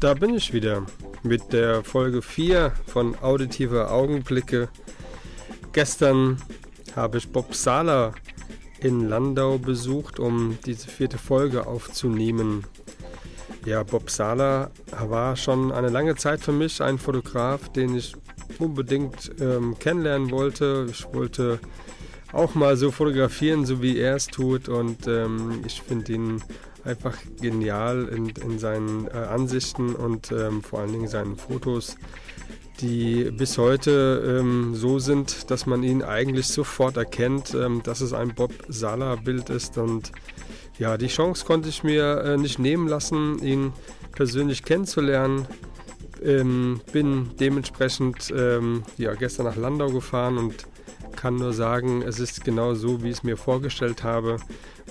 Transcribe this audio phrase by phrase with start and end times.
[0.00, 0.86] Da bin ich wieder
[1.24, 4.68] mit der Folge 4 von Auditive Augenblicke.
[5.72, 6.40] Gestern
[6.94, 8.12] habe ich Bob Sala
[8.78, 12.62] in Landau besucht, um diese vierte Folge aufzunehmen.
[13.64, 14.70] Ja, Bob Sala
[15.08, 18.14] war schon eine lange Zeit für mich ein Fotograf, den ich
[18.60, 20.86] unbedingt ähm, kennenlernen wollte.
[20.88, 21.58] Ich wollte
[22.32, 24.68] auch mal so fotografieren, so wie er es tut.
[24.68, 26.42] Und ähm, ich finde ihn
[26.84, 31.96] einfach genial in, in seinen äh, Ansichten und ähm, vor allen Dingen seinen Fotos,
[32.80, 38.12] die bis heute ähm, so sind, dass man ihn eigentlich sofort erkennt, ähm, dass es
[38.12, 39.78] ein Bob Sala-Bild ist.
[39.78, 40.12] Und
[40.78, 43.72] ja, die Chance konnte ich mir äh, nicht nehmen lassen, ihn
[44.12, 45.46] persönlich kennenzulernen.
[46.22, 50.66] Ähm, bin dementsprechend ähm, ja, gestern nach Landau gefahren und
[51.18, 54.36] kann nur sagen, es ist genau so, wie ich es mir vorgestellt habe.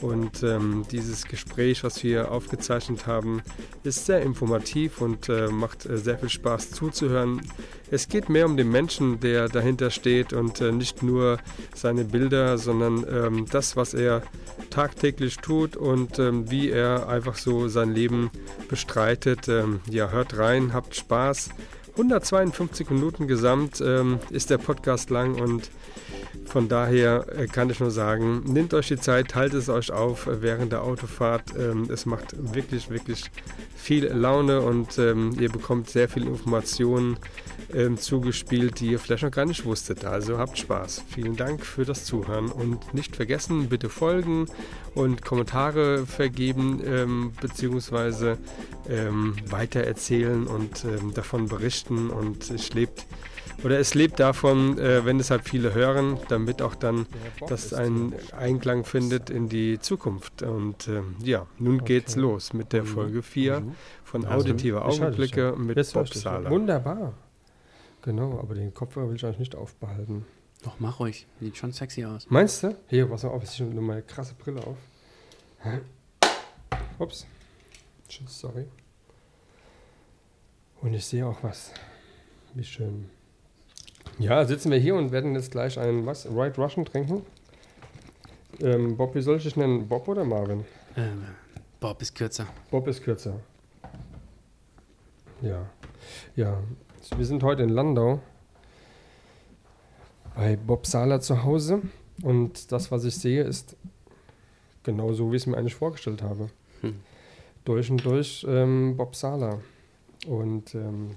[0.02, 3.42] Und ähm, dieses Gespräch, was wir aufgezeichnet haben,
[3.84, 7.42] ist sehr informativ und äh, macht äh, sehr viel Spaß zuzuhören.
[7.92, 11.38] Es geht mehr um den Menschen, der dahinter steht und äh, nicht nur
[11.74, 14.22] seine Bilder, sondern ähm, das, was er
[14.70, 18.32] tagtäglich tut und ähm, wie er einfach so sein Leben
[18.68, 19.48] bestreitet.
[19.48, 21.52] Ähm, ja, hört rein, habt Spaß.
[21.94, 25.72] 152 Minuten gesamt ähm, ist der Podcast lang und
[26.46, 30.28] von daher äh, kann ich nur sagen, nehmt euch die Zeit, haltet es euch auf
[30.30, 31.54] während der Autofahrt.
[31.58, 33.26] Ähm, es macht wirklich, wirklich
[33.76, 37.18] viel Laune und ähm, ihr bekommt sehr viele Informationen
[37.74, 40.06] ähm, zugespielt, die ihr vielleicht noch gar nicht wusstet.
[40.06, 41.04] Also habt Spaß.
[41.10, 44.46] Vielen Dank für das Zuhören und nicht vergessen, bitte folgen
[44.96, 48.38] und Kommentare vergeben ähm, beziehungsweise
[49.50, 53.06] weitererzählen und davon berichten und es lebt
[53.64, 57.08] oder es lebt davon, äh, wenn es halt viele hören, damit auch dann
[57.48, 60.44] das einen Einklang findet in die Zukunft.
[60.44, 61.96] Und äh, ja, nun okay.
[61.96, 62.88] geht's los mit der mhm.
[62.88, 63.76] Folge 4 mhm.
[64.04, 66.50] von also, Auditive Augenblicke mit Bob Sala.
[66.50, 67.14] Wunderbar.
[68.04, 70.26] Genau, aber den Kopfhörer will ich eigentlich nicht aufbehalten.
[70.64, 71.28] Doch, mach ruhig.
[71.40, 72.28] Sieht schon sexy aus.
[72.30, 72.76] Meinst du?
[72.88, 74.78] Hier, pass auf, ich nehme meine krasse Brille auf.
[77.00, 77.26] Ups.
[78.28, 78.66] Sorry.
[80.82, 81.72] Und ich sehe auch was.
[82.54, 83.10] Wie schön.
[84.20, 87.22] Ja, sitzen wir hier und werden jetzt gleich einen, was, White Russian trinken.
[88.60, 89.88] Ähm, Bob, wie soll ich dich nennen?
[89.88, 90.66] Bob oder Marvin?
[90.96, 91.24] Ähm,
[91.80, 92.48] Bob ist kürzer.
[92.72, 93.40] Bob ist kürzer.
[95.42, 95.68] Ja.
[96.36, 96.58] Ja.
[97.16, 98.20] Wir sind heute in Landau
[100.36, 101.82] bei Bob Sala zu Hause
[102.24, 103.76] und das, was ich sehe, ist
[104.84, 106.50] genau so, wie ich es mir eigentlich vorgestellt habe.
[106.82, 106.96] Hm.
[107.66, 109.60] Durch und durch ähm, Bob Sala.
[110.26, 111.12] Und ähm,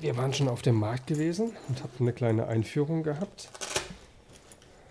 [0.00, 3.48] wir waren schon auf dem Markt gewesen und haben eine kleine Einführung gehabt,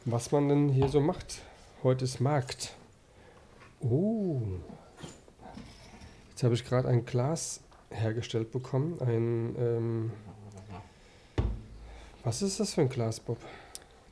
[0.06, 1.41] was man denn hier so macht.
[1.84, 2.74] Heute ist Markt.
[3.81, 4.41] Oh,
[6.30, 7.59] jetzt habe ich gerade ein Glas
[7.90, 9.00] hergestellt bekommen.
[9.02, 10.12] Ein, ähm,
[12.24, 13.38] was ist das für ein Glas, Bob?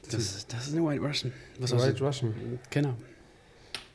[0.04, 1.32] Das, das, ist, das ist eine White Russian.
[1.60, 2.60] Was White Russian.
[2.70, 2.94] Genau.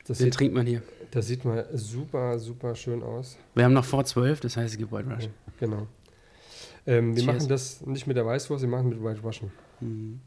[0.07, 0.81] Das Den sieht, trinkt man hier.
[1.11, 3.37] Das sieht mal super, super schön aus.
[3.53, 5.33] Wir haben noch vor zwölf, das heißt, es gibt White Russian.
[5.59, 5.87] Genau.
[6.87, 9.51] Ähm, wir machen das nicht mit der Weißwurst, wir machen mit White Russian.
[9.81, 10.21] Mhm.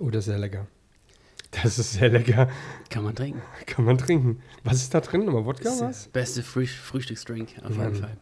[0.00, 0.66] Oh, das ist sehr lecker.
[1.52, 2.50] Das ist sehr lecker.
[2.90, 3.40] Kann man trinken.
[3.66, 4.42] Kann man trinken.
[4.64, 5.24] Was ist da drin?
[5.24, 6.08] Nochmal Wodka das was?
[6.08, 8.16] Beste Früh Frühstücksdrink auf jeden Fall.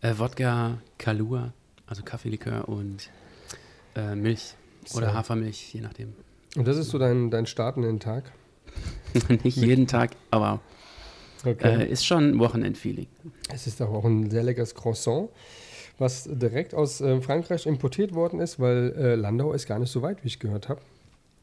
[0.00, 1.52] Äh, Wodka, Kalua,
[1.86, 3.10] also Kaffeelikör und
[3.96, 4.54] äh, Milch
[4.86, 4.98] so.
[4.98, 6.14] oder Hafermilch, je nachdem.
[6.56, 8.30] Und das ist so dein, dein Start in den Tag?
[9.42, 10.60] Nicht jeden Tag, aber
[11.44, 11.82] okay.
[11.82, 13.06] äh, ist schon Wochenendfeeling.
[13.52, 15.28] Es ist auch ein sehr leckeres Croissant,
[15.98, 20.02] was direkt aus äh, Frankreich importiert worden ist, weil äh, Landau ist gar nicht so
[20.02, 20.80] weit, wie ich gehört habe.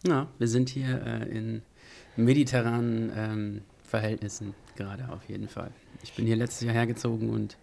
[0.07, 1.61] Ja, wir sind hier äh, in
[2.15, 5.71] mediterranen ähm, Verhältnissen gerade auf jeden Fall.
[6.03, 7.57] Ich bin hier letztes Jahr hergezogen und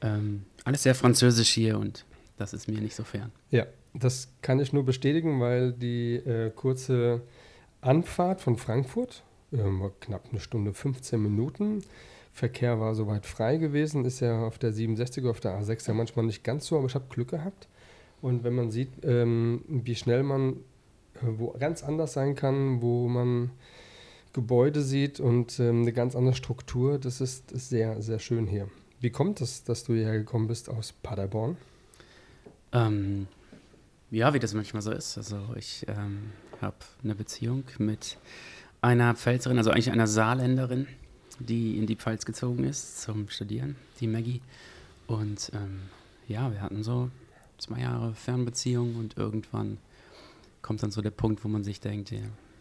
[0.00, 2.04] ähm, alles sehr französisch hier und
[2.36, 3.32] das ist mir nicht so fern.
[3.50, 7.22] Ja, das kann ich nur bestätigen, weil die äh, kurze
[7.80, 9.22] Anfahrt von Frankfurt,
[9.56, 11.82] äh, knapp eine Stunde 15 Minuten,
[12.32, 16.26] Verkehr war soweit frei gewesen, ist ja auf der 67er, auf der A6 ja manchmal
[16.26, 17.66] nicht ganz so, aber ich habe Glück gehabt.
[18.20, 20.58] Und wenn man sieht, ähm, wie schnell man
[21.22, 23.50] äh, wo ganz anders sein kann, wo man
[24.32, 26.98] Gebäude sieht und ähm, eine ganz andere Struktur.
[26.98, 28.68] Das ist, ist sehr, sehr schön hier.
[29.00, 31.56] Wie kommt es, dass du hierher gekommen bist aus Paderborn?
[32.72, 33.28] Ähm,
[34.10, 35.16] ja, wie das manchmal so ist.
[35.16, 38.18] Also ich ähm, habe eine Beziehung mit
[38.86, 40.86] einer Pfälzerin, also eigentlich einer Saarländerin,
[41.40, 44.40] die in die Pfalz gezogen ist zum Studieren, die Maggie.
[45.08, 45.80] Und ähm,
[46.28, 47.10] ja, wir hatten so
[47.58, 49.78] zwei Jahre Fernbeziehung und irgendwann
[50.62, 52.20] kommt dann so der Punkt, wo man sich denkt, ja,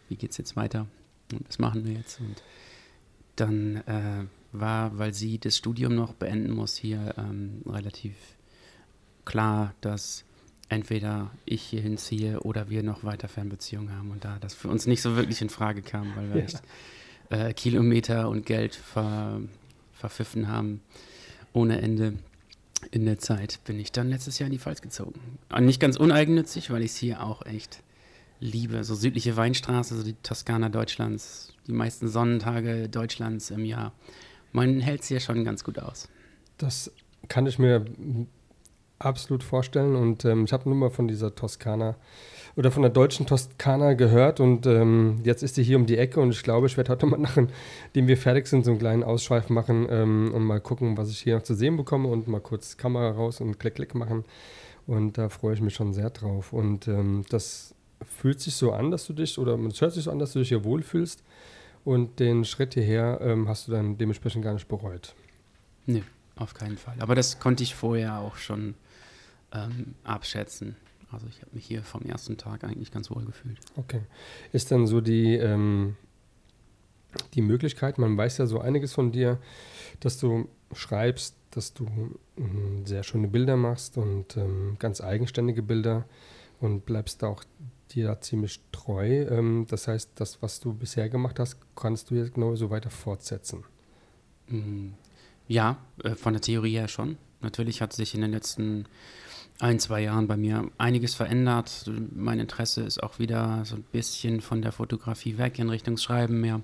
[0.09, 0.87] wie es jetzt weiter?
[1.31, 2.19] Und das machen wir jetzt.
[2.19, 2.41] Und
[3.35, 8.15] dann äh, war, weil sie das Studium noch beenden muss, hier ähm, relativ
[9.25, 10.25] klar, dass
[10.69, 14.11] entweder ich hier hinziehe oder wir noch weiter Fernbeziehungen haben.
[14.11, 16.43] Und da das für uns nicht so wirklich in Frage kam, weil wir ja.
[16.43, 16.61] echt
[17.29, 19.41] äh, Kilometer und Geld ver,
[19.93, 20.81] verpfiffen haben
[21.53, 22.13] ohne Ende.
[22.91, 25.19] In der Zeit bin ich dann letztes Jahr in die Pfalz gezogen.
[25.49, 27.81] Und nicht ganz uneigennützig, weil ich es hier auch echt
[28.39, 28.83] liebe.
[28.83, 33.93] So südliche Weinstraße, so die Toskana Deutschlands, die meisten Sonnentage Deutschlands im Jahr.
[34.51, 36.09] Man hält es hier schon ganz gut aus.
[36.57, 36.91] Das
[37.27, 37.85] kann ich mir
[38.99, 39.95] absolut vorstellen.
[39.95, 41.95] Und ähm, ich habe nur mal von dieser Toskana
[42.55, 46.21] oder von der deutschen Toskana gehört und ähm, jetzt ist sie hier um die Ecke
[46.21, 47.49] und ich glaube, ich werde heute mal nachdem
[48.07, 51.35] wir fertig sind, so einen kleinen Ausschweif machen ähm, und mal gucken, was ich hier
[51.35, 54.23] noch zu sehen bekomme und mal kurz Kamera raus und Klick, Klick machen.
[54.87, 56.53] Und da freue ich mich schon sehr drauf.
[56.53, 60.11] Und ähm, das fühlt sich so an, dass du dich, oder es hört sich so
[60.11, 61.23] an, dass du dich hier wohlfühlst.
[61.83, 65.15] Und den Schritt hierher ähm, hast du dann dementsprechend gar nicht bereut.
[65.85, 66.03] Nee,
[66.35, 66.95] auf keinen Fall.
[66.99, 68.75] Aber das konnte ich vorher auch schon
[69.55, 70.75] ähm, abschätzen.
[71.11, 73.57] Also ich habe mich hier vom ersten Tag eigentlich ganz wohl gefühlt.
[73.75, 74.01] Okay.
[74.51, 75.95] Ist dann so die, ähm,
[77.33, 79.39] die Möglichkeit, man weiß ja so einiges von dir,
[79.99, 81.87] dass du schreibst, dass du
[82.37, 86.05] ähm, sehr schöne Bilder machst und ähm, ganz eigenständige Bilder
[86.59, 87.43] und bleibst da auch
[87.91, 89.23] dir ziemlich treu.
[89.29, 92.89] Ähm, das heißt, das, was du bisher gemacht hast, kannst du jetzt genau so weiter
[92.89, 93.63] fortsetzen.
[94.47, 94.89] Mm,
[95.47, 97.17] ja, äh, von der Theorie her schon.
[97.41, 98.85] Natürlich hat sich in den letzten
[99.59, 101.89] ein, zwei Jahren bei mir einiges verändert.
[102.13, 106.41] Mein Interesse ist auch wieder so ein bisschen von der Fotografie weg in Richtung Schreiben
[106.41, 106.61] mehr.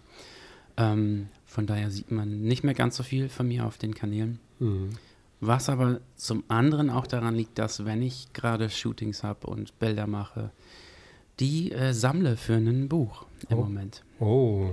[0.78, 4.40] Ähm, von daher sieht man nicht mehr ganz so viel von mir auf den Kanälen.
[4.60, 4.92] Mhm.
[5.40, 10.06] Was aber zum anderen auch daran liegt, dass wenn ich gerade Shootings habe und Bilder
[10.06, 10.52] mache,
[11.40, 13.62] die äh, sammle für ein Buch im oh.
[13.64, 14.04] Moment.
[14.20, 14.70] Oh.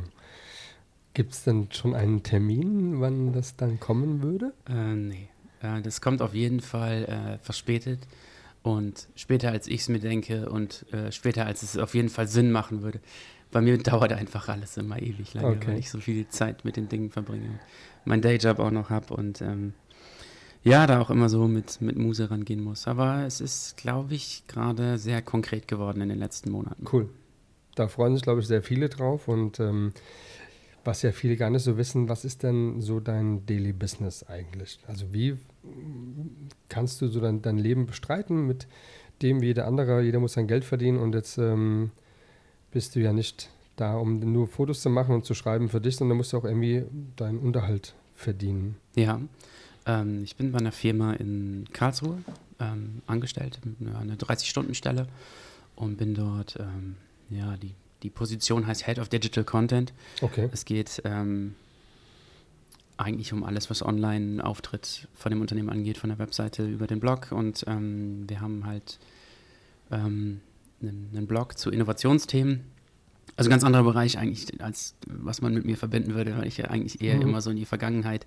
[1.14, 4.52] Gibt es denn schon einen Termin, wann das dann kommen würde?
[4.68, 5.28] Äh, nee.
[5.62, 8.00] Äh, das kommt auf jeden Fall äh, verspätet
[8.62, 12.28] und später als ich es mir denke und äh, später als es auf jeden Fall
[12.28, 13.00] Sinn machen würde.
[13.50, 15.68] Bei mir dauert einfach alles immer ewig lange, okay.
[15.68, 17.60] weil ich so viel Zeit mit den Dingen verbringe.
[18.04, 19.74] Mein Dayjob auch noch habe und ähm,
[20.64, 22.86] ja, da auch immer so mit, mit Muse rangehen muss.
[22.86, 26.84] Aber es ist, glaube ich, gerade sehr konkret geworden in den letzten Monaten.
[26.90, 27.08] Cool.
[27.74, 29.92] Da freuen sich, glaube ich, sehr viele drauf und ähm,
[30.84, 34.78] was ja viele gar nicht so wissen, was ist denn so dein Daily Business eigentlich?
[34.86, 35.36] Also wie
[36.68, 38.66] kannst du so dein, dein Leben bestreiten mit
[39.22, 40.02] dem wie jeder andere?
[40.02, 41.90] Jeder muss sein Geld verdienen und jetzt ähm,
[42.70, 45.96] bist du ja nicht da, um nur Fotos zu machen und zu schreiben für dich,
[45.96, 46.84] sondern musst du auch irgendwie
[47.16, 48.76] deinen Unterhalt verdienen.
[48.96, 49.20] Ja,
[49.86, 52.18] ähm, ich bin bei einer Firma in Karlsruhe
[52.60, 55.06] ähm, angestellt, eine 30-Stunden-Stelle
[55.76, 56.96] und bin dort, ähm,
[57.30, 59.92] ja, die die Position heißt Head of Digital Content.
[60.20, 60.48] Okay.
[60.52, 61.54] Es geht ähm,
[62.96, 67.32] eigentlich um alles, was Online-Auftritt von dem Unternehmen angeht, von der Webseite über den Blog.
[67.32, 68.98] Und ähm, wir haben halt
[69.90, 70.40] ähm,
[70.82, 72.64] einen, einen, Blog zu Innovationsthemen.
[73.36, 76.56] Also ein ganz anderer Bereich eigentlich, als was man mit mir verbinden würde, weil ich
[76.56, 77.22] ja eigentlich eher mhm.
[77.22, 78.26] immer so in die Vergangenheit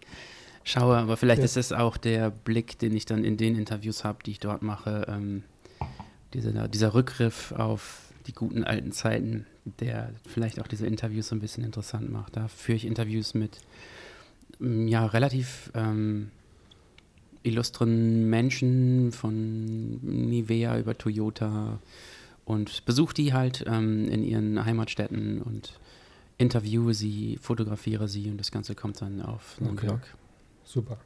[0.64, 0.98] schaue.
[0.98, 1.46] Aber vielleicht ja.
[1.46, 4.62] ist es auch der Blick, den ich dann in den Interviews habe, die ich dort
[4.62, 5.06] mache.
[5.10, 5.44] Ähm,
[6.34, 11.40] dieser, dieser Rückgriff auf die guten alten Zeiten, der vielleicht auch diese Interviews so ein
[11.40, 12.36] bisschen interessant macht.
[12.36, 13.60] Da führe ich Interviews mit
[14.60, 16.32] mm, ja, relativ ähm,
[17.44, 20.00] illustren Menschen von
[20.30, 21.80] Nivea über Toyota
[22.46, 25.80] und besuche die halt ähm, in ihren Heimatstädten und
[26.38, 29.88] interviewe sie, fotografiere sie und das Ganze kommt dann auf einen okay.
[29.88, 30.02] Blog.
[30.64, 30.98] Super.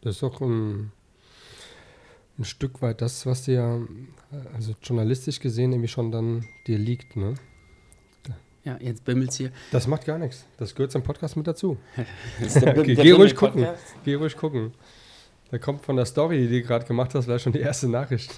[0.00, 0.92] Das ist doch ein
[2.38, 3.86] ein Stück weit das, was dir,
[4.54, 7.34] also journalistisch gesehen, irgendwie schon dann dir liegt, ne?
[8.68, 9.50] Ja, jetzt bimmelt's hier.
[9.72, 10.44] Das macht gar nichts.
[10.58, 11.78] Das gehört zum Podcast mit dazu.
[12.60, 13.66] okay, geh ruhig gucken.
[14.04, 14.74] Geh ruhig gucken.
[15.50, 18.30] Da kommt von der Story, die du gerade gemacht hast, wäre schon die erste Nachricht.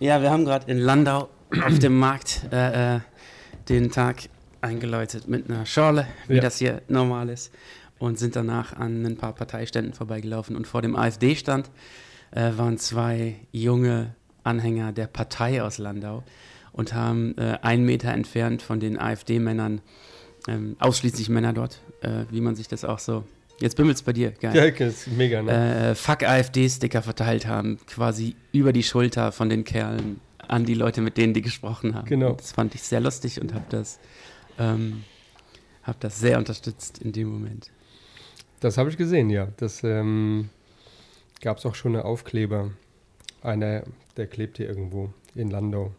[0.00, 1.28] ja, wir haben gerade in Landau
[1.64, 3.00] auf dem Markt äh, äh,
[3.68, 4.16] den Tag
[4.60, 6.40] eingeläutet mit einer Schorle, wie ja.
[6.40, 7.52] das hier normal ist
[8.00, 10.56] und sind danach an ein paar Parteiständen vorbeigelaufen.
[10.56, 11.70] Und vor dem AfD-Stand
[12.32, 16.24] äh, waren zwei junge Anhänger der Partei aus Landau
[16.74, 19.80] und haben äh, einen Meter entfernt von den AfD-Männern,
[20.48, 23.24] ähm, ausschließlich Männer dort, äh, wie man sich das auch so.
[23.60, 24.54] Jetzt bimmelt's bei dir, geil.
[24.54, 25.90] Ja, das ist mega, ne?
[25.90, 31.00] Äh, Fuck AfD-Sticker verteilt haben, quasi über die Schulter von den Kerlen an die Leute,
[31.00, 32.06] mit denen die gesprochen haben.
[32.06, 32.30] Genau.
[32.30, 34.00] Und das fand ich sehr lustig und habe das,
[34.58, 35.04] ähm,
[35.84, 37.70] hab das sehr unterstützt in dem Moment.
[38.58, 39.48] Das habe ich gesehen, ja.
[39.56, 40.50] Das ähm,
[41.40, 42.72] gab es auch schon eine Aufkleber.
[43.42, 43.84] Einer,
[44.16, 45.92] der klebt hier irgendwo in Landau.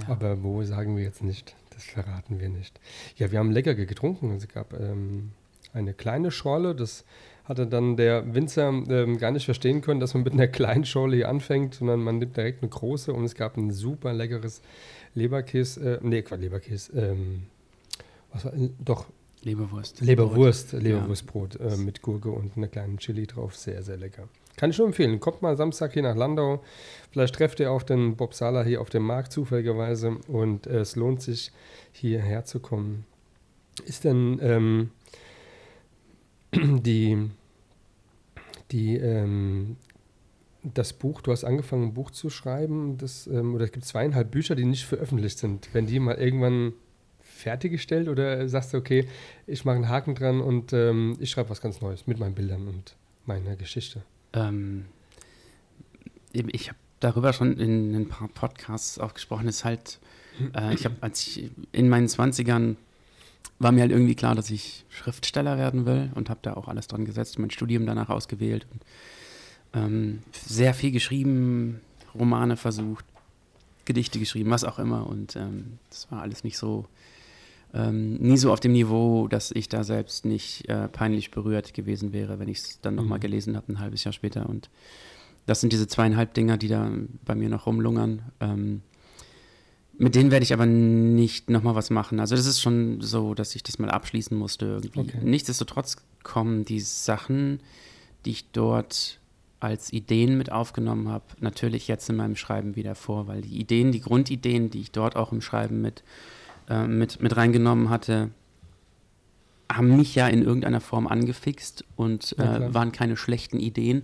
[0.00, 0.08] Ja.
[0.14, 1.54] Aber wo sagen wir jetzt nicht.
[1.70, 2.78] das verraten wir nicht.
[3.16, 4.30] Ja, wir haben lecker getrunken.
[4.36, 5.32] Es gab ähm,
[5.72, 7.04] eine kleine Schorle, das
[7.44, 11.16] hatte dann der Winzer ähm, gar nicht verstehen können, dass man mit einer kleinen Schorle
[11.16, 14.62] hier anfängt, sondern man nimmt direkt eine große und es gab ein super leckeres
[15.14, 17.42] Leberkäse, äh, nee, Quatsch, Leberkäse, ähm,
[18.32, 18.52] was war,
[18.84, 19.06] doch.
[19.42, 20.00] Leberwurst.
[20.00, 20.82] Leberwurst, Brot.
[20.82, 21.66] Leberwurstbrot ja.
[21.68, 23.56] äh, mit Gurke und einer kleinen Chili drauf.
[23.56, 24.28] Sehr, sehr lecker.
[24.60, 25.20] Kann ich nur empfehlen.
[25.20, 26.62] Kommt mal Samstag hier nach Landau.
[27.12, 30.96] Vielleicht trefft ihr auch den Bob Sala hier auf dem Markt zufälligerweise und äh, es
[30.96, 31.50] lohnt sich,
[31.92, 33.06] hierher zu kommen.
[33.86, 34.90] Ist denn ähm,
[36.52, 37.30] die,
[38.70, 39.76] die, ähm,
[40.62, 44.30] das Buch, du hast angefangen, ein Buch zu schreiben, das, ähm, oder es gibt zweieinhalb
[44.30, 45.70] Bücher, die nicht veröffentlicht sind.
[45.72, 46.74] Wenn die mal irgendwann
[47.22, 49.08] fertiggestellt oder sagst du, okay,
[49.46, 52.68] ich mache einen Haken dran und ähm, ich schreibe was ganz Neues mit meinen Bildern
[52.68, 54.02] und meiner Geschichte?
[54.32, 54.86] Ähm,
[56.32, 59.48] ich habe darüber schon in ein paar Podcasts auch gesprochen.
[59.48, 59.98] Ist halt,
[60.54, 62.76] äh, ich habe, als ich in meinen 20ern
[63.58, 66.86] war mir halt irgendwie klar, dass ich Schriftsteller werden will und habe da auch alles
[66.86, 68.66] dran gesetzt, mein Studium danach ausgewählt.
[68.72, 68.82] Und,
[69.72, 71.80] ähm, sehr viel geschrieben,
[72.14, 73.04] Romane versucht,
[73.84, 75.06] Gedichte geschrieben, was auch immer.
[75.06, 76.86] Und ähm, das war alles nicht so,
[77.72, 82.12] ähm, nie so auf dem Niveau, dass ich da selbst nicht äh, peinlich berührt gewesen
[82.12, 83.22] wäre, wenn ich es dann nochmal mhm.
[83.22, 84.48] gelesen habe, ein halbes Jahr später.
[84.48, 84.70] Und
[85.46, 86.90] das sind diese zweieinhalb Dinger, die da
[87.24, 88.22] bei mir noch rumlungern.
[88.40, 88.82] Ähm,
[89.98, 92.20] mit denen werde ich aber nicht nochmal was machen.
[92.20, 95.00] Also das ist schon so, dass ich das mal abschließen musste irgendwie.
[95.00, 95.18] Okay.
[95.22, 97.60] Nichtsdestotrotz kommen die Sachen,
[98.24, 99.20] die ich dort
[99.60, 103.92] als Ideen mit aufgenommen habe, natürlich jetzt in meinem Schreiben wieder vor, weil die Ideen,
[103.92, 106.02] die Grundideen, die ich dort auch im Schreiben mit,
[106.68, 108.30] äh, mit, mit reingenommen hatte,
[109.70, 114.02] haben mich ja in irgendeiner Form angefixt und äh, waren keine schlechten Ideen.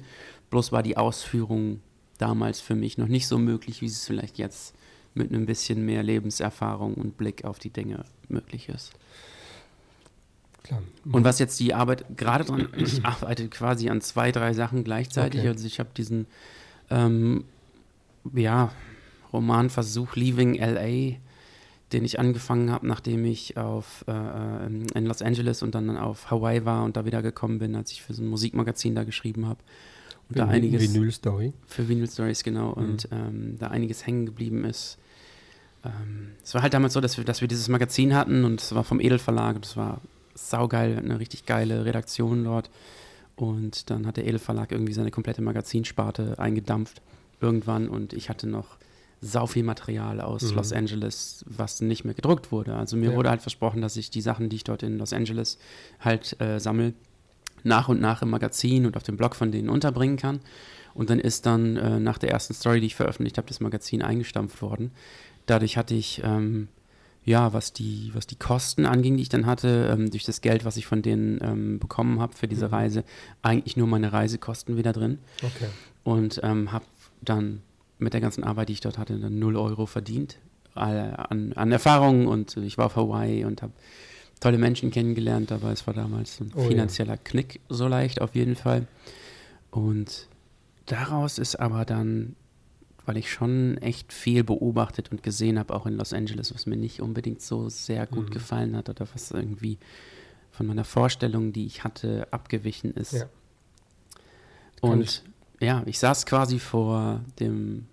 [0.51, 1.81] Bloß war die Ausführung
[2.19, 4.75] damals für mich noch nicht so möglich, wie es vielleicht jetzt
[5.15, 8.93] mit einem bisschen mehr Lebenserfahrung und Blick auf die Dinge möglich ist.
[10.63, 10.83] Klar.
[11.11, 15.41] Und was jetzt die Arbeit gerade dran, ich arbeite quasi an zwei, drei Sachen gleichzeitig.
[15.41, 15.49] Okay.
[15.49, 16.27] Also ich habe diesen
[16.91, 17.45] ähm,
[18.35, 18.73] ja,
[19.33, 21.17] Romanversuch Leaving LA,
[21.93, 26.31] den ich angefangen habe, nachdem ich auf, äh, äh, in Los Angeles und dann auf
[26.31, 29.47] Hawaii war und da wieder gekommen bin, als ich für so ein Musikmagazin da geschrieben
[29.47, 29.61] habe.
[30.29, 30.83] Und für da einiges.
[30.83, 31.53] Vinyl Story.
[31.67, 32.71] Für Vinyl Stories, genau.
[32.71, 32.83] Mhm.
[32.83, 34.99] Und ähm, da einiges hängen geblieben ist
[35.87, 38.75] ähm, es war halt damals so, dass wir, dass wir dieses Magazin hatten und es
[38.75, 40.01] war vom Edelverlag und es war
[40.35, 42.71] saugeil, eine richtig geile Redaktion dort.
[43.37, 47.03] Und dann hat der Edelverlag irgendwie seine komplette Magazinsparte eingedampft
[47.41, 48.79] irgendwann und ich hatte noch
[49.27, 50.57] sau viel Material aus mhm.
[50.57, 52.75] Los Angeles, was nicht mehr gedruckt wurde.
[52.75, 53.17] Also mir ja.
[53.17, 55.59] wurde halt versprochen, dass ich die Sachen, die ich dort in Los Angeles
[56.01, 56.95] halt äh, sammle,
[57.63, 60.41] nach und nach im Magazin und auf dem Blog von denen unterbringen kann.
[60.95, 64.03] Und dann ist dann äh, nach der ersten Story, die ich veröffentlicht habe, das Magazin
[64.03, 64.93] eingestampft worden.
[65.45, 66.69] Dadurch hatte ich, ähm,
[67.25, 70.65] ja, was die, was die Kosten anging, die ich dann hatte, ähm, durch das Geld,
[70.65, 72.75] was ich von denen ähm, bekommen habe für diese mhm.
[72.75, 73.05] Reise,
[73.43, 75.19] eigentlich nur meine Reisekosten wieder drin.
[75.43, 75.69] Okay.
[76.03, 76.87] Und ähm, habe
[77.21, 77.63] dann
[77.99, 80.39] mit der ganzen Arbeit, die ich dort hatte, dann 0 Euro verdient
[80.75, 83.73] an, an Erfahrungen und ich war auf Hawaii und habe
[84.41, 87.21] tolle Menschen kennengelernt, aber es war damals ein oh, finanzieller ja.
[87.25, 88.87] Knick so leicht auf jeden Fall.
[89.71, 90.29] Und
[90.85, 92.37] daraus ist aber dann
[93.07, 96.77] weil ich schon echt viel beobachtet und gesehen habe, auch in Los Angeles, was mir
[96.77, 98.33] nicht unbedingt so sehr gut mhm.
[98.33, 99.79] gefallen hat oder was irgendwie
[100.51, 103.13] von meiner Vorstellung, die ich hatte, abgewichen ist.
[103.13, 103.29] Ja.
[104.81, 105.23] Und ich.
[105.61, 107.87] Ja, ich saß quasi vor dem.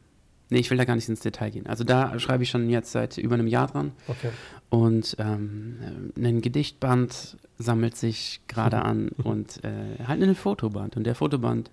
[0.50, 1.66] Nee, ich will da gar nicht ins Detail gehen.
[1.66, 3.92] Also da schreibe ich schon jetzt seit über einem Jahr dran.
[4.08, 4.30] Okay.
[4.70, 10.96] Und ähm, ein Gedichtband sammelt sich gerade an und äh, halt ein Fotoband.
[10.96, 11.72] Und der Fotoband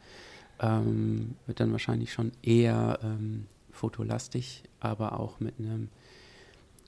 [0.61, 5.89] ähm, wird dann wahrscheinlich schon eher ähm, fotolastig, aber auch mit einem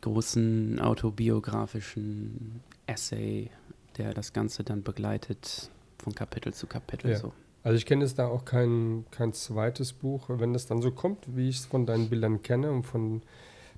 [0.00, 3.50] großen autobiografischen Essay,
[3.98, 7.10] der das Ganze dann begleitet von Kapitel zu Kapitel.
[7.10, 7.18] Ja.
[7.18, 7.32] So.
[7.62, 11.18] Also ich kenne jetzt da auch kein, kein zweites Buch, wenn das dann so kommt,
[11.36, 13.22] wie ich es von deinen Bildern kenne und von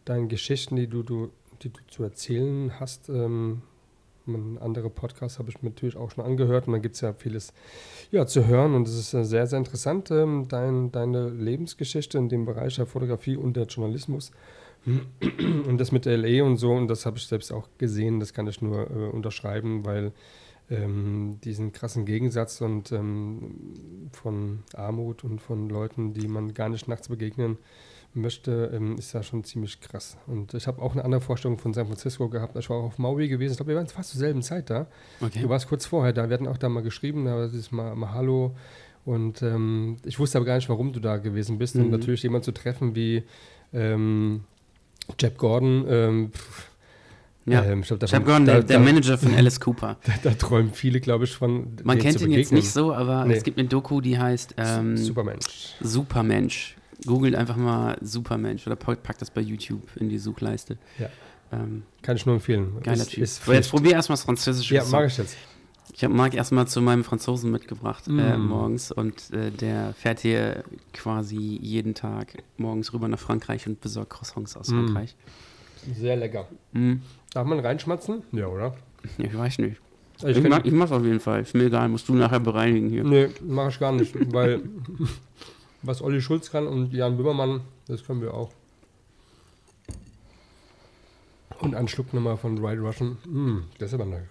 [0.05, 1.31] deinen Geschichten, die du, du,
[1.63, 3.63] die du zu erzählen hast, ähm,
[4.61, 7.53] andere Podcasts habe ich mir natürlich auch schon angehört und da gibt es ja vieles
[8.11, 12.31] ja, zu hören und es ist äh, sehr, sehr interessant, ähm, dein, deine Lebensgeschichte in
[12.31, 14.33] dem Bereich der Fotografie und der Journalismus.
[14.87, 18.47] Und das mit LA und so und das habe ich selbst auch gesehen, das kann
[18.47, 20.13] ich nur äh, unterschreiben, weil
[20.71, 26.89] ähm, diesen krassen Gegensatz und ähm, von Armut und von Leuten, die man gar nicht
[26.89, 27.59] nachts begegnen
[28.15, 30.17] möchte, ähm, ist ja schon ziemlich krass.
[30.27, 32.57] Und ich habe auch eine andere Vorstellung von San Francisco gehabt.
[32.57, 33.53] Ich war auch auf Maui gewesen.
[33.53, 34.87] Ich glaube, wir waren fast zur selben Zeit da.
[35.21, 35.41] Okay.
[35.43, 36.29] Du warst kurz vorher da.
[36.29, 38.55] Wir hatten auch da mal geschrieben, da ist mal, mal Hallo.
[39.05, 41.75] Und ähm, ich wusste aber gar nicht, warum du da gewesen bist.
[41.75, 41.85] Mhm.
[41.85, 43.25] Und natürlich jemand zu treffen wie
[43.73, 44.45] ähm,
[45.21, 46.33] Jeb Gordon, ähm,
[47.47, 49.99] Ja, Ähm, ich glaub, Chap davon- Gordon, da- der, der da- Manager von Alice Cooper.
[50.07, 51.77] Da, da träumen viele, glaube ich, von.
[51.85, 53.35] Man kennt ihn jetzt nicht so, aber Nee.
[53.35, 55.75] es gibt eine Doku, die heißt ähm, Supermensch.
[55.81, 56.77] Supermensch.
[57.07, 60.79] Googelt einfach mal Supermensch oder pack- packt das bei YouTube in die Suchleiste.
[60.99, 61.09] Ja.
[61.53, 62.73] Ähm, Kann ich nur empfehlen.
[62.83, 63.23] geiler Ist- Typ.
[63.25, 64.75] Ist Aber jetzt probier erstmal das Französische.
[64.77, 65.37] ja, mag ich jetzt.
[65.93, 68.47] Ich habe Marc erstmal zu meinem Franzosen mitgebracht äh, Mm.
[68.47, 74.11] morgens und äh, der fährt hier quasi jeden Tag morgens rüber nach Frankreich und besorgt
[74.11, 74.87] Croissants aus Mm.
[74.87, 75.15] Frankreich.
[75.95, 76.49] Sehr lecker.
[76.73, 76.95] Mm.
[77.35, 78.23] Darf man reinschmatzen?
[78.33, 78.75] Ja, oder?
[79.19, 79.81] Ich weiß nicht.
[80.23, 81.43] Also Ich, ich mag, ich mach's auf jeden Fall.
[81.43, 83.05] Ist mir egal, musst du nachher bereinigen hier.
[83.05, 84.63] nee, mache ich gar nicht, weil
[85.83, 88.51] was Olli Schulz kann und Jan Böhmermann, das können wir auch.
[91.61, 93.19] Und ein Schluck nochmal von White Russian.
[93.25, 94.29] Mm, das ist aber eine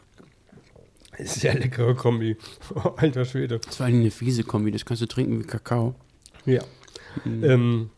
[1.20, 2.38] sehr leckere Kombi.
[2.98, 3.60] Alter Schwede.
[3.60, 5.96] Das war eine fiese Kombi, das kannst du trinken wie Kakao.
[6.46, 6.64] Ja.
[7.26, 7.44] Mm.
[7.44, 7.90] Ähm,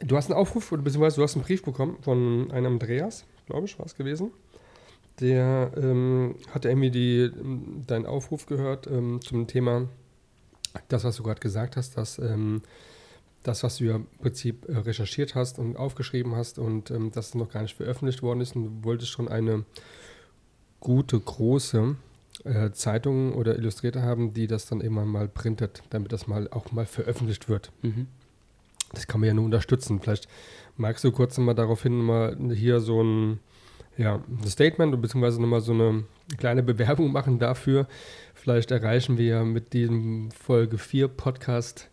[0.00, 3.66] du hast einen Aufruf, oder beziehungsweise du hast einen Brief bekommen von einem Andreas, glaube
[3.66, 4.30] ich, war es gewesen.
[5.20, 7.30] Der ähm, hat irgendwie die,
[7.86, 9.88] deinen Aufruf gehört ähm, zum Thema,
[10.88, 12.62] das, was du gerade gesagt hast, dass ähm,
[13.42, 17.28] das, was du ja im Prinzip äh, recherchiert hast und aufgeschrieben hast und ähm, dass
[17.28, 19.64] es noch gar nicht veröffentlicht worden ist und du wolltest schon eine
[20.78, 21.96] gute, große
[22.44, 26.70] äh, Zeitung oder Illustrierte haben, die das dann immer mal printet, damit das mal auch
[26.70, 27.72] mal veröffentlicht wird.
[27.82, 28.06] Mhm.
[28.92, 30.00] Das kann man ja nur unterstützen.
[30.00, 30.28] Vielleicht
[30.78, 33.40] magst du kurz mal daraufhin mal hier so ein,
[33.96, 36.04] ja, Statement beziehungsweise nochmal so eine
[36.38, 37.86] kleine Bewerbung machen dafür.
[38.34, 41.90] Vielleicht erreichen wir ja mit diesem Folge 4 Podcast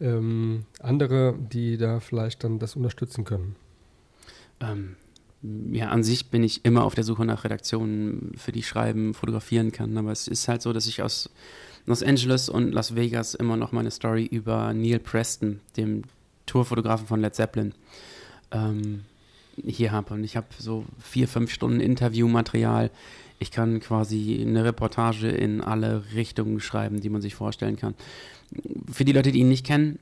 [0.00, 3.56] ähm, andere, die da vielleicht dann das unterstützen können.
[4.60, 4.96] Ähm,
[5.72, 9.14] ja, an sich bin ich immer auf der Suche nach Redaktionen, für die ich schreiben,
[9.14, 9.96] fotografieren kann.
[9.96, 11.30] Aber es ist halt so, dass ich aus
[11.86, 16.02] Los Angeles und Las Vegas immer noch meine Story über Neil Preston, dem
[16.46, 17.74] Tourfotografen von Led Zeppelin,
[18.54, 19.04] ähm,
[19.66, 20.14] hier habe.
[20.14, 22.90] Und ich habe so vier, fünf Stunden Interviewmaterial.
[23.38, 27.94] Ich kann quasi eine Reportage in alle Richtungen schreiben, die man sich vorstellen kann.
[28.90, 29.98] Für die Leute, die ihn nicht kennen,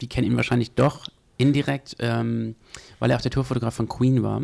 [0.00, 2.54] die kennen ihn wahrscheinlich doch indirekt, ähm,
[2.98, 4.42] weil er auch der Tourfotograf von Queen war.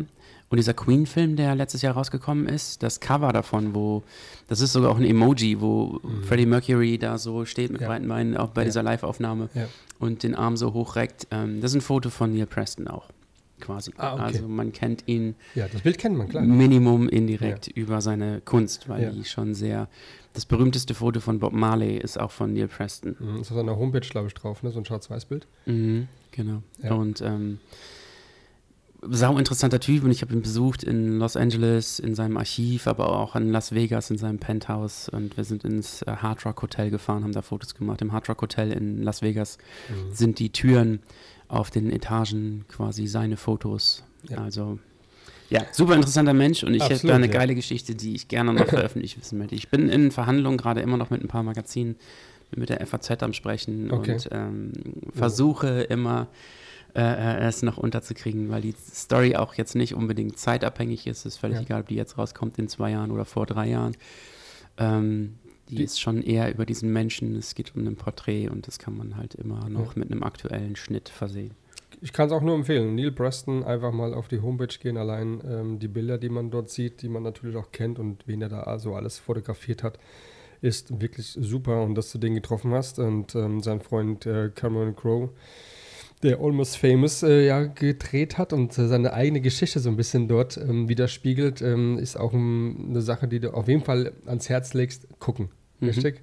[0.49, 4.03] Und dieser Queen-Film, der letztes Jahr rausgekommen ist, das Cover davon, wo,
[4.47, 7.87] das ist sogar auch ein Emoji, wo Freddie Mercury da so steht mit Ja.
[7.87, 8.65] breiten Beinen, auch bei Ja.
[8.65, 9.67] dieser Live-Aufnahme Ja.
[9.99, 11.27] und den Arm so hochreckt.
[11.31, 13.09] Ähm, das ist ein Foto von Neil Preston auch,
[13.59, 13.91] quasi.
[13.97, 14.21] Ah, okay.
[14.23, 16.43] Also man kennt ihn Ja, das Bild kennt man, klar.
[16.43, 19.89] Minimum indirekt über seine Kunst, weil die schon sehr.
[20.33, 23.17] Das berühmteste Foto von Bob Marley ist auch von Neil Preston.
[23.19, 24.71] Mhm, Ist auf seiner Homepage, glaube ich, drauf, ne?
[24.71, 25.45] so ein Schwarz-Weiß-Bild.
[25.65, 26.61] Mhm, genau.
[26.95, 27.59] Und ähm,
[29.01, 33.09] sau interessanter Typ und ich habe ihn besucht in Los Angeles in seinem Archiv, aber
[33.17, 36.89] auch in Las Vegas in seinem Penthouse und wir sind ins äh, Hard Rock Hotel
[36.89, 38.01] gefahren, haben da Fotos gemacht.
[38.01, 39.57] Im Hard Rock Hotel in Las Vegas
[39.89, 40.13] Mhm.
[40.13, 40.99] sind die Türen
[41.47, 44.03] auf den Etagen quasi seine Fotos.
[44.29, 44.39] Ja.
[44.39, 44.79] Also
[45.49, 47.31] ja, super interessanter Mensch und ich hätte Absolut, da eine ja.
[47.33, 49.55] geile Geschichte, die ich gerne noch veröffentlicht wissen möchte.
[49.55, 51.95] Ich bin in Verhandlungen gerade immer noch mit ein paar Magazinen,
[52.55, 54.13] mit der FAZ am Sprechen Okay.
[54.13, 54.71] und ähm,
[55.13, 56.27] versuche immer
[56.95, 61.19] äh, äh, es noch unterzukriegen, weil die Story auch jetzt nicht unbedingt zeitabhängig ist.
[61.19, 61.63] Es ist völlig Ja.
[61.63, 63.95] egal, ob die jetzt rauskommt in zwei Jahren oder vor drei Jahren.
[64.77, 65.35] Ähm,
[65.69, 68.79] die, Die- ist schon eher über diesen Menschen, es geht um ein Porträt und das
[68.79, 71.51] kann man halt immer noch mit einem aktuellen Schnitt versehen.
[71.99, 72.93] Ich kann es auch nur empfehlen.
[72.95, 74.97] Neil Preston einfach mal auf die Homepage gehen.
[74.97, 78.41] Allein ähm, die Bilder, die man dort sieht, die man natürlich auch kennt und wen
[78.41, 79.97] er da also alles fotografiert hat,
[80.61, 81.81] ist wirklich super.
[81.81, 85.29] Und dass du den getroffen hast und ähm, sein Freund äh, Cameron Crowe,
[86.23, 90.27] der Almost Famous äh, ja gedreht hat und äh, seine eigene Geschichte so ein bisschen
[90.27, 94.73] dort ähm, widerspiegelt, ähm, ist auch eine Sache, die du auf jeden Fall ans Herz
[94.73, 95.07] legst.
[95.19, 95.49] Gucken.
[95.79, 95.89] Mhm.
[95.89, 96.21] Richtig?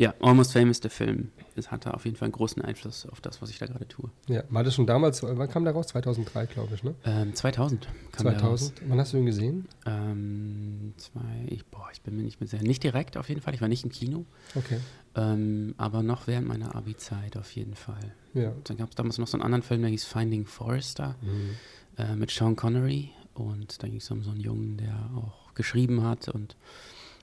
[0.00, 1.30] Ja, Almost Famous, der Film.
[1.56, 4.08] Es hatte auf jeden Fall einen großen Einfluss auf das, was ich da gerade tue.
[4.28, 4.44] Ja.
[4.48, 5.22] War das schon damals?
[5.22, 5.88] Wann kam der raus?
[5.88, 6.94] 2003, glaube ich, ne?
[7.04, 8.68] Ähm, 2000 kam der raus.
[8.72, 8.88] 2000.
[8.90, 9.68] Wann hast du ihn gesehen?
[9.84, 13.52] Ähm, zwei, ich, boah, ich bin mir nicht mehr sehr, nicht direkt auf jeden Fall,
[13.54, 14.78] ich war nicht im Kino, Okay.
[15.16, 18.14] ähm, aber noch während meiner Abi-Zeit auf jeden Fall.
[18.32, 18.52] Ja.
[18.64, 21.50] Dann gab es damals noch so einen anderen Film, der hieß Finding Forrester Mhm.
[21.98, 26.04] äh, mit Sean Connery und da ging es um so einen Jungen, der auch geschrieben
[26.04, 26.56] hat und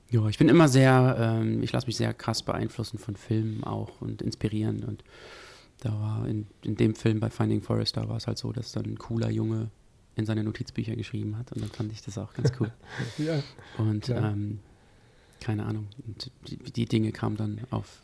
[0.10, 4.02] ja, ich bin immer sehr, ähm, ich lasse mich sehr krass beeinflussen von Filmen auch
[4.02, 5.04] und inspirieren und
[5.82, 8.86] da war in, in dem Film bei Finding Forrester war es halt so, dass dann
[8.86, 9.70] ein cooler Junge
[10.16, 12.72] in seine Notizbücher geschrieben hat und dann fand ich das auch ganz cool.
[13.20, 13.44] Ja.
[13.78, 14.60] Und ähm,
[15.40, 18.02] keine Ahnung, und die, die Dinge kamen dann auf,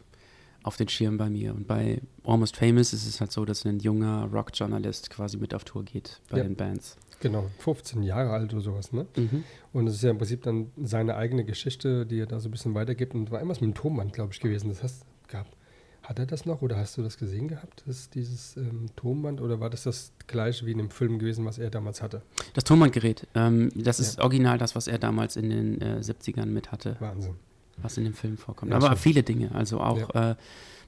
[0.61, 1.55] auf den Schirm bei mir.
[1.55, 5.63] Und bei Almost Famous ist es halt so, dass ein junger Rockjournalist quasi mit auf
[5.63, 6.43] Tour geht bei Ja.
[6.43, 6.95] den Bands.
[7.23, 9.07] Genau, 15 Jahre alt oder sowas, ne?
[9.15, 9.45] Mhm.
[9.71, 12.51] Und es ist ja im Prinzip dann seine eigene Geschichte, die er da so ein
[12.51, 13.15] bisschen weitergibt.
[13.15, 14.67] Und war immer so mit dem Tonband, glaube ich, gewesen.
[14.67, 15.55] Das hast gehabt.
[16.03, 19.62] Hat er das noch oder hast du das gesehen gehabt, das, dieses ähm, Tonband oder
[19.62, 22.23] war das das gleiche wie in dem Film gewesen, was er damals hatte?
[22.53, 24.23] Das Tonbandgerät, ähm, das ist ja.
[24.25, 26.97] original das, was er damals in den äh, 70ern mit hatte.
[26.99, 27.36] Wahnsinn.
[27.77, 28.71] Was in dem Film vorkommt.
[28.71, 28.97] Ja, Aber schon.
[28.97, 30.31] viele Dinge, also auch ja.
[30.31, 30.38] äh, ein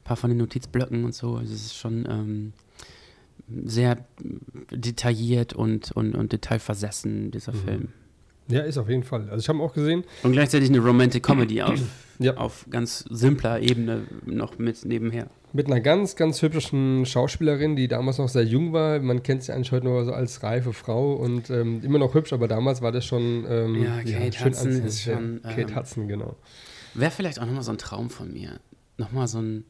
[0.03, 1.37] paar von den Notizblöcken und so.
[1.37, 2.53] Also es ist schon ähm,
[3.47, 3.97] sehr
[4.71, 7.57] detailliert und, und, und detailversessen, dieser mhm.
[7.57, 7.87] Film.
[8.47, 9.27] Ja, ist auf jeden Fall.
[9.29, 10.03] Also ich habe auch gesehen.
[10.23, 11.79] Und gleichzeitig eine Romantic Comedy auf,
[12.19, 12.37] ja.
[12.37, 15.27] auf ganz simpler Ebene noch mit nebenher.
[15.51, 18.99] Mit einer ganz, ganz hübschen Schauspielerin, die damals noch sehr jung war.
[18.99, 22.33] Man kennt sie eigentlich heute nur so als reife Frau und ähm, immer noch hübsch,
[22.33, 25.41] aber damals war das schon ähm, ja, Kate ja, schön Hudson ist schon.
[25.41, 26.35] Kate ähm, Hudson, genau.
[26.93, 28.59] Wäre vielleicht auch nochmal so ein Traum von mir.
[28.97, 29.65] Nochmal so ein,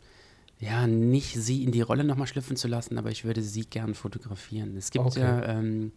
[0.60, 3.94] ja, nicht sie in die Rolle nochmal schlüpfen zu lassen, aber ich würde sie gern
[3.94, 4.76] fotografieren.
[4.78, 5.20] Es gibt okay.
[5.20, 5.92] ja ähm,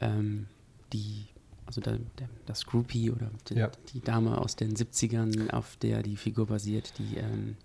[0.00, 0.46] ähm,
[0.92, 1.26] die
[1.66, 3.70] also der, der, das Groupie oder die, ja.
[3.92, 7.56] die, Dame aus den 70ern, auf der die Figur basiert, die ähm,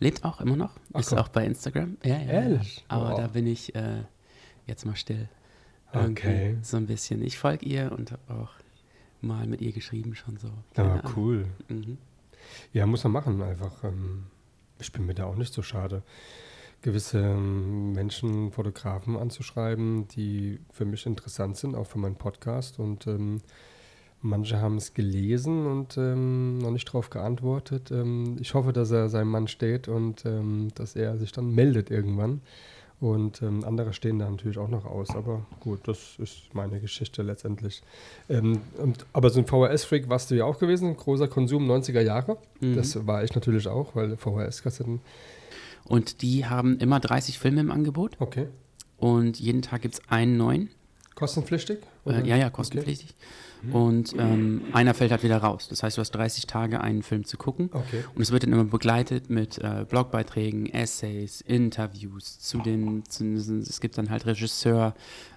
[0.00, 1.18] lebt auch immer noch, Ach, ist komm.
[1.18, 1.98] auch bei Instagram.
[2.02, 2.84] Ja, ja, Ehrlich?
[2.88, 3.18] Aber wow.
[3.18, 4.02] da bin ich äh,
[4.66, 5.28] jetzt mal still.
[5.92, 6.56] Irgendwie okay.
[6.62, 7.22] So ein bisschen.
[7.22, 8.50] Ich folge ihr und habe auch
[9.20, 10.50] mal mit ihr geschrieben schon so.
[10.76, 11.46] Ja, cool.
[11.68, 11.98] Mhm.
[12.72, 13.84] Ja, muss man machen einfach.
[13.84, 14.24] Ähm,
[14.84, 16.02] ich bin mir da auch nicht so schade
[16.84, 22.78] gewisse ähm, Menschen, Fotografen anzuschreiben, die für mich interessant sind, auch für meinen Podcast.
[22.78, 23.40] Und ähm,
[24.20, 27.90] manche haben es gelesen und ähm, noch nicht darauf geantwortet.
[27.90, 31.90] Ähm, ich hoffe, dass er seinem Mann steht und ähm, dass er sich dann meldet
[31.90, 32.42] irgendwann.
[33.04, 35.10] Und ähm, andere stehen da natürlich auch noch aus.
[35.10, 37.82] Aber gut, das ist meine Geschichte letztendlich.
[38.28, 42.38] Ähm, und, aber so ein VHS-Freak warst du ja auch gewesen, großer Konsum 90er Jahre.
[42.60, 42.76] Mhm.
[42.76, 45.00] Das war ich natürlich auch, weil VHS-Kassetten
[45.84, 48.16] und die haben immer 30 Filme im Angebot.
[48.18, 48.48] Okay.
[48.96, 50.70] Und jeden Tag gibt es einen neuen.
[51.14, 51.78] Kostenpflichtig?
[52.06, 53.10] Äh, ja, ja, kostenpflichtig.
[53.10, 53.26] Okay.
[53.72, 55.68] Und ähm, einer fällt halt wieder raus.
[55.68, 57.70] Das heißt, du hast 30 Tage, einen Film zu gucken.
[57.72, 58.04] Okay.
[58.14, 63.80] Und es wird dann immer begleitet mit äh, Blogbeiträgen, Essays, Interviews zu den, zu, es
[63.80, 64.94] gibt dann halt Regisseur,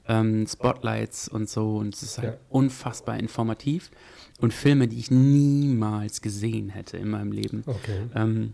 [0.08, 1.78] ähm, Spotlights und so.
[1.78, 2.40] Und es ist halt ja.
[2.50, 3.92] unfassbar informativ.
[4.40, 7.64] Und Filme, die ich niemals gesehen hätte in meinem Leben.
[7.66, 8.02] Okay.
[8.16, 8.54] Ähm,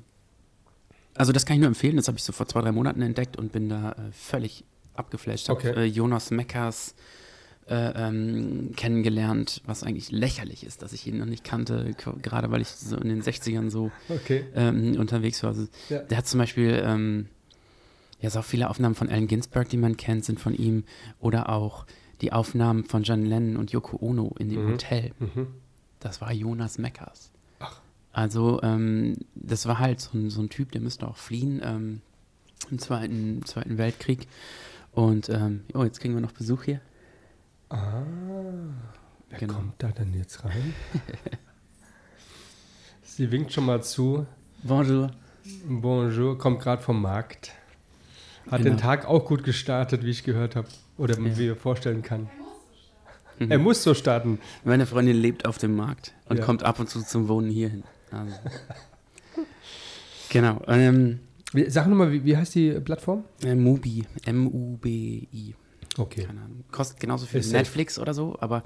[1.16, 1.96] also das kann ich nur empfehlen.
[1.96, 5.50] Das habe ich so vor zwei, drei Monaten entdeckt und bin da äh, völlig abgeflasht.
[5.50, 5.70] Okay.
[5.70, 6.96] Habe äh, Jonas Meckers
[7.70, 12.62] äh, ähm, kennengelernt, was eigentlich lächerlich ist, dass ich ihn noch nicht kannte, gerade weil
[12.62, 14.46] ich so in den 60ern so okay.
[14.56, 15.52] ähm, unterwegs war.
[15.52, 16.00] Also, ja.
[16.00, 17.28] Der hat zum Beispiel ähm,
[18.20, 20.84] ja so viele Aufnahmen von Allen Ginsberg, die man kennt, sind von ihm.
[21.20, 21.86] Oder auch
[22.22, 24.72] die Aufnahmen von John Lennon und Yoko Ono in dem mhm.
[24.72, 25.12] Hotel.
[25.20, 25.48] Mhm.
[26.00, 27.32] Das war Jonas Meckers.
[28.14, 32.02] Also ähm, das war halt so ein, so ein, Typ, der müsste auch fliehen ähm,
[32.70, 34.28] im Zweiten, Zweiten Weltkrieg.
[34.92, 36.80] Und ähm, oh, jetzt kriegen wir noch Besuch hier.
[37.74, 38.04] Ah,
[39.30, 39.56] wer genau.
[39.56, 40.76] kommt da denn jetzt rein?
[43.04, 44.28] Sie winkt schon mal zu.
[44.62, 45.10] Bonjour.
[45.68, 47.52] Bonjour, kommt gerade vom Markt.
[48.46, 48.76] Hat genau.
[48.76, 50.68] den Tag auch gut gestartet, wie ich gehört habe.
[50.98, 51.38] Oder ja.
[51.38, 52.30] wie ich vorstellen kann.
[53.40, 54.38] Er muss so starten.
[54.64, 56.46] Meine Freundin lebt auf dem Markt und ja.
[56.46, 57.84] kommt ab und zu zum Wohnen hierhin.
[58.12, 58.36] Also.
[60.30, 60.62] genau.
[60.68, 61.22] Ähm,
[61.70, 63.24] sag nochmal, wie, wie heißt die Plattform?
[63.44, 64.06] Äh, Mubi.
[64.26, 65.56] M-U-B-I.
[65.98, 66.28] Okay.
[66.72, 68.64] Kostet genauso viel wie Netflix oder so, aber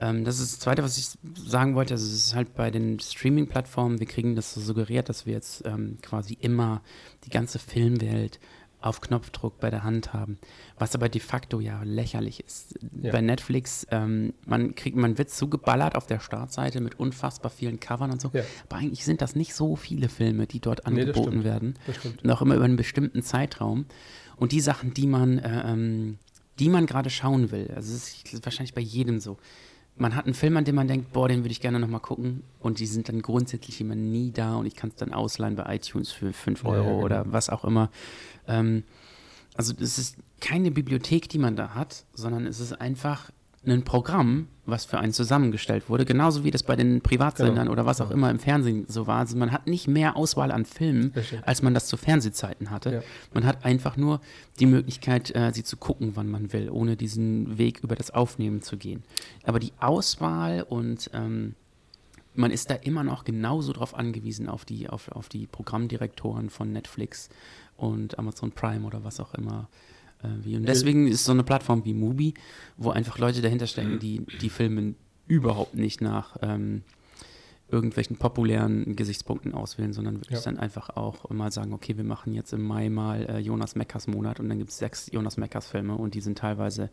[0.00, 1.94] ähm, das ist das Zweite, was ich sagen wollte.
[1.94, 5.66] Also, es ist halt bei den Streaming-Plattformen, wir kriegen das so suggeriert, dass wir jetzt
[5.66, 6.82] ähm, quasi immer
[7.24, 8.38] die ganze Filmwelt
[8.80, 10.38] auf Knopfdruck bei der Hand haben,
[10.78, 12.78] was aber de facto ja lächerlich ist.
[13.02, 13.10] Ja.
[13.10, 18.12] Bei Netflix, ähm, man kriegt, man wird zugeballert auf der Startseite mit unfassbar vielen Covern
[18.12, 18.44] und so, ja.
[18.68, 21.74] aber eigentlich sind das nicht so viele Filme, die dort angeboten nee, werden.
[22.22, 23.86] Und auch immer über einen bestimmten Zeitraum.
[24.36, 26.18] Und die Sachen, die man, äh, ähm,
[26.58, 29.38] die man gerade schauen will, also es ist wahrscheinlich bei jedem so
[29.98, 32.42] man hat einen Film, an dem man denkt, boah, den würde ich gerne nochmal gucken.
[32.60, 35.74] Und die sind dann grundsätzlich immer nie da und ich kann es dann ausleihen bei
[35.74, 37.04] iTunes für 5 Euro ja, genau.
[37.04, 37.90] oder was auch immer.
[38.46, 38.84] Ähm,
[39.54, 43.30] also es ist keine Bibliothek, die man da hat, sondern es ist einfach
[43.70, 47.72] ein Programm, was für einen zusammengestellt wurde, genauso wie das bei den Privatsendern genau.
[47.72, 49.20] oder was auch immer im Fernsehen so war.
[49.20, 52.92] Also man hat nicht mehr Auswahl an Filmen, als man das zu Fernsehzeiten hatte.
[52.92, 53.02] Ja.
[53.32, 54.20] Man hat einfach nur
[54.60, 58.62] die Möglichkeit, äh, sie zu gucken, wann man will, ohne diesen Weg über das Aufnehmen
[58.62, 59.02] zu gehen.
[59.44, 61.54] Aber die Auswahl und ähm,
[62.34, 66.72] man ist da immer noch genauso drauf angewiesen, auf die, auf, auf die Programmdirektoren von
[66.72, 67.30] Netflix
[67.76, 69.68] und Amazon Prime oder was auch immer.
[70.22, 70.56] Äh, wie.
[70.56, 72.34] Und deswegen ist so eine Plattform wie Mubi,
[72.76, 74.94] wo einfach Leute dahinter stecken, die die Filme
[75.26, 76.82] überhaupt nicht nach ähm,
[77.70, 80.44] irgendwelchen populären Gesichtspunkten auswählen, sondern wirklich ja.
[80.44, 84.06] dann einfach auch mal sagen, okay, wir machen jetzt im Mai mal äh, Jonas Meckers
[84.06, 86.90] Monat und dann gibt es sechs Jonas Meckers Filme und die sind teilweise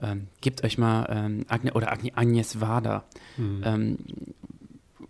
[0.00, 3.04] ähm, gebt euch mal ähm, Agne oder Agne Agnes Wader
[3.36, 3.62] mhm.
[3.64, 3.98] ähm,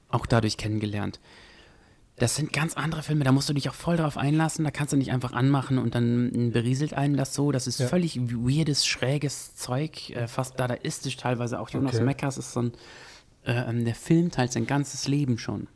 [0.08, 1.20] auch dadurch kennengelernt
[2.20, 4.92] das sind ganz andere Filme, da musst du dich auch voll drauf einlassen, da kannst
[4.92, 7.50] du nicht einfach anmachen und dann berieselt einen das so.
[7.50, 7.88] Das ist ja.
[7.88, 11.58] völlig weirdes, schräges Zeug, äh, fast dadaistisch teilweise.
[11.58, 12.04] Auch Jonas okay.
[12.04, 12.72] Meckers ist so ein,
[13.46, 15.66] äh, ähm, der filmt halt sein ganzes Leben schon.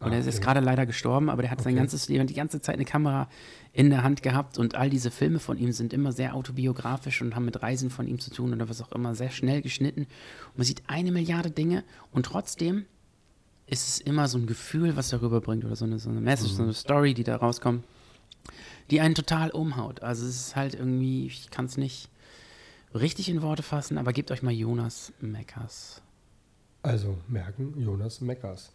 [0.00, 1.70] Und ah, er ist gerade leider gestorben, aber der hat okay.
[1.70, 3.26] sein ganzes Leben die ganze Zeit eine Kamera
[3.72, 7.34] in der Hand gehabt und all diese Filme von ihm sind immer sehr autobiografisch und
[7.34, 10.02] haben mit Reisen von ihm zu tun oder was auch immer, sehr schnell geschnitten.
[10.02, 12.84] Und man sieht eine Milliarde Dinge und trotzdem
[13.68, 16.52] ist es immer so ein Gefühl, was darüber bringt oder so eine, so eine Message,
[16.52, 16.56] mhm.
[16.56, 17.84] so eine Story, die da rauskommt,
[18.90, 20.02] die einen total umhaut.
[20.02, 22.08] Also es ist halt irgendwie, ich kann es nicht
[22.94, 26.00] richtig in Worte fassen, aber gebt euch mal Jonas Meckers.
[26.82, 28.72] Also merken, Jonas Meckers.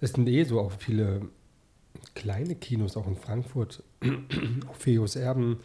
[0.00, 1.28] Es sind eh so auch viele
[2.14, 3.82] kleine Kinos, auch in Frankfurt,
[4.78, 5.60] Feos Erben,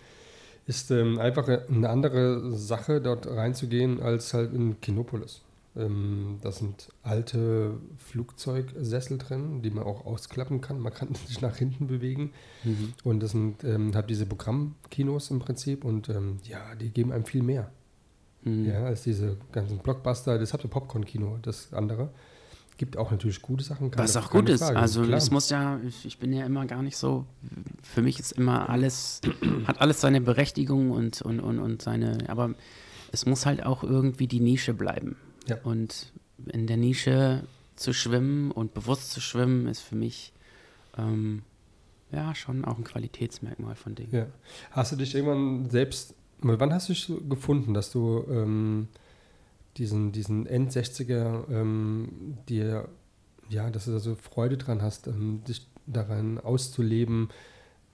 [0.67, 5.41] ist ähm, einfach eine andere Sache, dort reinzugehen, als halt in Kinopolis.
[5.75, 10.79] Ähm, da sind alte Flugzeugsessel drin, die man auch ausklappen kann.
[10.79, 12.31] Man kann sich nach hinten bewegen.
[12.63, 12.93] Mhm.
[13.03, 15.85] Und das sind ähm, halt diese Programmkinos im Prinzip.
[15.85, 17.71] Und ähm, ja, die geben einem viel mehr.
[18.43, 18.65] Mhm.
[18.65, 20.37] Ja, als diese ganzen Blockbuster.
[20.37, 22.09] Das habt ihr Popcorn-Kino, das andere
[22.81, 23.91] gibt auch natürlich gute Sachen.
[23.95, 24.63] Was auch gut ist.
[24.63, 25.19] Also Klar.
[25.19, 27.27] es muss ja, ich, ich, bin ja immer gar nicht so,
[27.83, 29.21] für mich ist immer alles,
[29.67, 32.55] hat alles seine Berechtigung und, und, und, und seine, aber
[33.11, 35.15] es muss halt auch irgendwie die Nische bleiben.
[35.51, 35.57] Ja.
[35.63, 36.11] Und
[36.51, 37.43] in der Nische
[37.75, 40.31] zu schwimmen und bewusst zu schwimmen, ist für mich
[40.97, 41.43] ähm,
[42.11, 44.13] ja schon auch ein Qualitätsmerkmal von Dingen.
[44.13, 44.27] Ja.
[44.71, 48.87] Hast du dich irgendwann selbst, wann hast du dich gefunden, dass du ähm,
[49.77, 52.87] diesen, diesen End-60er, ähm, dir,
[53.49, 57.29] ja, dass du da so Freude dran hast, ähm, dich daran auszuleben.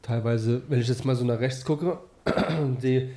[0.04, 2.00] Teilweise, wenn ich jetzt mal so nach rechts gucke,
[2.80, 3.10] sehe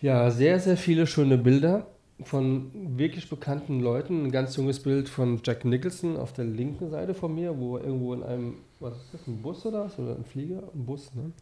[0.00, 1.88] ja sehr, sehr viele schöne Bilder
[2.22, 4.24] von wirklich bekannten Leuten.
[4.24, 7.84] Ein ganz junges Bild von Jack Nicholson auf der linken Seite von mir, wo er
[7.84, 9.98] irgendwo in einem, was ist das, ein Bus oder was?
[9.98, 10.62] Oder ein Flieger?
[10.74, 11.32] Ein Bus, ne?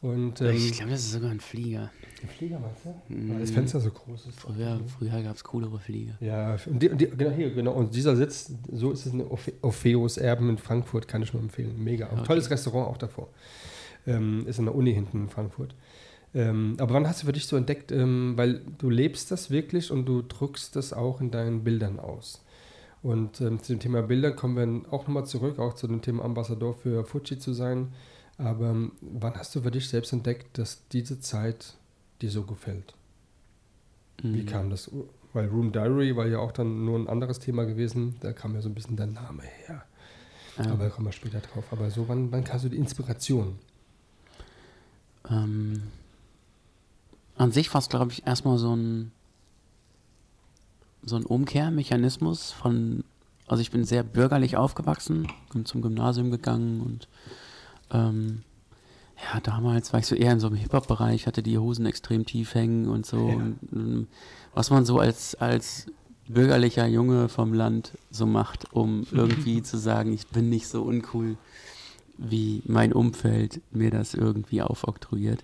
[0.00, 1.90] Und, ähm, ich glaube, das ist sogar ein Flieger.
[2.22, 2.90] Ein Flieger, meinst du?
[3.12, 3.32] Mm.
[3.32, 4.40] Weil das Fenster so groß ist.
[4.40, 6.14] Früher, früher gab es coolere Flieger.
[6.20, 7.72] Ja, und, die, die, genau hier, genau.
[7.72, 9.24] Und dieser Sitz, so ist es in
[9.60, 11.82] Orpheus Erben in Frankfurt, kann ich nur empfehlen.
[11.82, 12.08] Mega.
[12.12, 12.22] Okay.
[12.24, 13.28] Tolles Restaurant auch davor.
[14.06, 15.74] Ähm, ist in der Uni hinten in Frankfurt.
[16.34, 19.90] Ähm, aber wann hast du für dich so entdeckt, ähm, weil du lebst das wirklich
[19.90, 22.44] und du drückst das auch in deinen Bildern aus.
[23.02, 26.24] Und ähm, zu dem Thema Bilder kommen wir auch nochmal zurück, auch zu dem Thema
[26.24, 27.92] Ambassador für Fuji zu sein.
[28.36, 31.74] Aber ähm, wann hast du für dich selbst entdeckt, dass diese Zeit
[32.20, 32.94] dir so gefällt?
[34.22, 34.34] Mhm.
[34.34, 34.90] Wie kam das?
[35.32, 38.16] Weil Room Diary war ja auch dann nur ein anderes Thema gewesen.
[38.20, 39.84] Da kam ja so ein bisschen dein Name her.
[40.58, 40.72] Ja.
[40.72, 41.64] Aber da kommen wir später drauf.
[41.70, 43.58] Aber so, wann, wann kam so die Inspiration?
[45.30, 45.82] Ähm,
[47.38, 49.12] an sich war es, glaube ich, erstmal so ein,
[51.02, 53.04] so ein Umkehrmechanismus von,
[53.46, 57.08] also ich bin sehr bürgerlich aufgewachsen, bin zum Gymnasium gegangen und
[57.90, 58.42] ähm,
[59.32, 62.54] ja, damals war ich so eher in so einem Hip-Hop-Bereich, hatte die Hosen extrem tief
[62.54, 63.28] hängen und so.
[63.28, 63.34] Ja.
[63.34, 64.06] Und, und, ähm,
[64.54, 65.86] was man so als, als
[66.28, 71.36] bürgerlicher Junge vom Land so macht, um irgendwie zu sagen, ich bin nicht so uncool,
[72.16, 75.42] wie mein Umfeld mir das irgendwie aufoktroyiert.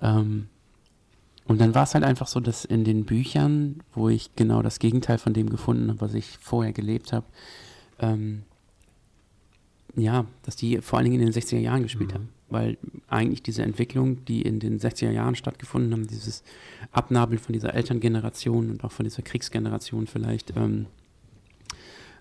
[0.00, 0.48] Ähm,
[1.46, 4.78] und dann war es halt einfach so, dass in den Büchern, wo ich genau das
[4.78, 7.26] Gegenteil von dem gefunden habe, was ich vorher gelebt habe,
[7.98, 8.42] ähm,
[9.94, 12.14] ja, dass die vor allen Dingen in den 60er Jahren gespielt mhm.
[12.14, 12.28] haben.
[12.48, 12.78] Weil
[13.08, 16.42] eigentlich diese Entwicklung, die in den 60er Jahren stattgefunden haben, dieses
[16.92, 20.86] Abnabeln von dieser Elterngeneration und auch von dieser Kriegsgeneration vielleicht, ähm,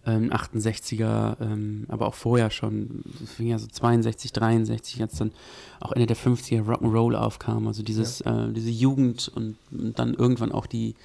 [0.05, 5.31] ähm, 68er, ähm, aber auch vorher schon, es fing ja so 62, 63, als dann
[5.79, 8.47] auch Ende der 50er Rock'n'Roll aufkam, also dieses, ja.
[8.47, 10.95] äh, diese Jugend und, und, dann irgendwann auch die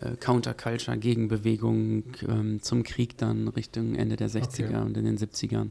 [0.00, 4.76] äh, Counterculture-Gegenbewegung ähm, zum Krieg dann Richtung Ende der 60er okay.
[4.76, 5.70] und in den 70ern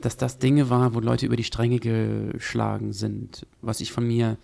[0.00, 4.36] dass das Dinge war, wo Leute über die Stränge geschlagen sind, was ich von mir,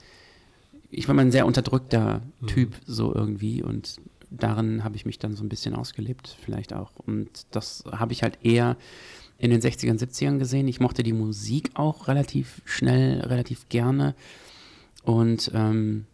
[0.90, 2.46] ich war mal ein sehr unterdrückter mhm.
[2.46, 3.96] Typ so irgendwie und
[4.30, 6.92] darin habe ich mich dann so ein bisschen ausgelebt, vielleicht auch.
[6.96, 8.76] Und das habe ich halt eher
[9.38, 10.68] in den 60ern, 70ern gesehen.
[10.68, 14.14] Ich mochte die Musik auch relativ schnell, relativ gerne
[15.02, 16.06] und ähm,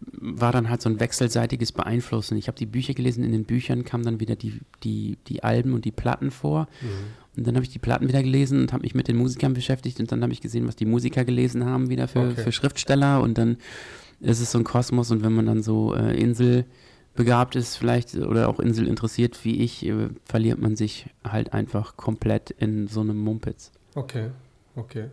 [0.00, 2.36] war dann halt so ein wechselseitiges Beeinflussen.
[2.36, 5.72] Ich habe die Bücher gelesen, in den Büchern kamen dann wieder die, die, die Alben
[5.72, 6.68] und die Platten vor.
[6.80, 7.36] Mhm.
[7.36, 10.00] Und dann habe ich die Platten wieder gelesen und habe mich mit den Musikern beschäftigt
[10.00, 12.42] und dann habe ich gesehen, was die Musiker gelesen haben, wieder für, okay.
[12.42, 13.20] für Schriftsteller.
[13.20, 13.56] Und dann
[14.20, 16.18] ist es so ein Kosmos und wenn man dann so äh,
[17.16, 21.96] inselbegabt ist, vielleicht oder auch Insel interessiert wie ich, äh, verliert man sich halt einfach
[21.96, 23.72] komplett in so einem Mumpitz.
[23.94, 24.30] Okay,
[24.76, 25.10] okay.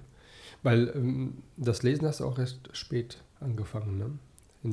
[0.62, 4.10] Weil ähm, das Lesen hast du auch recht spät angefangen, ne?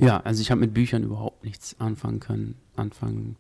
[0.07, 3.37] Ja, also ich habe mit Büchern überhaupt nichts anfangen können, anfangen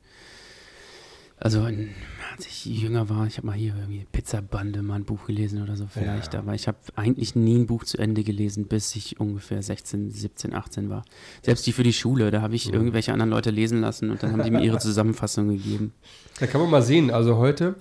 [1.40, 5.62] Also als ich jünger war, ich habe mal hier irgendwie Pizzabande mal ein Buch gelesen
[5.62, 6.40] oder so vielleicht, ja.
[6.40, 10.54] aber ich habe eigentlich nie ein Buch zu Ende gelesen, bis ich ungefähr 16, 17,
[10.54, 11.02] 18 war.
[11.42, 12.74] Selbst die für die Schule, da habe ich mhm.
[12.74, 15.94] irgendwelche anderen Leute lesen lassen und dann haben die mir ihre Zusammenfassung gegeben.
[16.38, 17.76] Da kann man mal sehen, also heute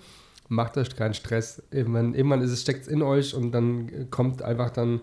[0.47, 1.61] macht euch keinen Stress.
[1.69, 5.01] Irgendwann, irgendwann ist es steckt in euch und dann kommt einfach dann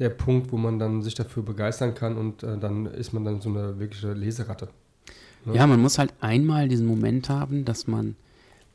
[0.00, 3.40] der Punkt, wo man dann sich dafür begeistern kann und äh, dann ist man dann
[3.40, 4.68] so eine wirkliche Leseratte.
[5.46, 5.56] Ne?
[5.56, 8.16] Ja, man muss halt einmal diesen Moment haben, dass man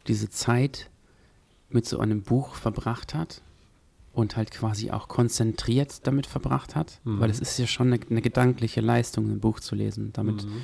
[0.07, 0.89] diese Zeit
[1.69, 3.41] mit so einem Buch verbracht hat
[4.13, 7.19] und halt quasi auch konzentriert damit verbracht hat, mhm.
[7.19, 10.11] weil es ist ja schon eine, eine, gedankliche Leistung, ein Buch zu lesen.
[10.13, 10.61] Damit mhm.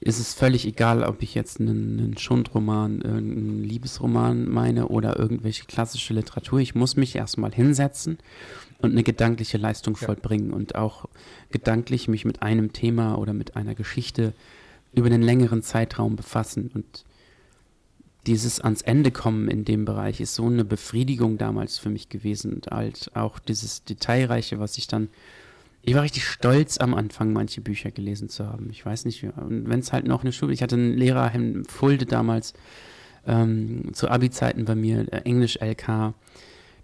[0.00, 5.64] ist es völlig egal, ob ich jetzt einen, einen Schundroman, einen Liebesroman meine oder irgendwelche
[5.64, 6.58] klassische Literatur.
[6.58, 8.18] Ich muss mich erstmal hinsetzen
[8.78, 10.06] und eine gedankliche Leistung ja.
[10.06, 11.06] vollbringen und auch
[11.50, 14.34] gedanklich mich mit einem Thema oder mit einer Geschichte
[14.98, 16.70] über einen längeren Zeitraum befassen.
[16.74, 17.04] Und
[18.26, 22.54] dieses ans Ende kommen in dem Bereich ist so eine Befriedigung damals für mich gewesen.
[22.54, 25.08] Und halt auch dieses Detailreiche, was ich dann.
[25.82, 28.68] Ich war richtig stolz am Anfang, manche Bücher gelesen zu haben.
[28.70, 30.52] Ich weiß nicht, und wenn es halt noch eine Schule.
[30.52, 32.52] Ich hatte einen Lehrer in Fulde damals
[33.26, 36.14] ähm, zu Abi-Zeiten bei mir, äh, Englisch-LK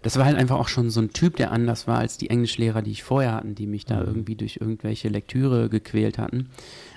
[0.05, 2.83] das war halt einfach auch schon so ein Typ, der anders war als die Englischlehrer,
[2.83, 4.05] die ich vorher hatten, die mich da mhm.
[4.05, 6.51] irgendwie durch irgendwelche Lektüre gequält hatten.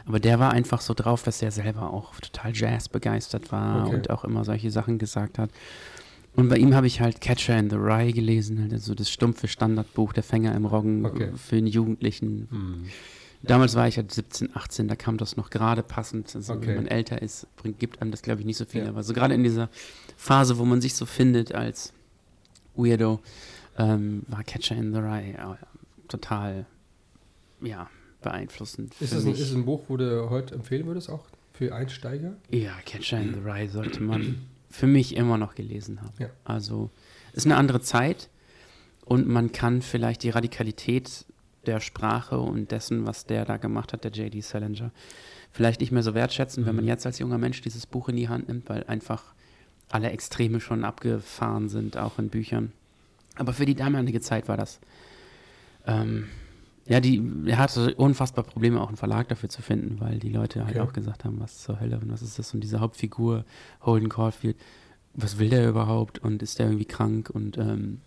[0.09, 3.95] Aber der war einfach so drauf, dass er selber auch total Jazz begeistert war okay.
[3.95, 5.51] und auch immer solche Sachen gesagt hat.
[6.35, 10.13] Und bei ihm habe ich halt Catcher in the Rye gelesen, also das stumpfe Standardbuch
[10.13, 11.31] Der Fänger im Roggen okay.
[11.37, 12.49] für den Jugendlichen.
[12.51, 12.89] Mhm.
[13.43, 16.35] Damals war ich halt 17, 18, da kam das noch gerade passend.
[16.35, 16.69] Also okay.
[16.69, 18.85] wenn man älter ist, bringt, gibt einem das, glaube ich, nicht so viel.
[18.85, 18.89] Ja.
[18.89, 19.69] Aber so gerade in dieser
[20.17, 21.93] Phase, wo man sich so findet als
[22.75, 23.21] Weirdo,
[23.77, 25.57] ähm, war Catcher in the Rye äh,
[26.09, 26.67] total,
[27.61, 27.89] ja,
[28.23, 28.95] beeinflussend.
[29.01, 32.37] Ist es, ein, ist ein Buch, wo du heute empfehlen würdest, auch für Einsteiger?
[32.51, 36.15] Ja, Catcher in the Rye sollte man für mich immer noch gelesen haben.
[36.19, 36.31] Ja.
[36.45, 36.91] Also,
[37.33, 38.29] ist eine andere Zeit
[39.05, 41.25] und man kann vielleicht die Radikalität
[41.67, 44.41] der Sprache und dessen, was der da gemacht hat, der J.D.
[44.41, 44.91] Salinger,
[45.53, 46.67] vielleicht nicht mehr so wertschätzen, mhm.
[46.67, 46.91] wenn man mhm.
[46.91, 49.35] jetzt als junger Mensch dieses Buch in die Hand nimmt, weil einfach
[49.91, 52.73] alle Extreme schon abgefahren sind, auch in Büchern.
[53.37, 54.81] Aber für die damalige Zeit war das.
[55.87, 56.29] Ähm,
[56.89, 60.65] ja, die, er hatte unfassbar Probleme, auch einen Verlag dafür zu finden, weil die Leute
[60.65, 60.89] halt okay.
[60.89, 62.55] auch gesagt haben, was zur Hölle und was ist das?
[62.55, 63.45] Und diese Hauptfigur,
[63.83, 64.57] Holden Caulfield,
[65.15, 68.01] was will der überhaupt und ist der irgendwie krank und ähm,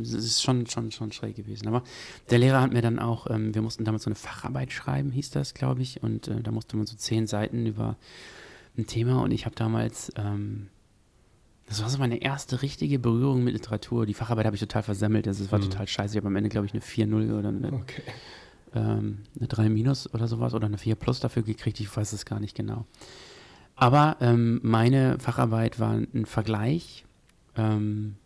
[0.00, 1.66] es ist schon, schon, schon schräg gewesen.
[1.66, 1.82] Aber
[2.30, 5.30] der Lehrer hat mir dann auch, ähm, wir mussten damals so eine Facharbeit schreiben, hieß
[5.30, 7.96] das, glaube ich, und äh, da musste man so zehn Seiten über
[8.76, 10.68] ein Thema und ich habe damals ähm,
[11.66, 14.06] das war so meine erste richtige Berührung mit Literatur.
[14.06, 15.26] Die Facharbeit habe ich total versemmelt.
[15.26, 15.64] Also, es war mhm.
[15.70, 16.14] total scheiße.
[16.14, 18.02] Ich habe am Ende, glaube ich, eine 4-0 oder eine, okay.
[18.74, 21.80] ähm, eine 3 minus oder sowas oder eine 4 plus dafür gekriegt.
[21.80, 22.86] Ich weiß es gar nicht genau.
[23.74, 27.04] Aber ähm, meine Facharbeit war ein Vergleich
[27.56, 28.16] ähm,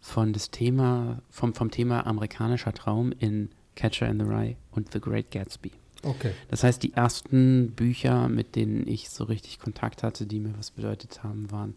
[0.00, 5.00] von das Thema, vom, vom Thema amerikanischer Traum in Catcher in the Rye und The
[5.00, 5.72] Great Gatsby.
[6.02, 6.32] Okay.
[6.48, 10.70] Das heißt, die ersten Bücher, mit denen ich so richtig Kontakt hatte, die mir was
[10.70, 11.76] bedeutet haben, waren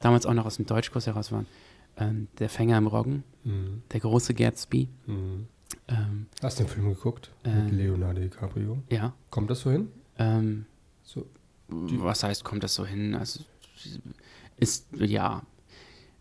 [0.00, 1.46] damals auch noch aus dem Deutschkurs heraus waren.
[1.96, 3.82] Ähm, der Fänger im Roggen, mhm.
[3.92, 4.88] der große Gatsby.
[5.06, 5.46] Mhm.
[5.88, 7.30] Ähm, Hast du den Film geguckt?
[7.44, 8.78] Mit Leonardo DiCaprio?
[8.90, 9.14] Ja.
[9.30, 9.88] Kommt das so hin?
[10.18, 10.66] Ähm,
[11.02, 11.26] so,
[11.68, 13.14] was heißt, kommt das so hin?
[13.14, 13.40] Also,
[14.56, 15.42] ist, ja.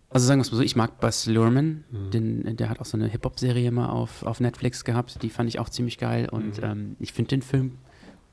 [0.09, 2.11] Also sagen wir es mal so, ich mag Buzz Lurman, mhm.
[2.11, 5.59] den, der hat auch so eine Hip-Hop-Serie mal auf, auf Netflix gehabt, die fand ich
[5.59, 6.63] auch ziemlich geil und mhm.
[6.63, 7.77] ähm, ich finde den Film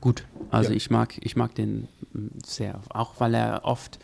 [0.01, 0.25] gut.
[0.51, 0.77] Also ja.
[0.77, 1.89] ich mag, ich mag den
[2.45, 3.99] sehr, auch weil er oft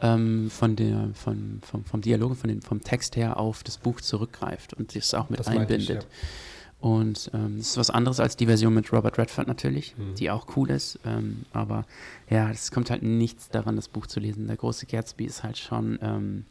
[0.00, 4.00] ähm, von der, von, vom, vom Dialog, von den, vom Text her auf das Buch
[4.00, 5.80] zurückgreift und das auch mit das einbindet.
[5.80, 6.00] Ich, ja.
[6.80, 10.14] Und ähm, das ist was anderes als die Version mit Robert Redford natürlich, mhm.
[10.14, 11.00] die auch cool ist.
[11.04, 11.84] Ähm, aber
[12.30, 14.46] ja, es kommt halt nichts daran, das Buch zu lesen.
[14.46, 16.44] Der große Gatsby ist halt schon ähm,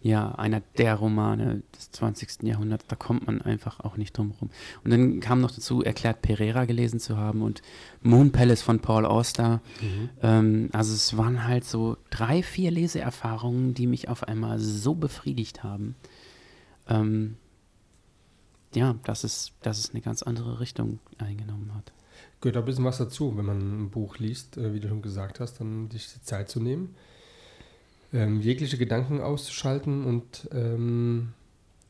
[0.00, 2.44] ja, einer der Romane des 20.
[2.44, 4.50] Jahrhunderts, da kommt man einfach auch nicht drum rum.
[4.84, 7.62] Und dann kam noch dazu, erklärt Pereira gelesen zu haben und
[8.00, 9.60] Moon Palace von Paul Auster.
[9.80, 10.10] Mhm.
[10.22, 15.64] Ähm, also es waren halt so drei, vier Leseerfahrungen, die mich auf einmal so befriedigt
[15.64, 15.96] haben.
[16.88, 17.36] Ähm,
[18.74, 21.92] ja, dass es, dass es eine ganz andere Richtung eingenommen hat.
[22.40, 25.40] Gehört ein bisschen was dazu, wenn man ein Buch liest, äh, wie du schon gesagt
[25.40, 26.94] hast, dann sich die Zeit zu nehmen
[28.12, 31.32] ähm, jegliche Gedanken auszuschalten und ähm,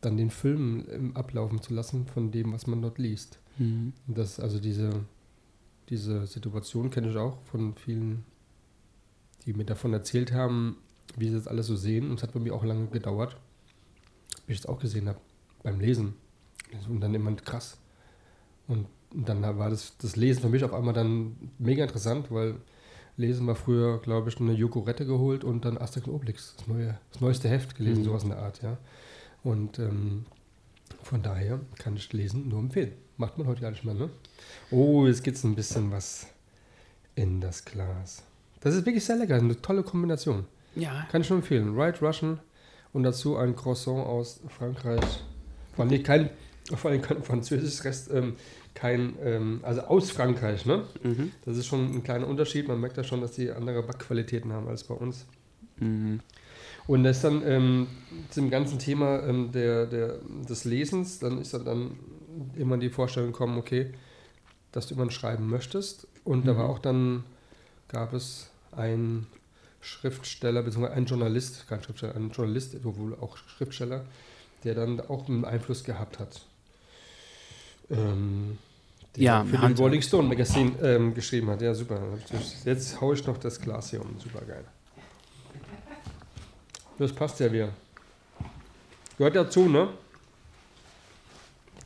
[0.00, 3.38] dann den Film ablaufen zu lassen von dem, was man dort liest.
[3.58, 3.92] Mhm.
[4.06, 5.04] Das, also diese,
[5.88, 8.24] diese Situation kenne ich auch von vielen,
[9.44, 10.76] die mir davon erzählt haben,
[11.16, 12.10] wie sie das alles so sehen.
[12.10, 13.36] Und es hat bei mir auch lange gedauert,
[14.46, 15.20] bis ich es auch gesehen habe,
[15.62, 16.14] beim Lesen.
[16.88, 17.78] Und dann immer krass.
[18.66, 22.56] Und dann war das, das Lesen für mich auf einmal dann mega interessant, weil
[23.18, 26.98] Lesen war früher, glaube ich, eine Jokorette geholt und dann Asterix und Obelix, das, neue,
[27.12, 28.04] das neueste Heft gelesen, Mhm.
[28.06, 28.78] sowas in der Art, ja.
[29.44, 30.24] Und ähm,
[31.02, 32.92] von daher kann ich Lesen nur empfehlen.
[33.16, 34.08] Macht man heute gar nicht mehr, ne?
[34.70, 36.28] Oh, jetzt gibt es ein bisschen was
[37.16, 38.22] in das Glas.
[38.60, 40.44] Das ist wirklich sehr lecker, eine tolle Kombination.
[40.76, 41.06] Ja.
[41.10, 41.76] Kann ich nur empfehlen.
[41.76, 42.38] White Russian
[42.92, 45.02] und dazu ein Croissant aus Frankreich.
[45.74, 46.30] Vor allem kein,
[46.76, 48.36] vor allem kein französisches Rest, ähm,
[48.78, 50.84] kein, ähm, also aus Frankreich, ne?
[51.02, 51.32] Mhm.
[51.44, 52.68] Das ist schon ein kleiner Unterschied.
[52.68, 55.26] Man merkt ja schon, dass die andere Backqualitäten haben als bei uns.
[55.78, 56.20] Mhm.
[56.86, 57.88] Und das dann ähm,
[58.30, 60.18] zum ganzen Thema ähm, der, der,
[60.48, 61.98] des Lesens, dann ist dann
[62.56, 63.90] immer die Vorstellung gekommen, okay,
[64.70, 66.06] dass du immer schreiben möchtest.
[66.22, 66.58] Und da Mhm.
[66.58, 67.24] war auch dann,
[67.88, 69.26] gab es einen
[69.80, 74.04] Schriftsteller, beziehungsweise einen Journalist, kein Schriftsteller, ein Journalist, wohl auch Schriftsteller,
[74.62, 76.42] der dann auch einen Einfluss gehabt hat.
[77.90, 78.58] Ähm,
[79.22, 79.82] Ja, für den Hunter.
[79.82, 81.60] Rolling Stone Magazine ähm, geschrieben hat.
[81.62, 82.00] Ja, super.
[82.64, 84.18] Jetzt haue ich noch das Glas hier um.
[84.18, 84.64] Super geil.
[86.98, 87.70] Das passt ja wieder.
[89.16, 89.88] Gehört dazu, ne?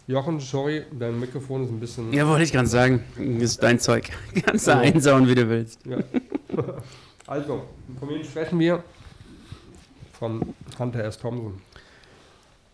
[0.07, 2.13] Jochen, sorry, dein Mikrofon ist ein bisschen.
[2.13, 3.03] Ja, wollte ich gerade sagen.
[3.41, 4.11] Ist dein Zeug.
[4.45, 4.79] Kannst du Ja.
[4.81, 5.81] einsauen, wie du willst.
[5.87, 5.99] Ja.
[7.27, 7.65] also,
[7.99, 8.83] von wem sprechen wir?
[10.19, 11.19] Von Hunter S.
[11.19, 11.61] Thompson.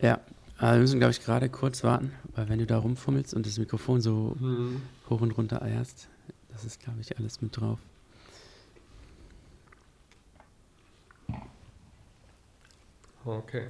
[0.00, 0.20] Ja.
[0.58, 3.58] Aber wir müssen, glaube ich, gerade kurz warten, weil wenn du da rumfummelst und das
[3.58, 4.82] Mikrofon so Hm.
[5.08, 6.08] hoch und runter eierst,
[6.50, 7.78] das ist, glaube ich, alles mit drauf.
[13.24, 13.68] Okay.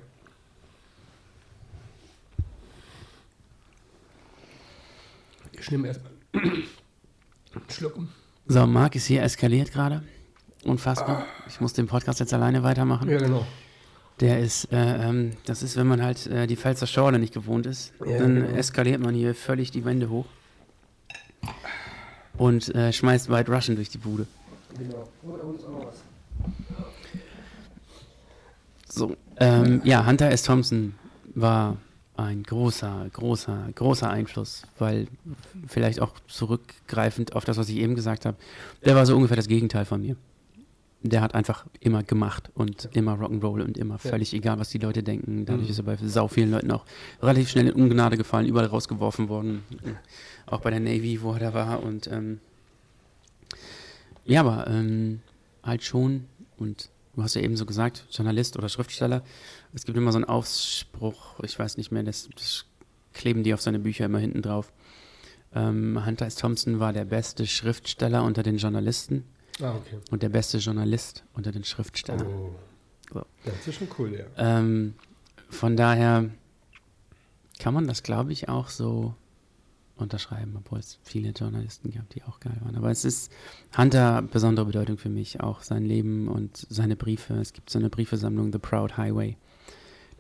[5.53, 6.65] Ich nehme erstmal einen
[7.71, 7.99] Schluck.
[8.47, 10.03] So, Marc ist hier eskaliert gerade.
[10.65, 11.27] Unfassbar.
[11.49, 13.09] Ich muss den Podcast jetzt alleine weitermachen.
[13.09, 13.47] Ja, genau.
[14.21, 17.67] Der ist, äh, ähm, das ist, wenn man halt äh, die Pfälzer Schorle nicht gewohnt
[17.67, 18.57] ist, Ja, dann genau.
[18.57, 20.27] eskaliert man hier völlig die Wände hoch
[22.37, 24.27] und äh, schmeißt White Russian durch die Bude.
[24.77, 25.09] genau.
[25.23, 26.03] Unten ist auch was.
[28.89, 30.43] So, ähm, ja, Hunter S.
[30.43, 30.95] Thompson
[31.35, 31.77] war
[32.17, 35.07] ein großer, großer, großer Einfluss, weil
[35.69, 38.37] vielleicht auch zurückgreifend auf das, was ich eben gesagt habe,
[38.85, 40.17] der war so ungefähr das Gegenteil von mir.
[41.03, 44.11] Der hat einfach immer gemacht und immer Rock'n'Roll und immer Ja.
[44.11, 45.47] völlig egal, was die Leute denken.
[45.47, 45.71] Dadurch Mhm.
[45.71, 46.85] ist er bei sau vielen Leuten auch
[47.23, 49.63] relativ schnell in Ungnade gefallen, überall rausgeworfen worden.
[50.47, 51.83] Auch bei der Navy, wo er da war.
[51.85, 52.41] Und ähm,
[54.25, 55.21] ja, aber ähm,
[55.63, 56.25] halt schon
[56.57, 59.23] und du hast ja eben so gesagt, Journalist oder Schriftsteller,
[59.75, 62.65] es gibt immer so einen Ausspruch, ich weiß nicht mehr, das, das
[63.13, 64.73] kleben die auf seine Bücher immer hinten drauf.
[65.55, 66.35] Ähm, Hunter S.
[66.35, 69.25] Thompson war der beste Schriftsteller unter den Journalisten
[69.61, 69.99] Ah, okay.
[70.11, 72.27] und der beste Journalist unter den Schriftstellern.
[72.27, 72.51] Oh.
[73.13, 73.23] So.
[73.45, 74.25] Das ist schon cool, ja.
[74.37, 74.95] Ähm,
[75.49, 76.29] von daher
[77.59, 79.15] kann man das, glaube ich, auch so
[79.97, 82.77] unterschreiben, obwohl es viele Journalisten gab, die auch geil waren.
[82.77, 83.33] Aber es ist
[83.77, 87.35] Hunter besondere Bedeutung für mich, auch sein Leben und seine Briefe.
[87.35, 89.37] Es gibt so eine Briefesammlung, The Proud Highway.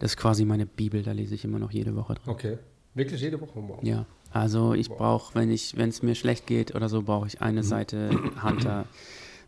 [0.01, 2.29] Das ist quasi meine Bibel, da lese ich immer noch jede Woche drin.
[2.33, 2.59] Okay.
[2.95, 3.53] Wirklich jede Woche?
[3.55, 3.79] Wow.
[3.83, 4.97] Ja, also ich Wow.
[4.99, 7.67] brauche, wenn ich, wenn es mir schlecht geht oder so, brauche ich eine Mhm.
[7.67, 8.11] Seite
[8.43, 8.87] Hunter,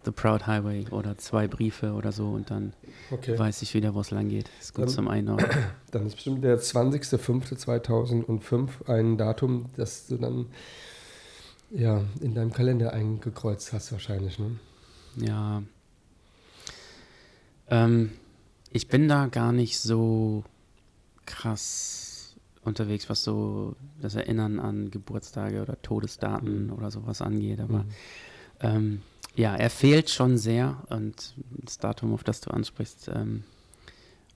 [0.04, 2.72] The Proud Highway oder zwei Briefe oder so und dann
[3.10, 3.38] Okay.
[3.38, 4.48] weiß ich wieder, wo es lang geht.
[4.60, 5.50] Ist gut Dann- zum Einordnen.
[5.90, 10.46] Dann ist bestimmt der 20.05.2005 ein Datum, das du dann
[11.70, 14.56] ja, in deinem Kalender eingekreuzt hast wahrscheinlich, ne?
[15.16, 15.62] Ja.
[17.68, 18.12] Ähm,
[18.72, 20.44] ich bin da gar nicht so
[21.26, 22.34] krass
[22.64, 26.72] unterwegs, was so das Erinnern an Geburtstage oder Todesdaten Mhm.
[26.72, 27.60] oder sowas angeht.
[27.60, 27.88] Aber Mhm.
[28.60, 29.02] ähm,
[29.40, 31.34] ja, er fehlt schon sehr und
[31.64, 33.44] das Datum, auf das du ansprichst, ähm,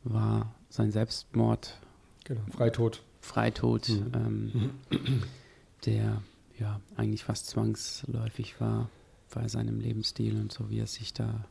[0.02, 1.78] war sein Selbstmord,
[2.24, 2.40] Genau.
[2.56, 3.02] Freitod.
[3.20, 4.12] Freitod, Mhm.
[4.14, 4.70] ähm,
[5.84, 6.22] der
[6.58, 8.88] ja eigentlich fast zwangsläufig war
[9.34, 11.44] bei seinem Lebensstil und so, wie er sich da.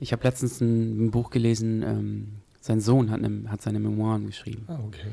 [0.00, 2.28] Ich habe letztens ein, ein Buch gelesen, ähm,
[2.60, 4.64] sein Sohn hat, ne, hat seine Memoiren geschrieben.
[4.68, 5.08] Ah, okay.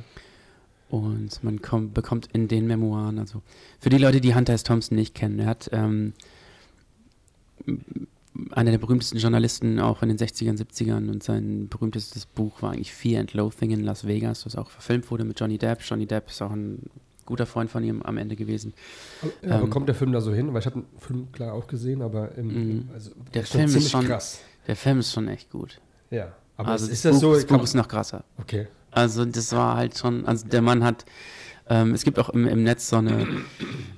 [0.90, 3.42] Und man kommt, bekommt in den Memoiren, also
[3.80, 4.64] für die Leute, die Hunter S.
[4.64, 6.14] Thompson nicht kennen, er hat ähm,
[8.52, 12.94] einer der berühmtesten Journalisten auch in den 60ern, 70ern und sein berühmtestes Buch war eigentlich
[12.94, 15.80] Fear and Loathing in Las Vegas, das auch verfilmt wurde mit Johnny Depp.
[15.82, 16.80] Johnny Depp ist auch ein
[17.26, 18.74] guter Freund von ihm am Ende gewesen.
[19.42, 20.54] Aber, Ähm, kommt der Film da so hin?
[20.54, 22.72] Weil ich habe den Film klar auch gesehen, aber im, Mhm.
[22.72, 24.42] im, also Der Film ist schon- krass.
[24.68, 25.80] Der Film ist schon echt gut.
[26.12, 26.34] Ja.
[26.58, 27.34] Aber also ist das, das Buch, so?
[27.36, 28.24] das Buch ist noch krasser.
[28.38, 28.68] okay.
[28.92, 31.04] Also das war halt schon, also der Mann hat,
[31.70, 33.28] ähm, es gibt auch im, im Netz so eine,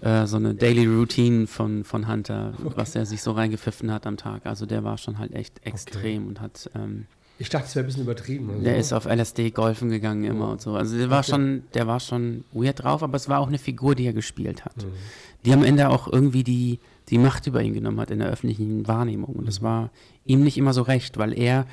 [0.02, 4.18] äh, so eine Daily Routine von, von Hunter, was er sich so reingepfiffen hat am
[4.18, 4.46] Tag.
[4.46, 7.08] Also der war schon halt echt extrem und hat, ähm,
[7.40, 8.50] Ich dachte, es wäre ein bisschen übertrieben.
[8.50, 8.64] Also.
[8.64, 10.52] der ist auf LSD golfen gegangen immer Oh.
[10.52, 10.76] und so.
[10.76, 11.32] Also der war Okay.
[11.32, 14.64] schon, der war schon weird drauf, aber es war auch eine Figur, die er gespielt
[14.66, 14.78] hat.
[14.78, 14.92] Mhm.
[15.46, 18.86] Die am Ende auch irgendwie die die Macht über ihn genommen hat in der öffentlichen
[18.86, 19.34] Wahrnehmung.
[19.36, 19.92] Und das war
[20.26, 21.66] ihm nicht immer so recht, weil er,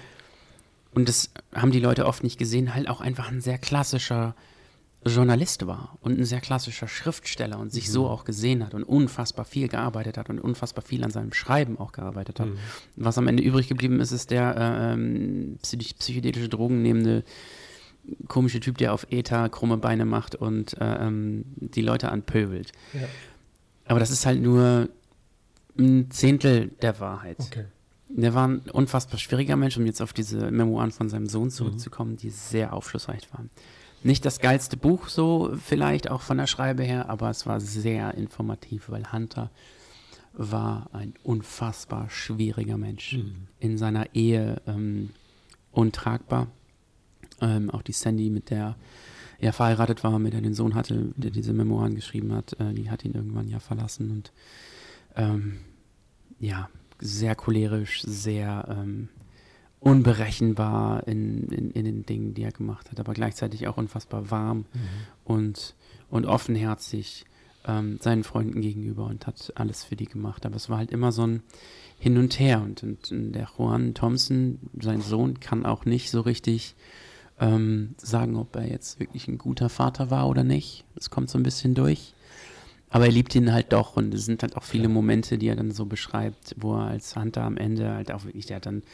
[0.94, 4.36] und das haben die Leute oft nicht gesehen, halt auch einfach ein sehr klassischer
[5.06, 7.92] Journalist war und ein sehr klassischer Schriftsteller und sich mhm.
[7.92, 11.78] so auch gesehen hat und unfassbar viel gearbeitet hat und unfassbar viel an seinem Schreiben
[11.78, 12.48] auch gearbeitet hat.
[12.48, 12.58] Mhm.
[12.96, 17.24] Was am Ende übrig geblieben ist, ist der äh, ähm, psychedelische Drogen nehmende
[18.28, 22.72] komische Typ, der auf ETA krumme Beine macht und äh, ähm, die Leute anpöbelt.
[22.92, 23.08] Ja.
[23.86, 24.88] Aber das ist halt nur
[25.78, 27.36] ein Zehntel der Wahrheit.
[27.40, 27.64] Okay.
[28.08, 32.12] Der war ein unfassbar schwieriger Mensch, um jetzt auf diese Memoiren von seinem Sohn zurückzukommen,
[32.12, 32.16] mhm.
[32.18, 33.50] die sehr aufschlussreich waren.
[34.04, 38.14] Nicht das geilste Buch so vielleicht auch von der Schreibe her, aber es war sehr
[38.14, 39.50] informativ, weil Hunter
[40.34, 43.14] war ein unfassbar schwieriger Mensch.
[43.14, 43.48] Mhm.
[43.60, 45.10] In seiner Ehe ähm,
[45.72, 46.48] untragbar.
[47.40, 48.76] Ähm, auch die Sandy, mit der
[49.38, 52.90] er verheiratet war, mit der den Sohn hatte, der diese Memoiren geschrieben hat, äh, die
[52.90, 54.32] hat ihn irgendwann ja verlassen und
[55.16, 55.60] ähm,
[56.38, 56.68] ja,
[57.00, 59.08] sehr cholerisch, sehr ähm,
[59.84, 64.58] unberechenbar in, in, in, den Dingen, die er gemacht hat, aber gleichzeitig auch unfassbar warm
[64.58, 64.64] mhm.
[65.24, 65.74] und,
[66.08, 67.26] und offenherzig
[67.66, 70.46] ähm, seinen Freunden gegenüber und hat alles für die gemacht.
[70.46, 71.42] Aber es war halt immer so ein
[71.98, 72.62] Hin und Her.
[72.62, 76.74] Und, und, und der Juan Thompson, sein Sohn, kann auch nicht so richtig
[77.38, 80.84] ähm, sagen, ob er jetzt wirklich ein guter Vater war oder nicht.
[80.94, 82.14] Das kommt so ein bisschen durch.
[82.88, 85.56] Aber er liebt ihn halt doch und es sind halt auch viele Momente, die er
[85.56, 88.84] dann so beschreibt, wo er als Hunter am Ende halt auch wirklich, der hat dann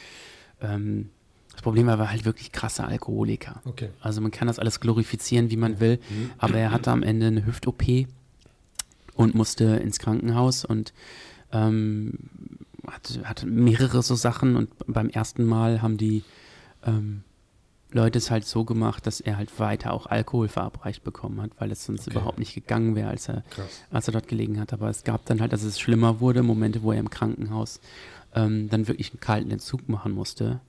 [0.63, 1.11] ähm,
[1.53, 3.61] das Problem war, er war halt wirklich krasser Alkoholiker.
[3.65, 3.91] Okay.
[4.01, 6.31] Also man kann das alles glorifizieren, wie man will, mhm.
[6.39, 8.07] aber er hatte am Ende eine Hüft-OP
[9.15, 10.93] und musste ins Krankenhaus und
[11.53, 12.15] ähm,
[12.87, 16.23] hatte, hatte mehrere so Sachen und beim ersten Mal haben die
[16.85, 17.25] ähm,
[17.93, 21.73] Leute es halt so gemacht, dass er halt weiter auch Alkohol verabreicht bekommen hat, weil
[21.73, 22.17] es sonst okay.
[22.17, 23.43] überhaupt nicht gegangen wäre, als er,
[23.91, 24.73] als er dort gelegen hat.
[24.73, 27.81] Aber es gab dann halt, dass es schlimmer wurde, Momente, wo er im Krankenhaus
[28.35, 30.61] ähm, dann wirklich einen kalten Entzug machen musste.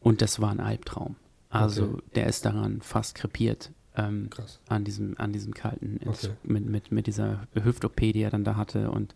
[0.00, 1.16] Und das war ein Albtraum.
[1.50, 2.02] Also okay.
[2.16, 3.70] der ist daran fast krepiert.
[3.96, 4.28] Ähm,
[4.68, 6.52] an diesem, an diesem kalten Entzug okay.
[6.52, 8.90] mit, mit, mit dieser Hüft-OP, die er dann da hatte.
[8.90, 9.14] Und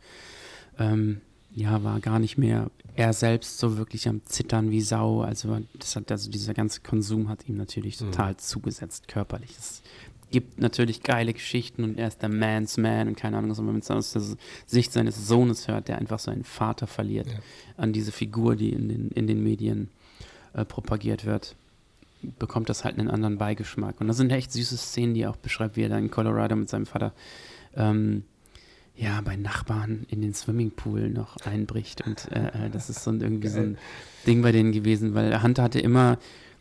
[0.79, 1.21] ähm,
[1.53, 5.21] ja, war gar nicht mehr er selbst so wirklich am Zittern wie Sau.
[5.21, 8.07] Also, das hat, also dieser ganze Konsum hat ihm natürlich mhm.
[8.07, 9.51] total zugesetzt, körperlich.
[9.57, 9.83] Es
[10.31, 13.81] gibt natürlich geile Geschichten und er ist der Man's Man und keine Ahnung, was man
[13.81, 14.23] aus der
[14.67, 17.39] Sicht seines Sohnes hört, der einfach seinen Vater verliert ja.
[17.77, 19.89] an diese Figur, die in den, in den Medien
[20.53, 21.57] äh, propagiert wird,
[22.39, 24.01] bekommt das halt einen anderen Beigeschmack.
[24.01, 26.57] Und das sind echt süße Szenen, die er auch beschreibt, wie er da in Colorado
[26.57, 27.13] mit seinem Vater
[27.77, 28.25] ähm,
[28.97, 32.05] ja, bei Nachbarn in den Swimmingpool noch einbricht.
[32.05, 33.79] Und äh, äh das ist so ein, irgendwie so ein
[34.27, 36.19] Ding bei denen gewesen, weil Hunter hatte immer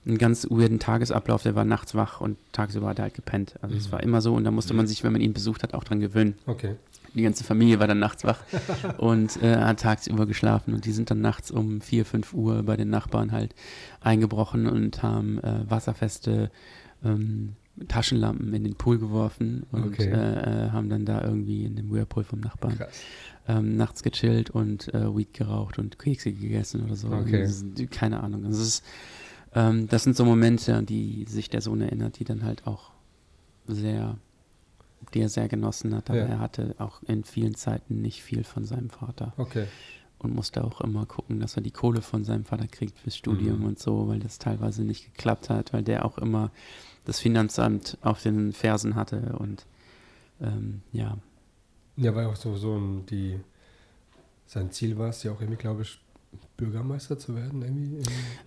[0.07, 1.43] einen ganz weirden Tagesablauf.
[1.43, 3.55] Der war nachts wach und tagsüber hat er halt gepennt.
[3.61, 3.91] Also es mhm.
[3.93, 5.99] war immer so und da musste man sich, wenn man ihn besucht hat, auch dran
[5.99, 6.35] gewöhnen.
[6.45, 6.75] Okay.
[7.13, 8.39] Die ganze Familie war dann nachts wach
[8.97, 12.77] und äh, hat tagsüber geschlafen und die sind dann nachts um 4, 5 Uhr bei
[12.77, 13.55] den Nachbarn halt
[14.01, 16.51] eingebrochen und haben äh, wasserfeste
[17.03, 17.55] ähm,
[17.87, 20.09] Taschenlampen in den Pool geworfen und okay.
[20.09, 22.79] äh, äh haben dann da irgendwie in dem Whirlpool vom Nachbarn
[23.47, 27.09] ähm, nachts gechillt und äh, Weed geraucht und Kekse gegessen oder so.
[27.09, 27.43] Okay.
[27.43, 28.43] Ist, keine Ahnung.
[28.43, 28.83] Das, ist,
[29.53, 32.91] ähm, das sind so Momente, an die sich der Sohn erinnert, die dann halt auch
[33.67, 34.17] sehr,
[35.13, 36.09] die er sehr genossen hat.
[36.09, 36.25] Aber ja.
[36.25, 39.33] er hatte auch in vielen Zeiten nicht viel von seinem Vater.
[39.37, 39.67] Okay.
[40.19, 43.59] Und musste auch immer gucken, dass er die Kohle von seinem Vater kriegt fürs Studium
[43.59, 43.65] mhm.
[43.65, 46.51] und so, weil das teilweise nicht geklappt hat, weil der auch immer
[47.05, 49.65] das Finanzamt auf den Fersen hatte und
[50.41, 51.17] ähm, ja.
[51.95, 53.39] Ja, weil auch so, so ein, die,
[54.45, 55.99] sein Ziel war es ja auch irgendwie, glaube ich,
[56.57, 58.03] Bürgermeister zu werden, irgendwie?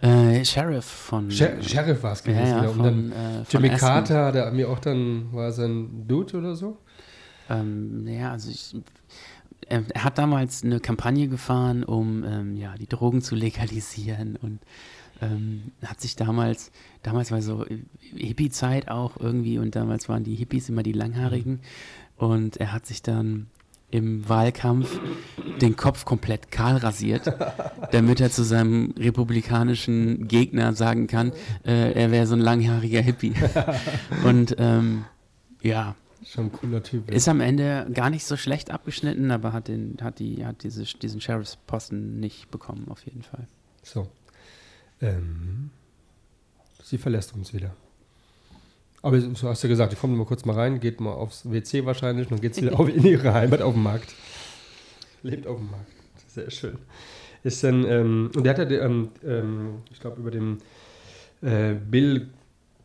[0.07, 1.31] Äh, Sheriff von.
[1.31, 2.65] Sher Sheriff war es gewesen, ja.
[2.65, 2.69] ja.
[2.69, 6.77] Und von, dann äh, Jimmy Carter, der mir auch dann war sein Dude oder so.
[7.49, 8.77] Ähm, ja, also ich,
[9.69, 14.61] er, er, hat damals eine Kampagne gefahren, um ähm, ja, die Drogen zu legalisieren und
[15.21, 17.65] ähm, hat sich damals, damals war so
[18.17, 21.61] Hippie-Zeit auch irgendwie und damals waren die Hippies immer die Langhaarigen
[22.17, 23.49] und er hat sich dann
[23.91, 25.01] im Wahlkampf
[25.61, 27.33] den Kopf komplett kahl rasiert,
[27.93, 31.33] damit er zu seinem republikanischen Gegner sagen kann,
[31.65, 33.35] äh, er wäre so ein langhaariger Hippie.
[34.25, 35.05] und ähm,
[35.63, 37.11] ja, Schon ein cooler Typ.
[37.11, 40.85] Ist am Ende gar nicht so schlecht abgeschnitten, aber hat, den, hat, die, hat diese,
[40.85, 43.47] diesen Sheriffsposten nicht bekommen, auf jeden Fall.
[43.83, 44.07] So.
[45.01, 45.71] Ähm,
[46.83, 47.75] sie verlässt uns wieder.
[49.03, 51.87] Aber du hast ja gesagt, ich komme mal kurz mal rein, geht mal aufs WC
[51.87, 54.15] wahrscheinlich und dann geht sie wieder auf in ihre Heimat auf dem Markt.
[55.23, 55.91] Lebt auf dem Markt.
[56.29, 56.79] Sehr schön.
[57.43, 60.59] Ist dann, ähm, und der hat ja, ähm, ähm, ich glaube, über den
[61.41, 62.29] äh, Bill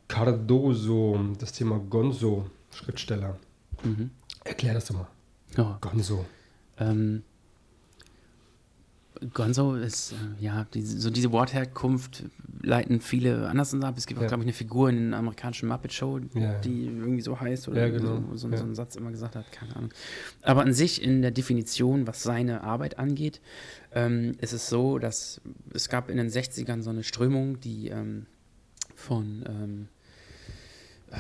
[0.07, 3.37] Cardoso, das Thema Gonzo, Schriftsteller.
[3.83, 4.11] Mhm.
[4.43, 5.07] Erklär das doch mal.
[5.57, 5.75] Oh.
[5.81, 6.25] Gonzo.
[6.79, 7.23] Ähm,
[9.33, 12.23] Gonzo ist, äh, ja, die, so diese Wortherkunft
[12.61, 13.95] leiten viele anders ab.
[13.97, 14.27] Es gibt auch, Ja.
[14.29, 16.59] glaube ich, eine Figur in der amerikanischen Muppet Show, Ja.
[16.59, 18.21] die irgendwie so heißt oder Ja, genau.
[18.31, 18.57] so, so, Ja.
[18.57, 19.91] so einen Satz immer gesagt hat, keine Ahnung.
[20.41, 23.41] Aber an sich in der Definition, was seine Arbeit angeht,
[23.93, 25.41] ähm, ist es so, dass
[25.73, 28.25] es gab in den 60ern so eine Strömung, die ähm,
[28.95, 29.87] von ähm,
[31.11, 31.15] äh,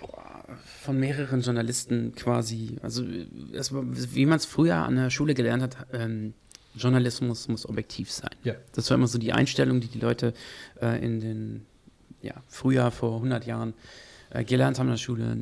[0.00, 0.44] boah,
[0.82, 3.26] von mehreren Journalisten quasi, also äh,
[3.70, 6.34] war, wie man es früher an der Schule gelernt hat, ähm,
[6.76, 8.30] Journalismus muss objektiv sein.
[8.44, 8.54] Ja.
[8.72, 10.34] Das war immer so die Einstellung, die die Leute
[10.80, 11.66] äh, in den,
[12.22, 13.74] ja, früher vor 100 Jahren
[14.30, 15.36] äh, gelernt haben in der Schule,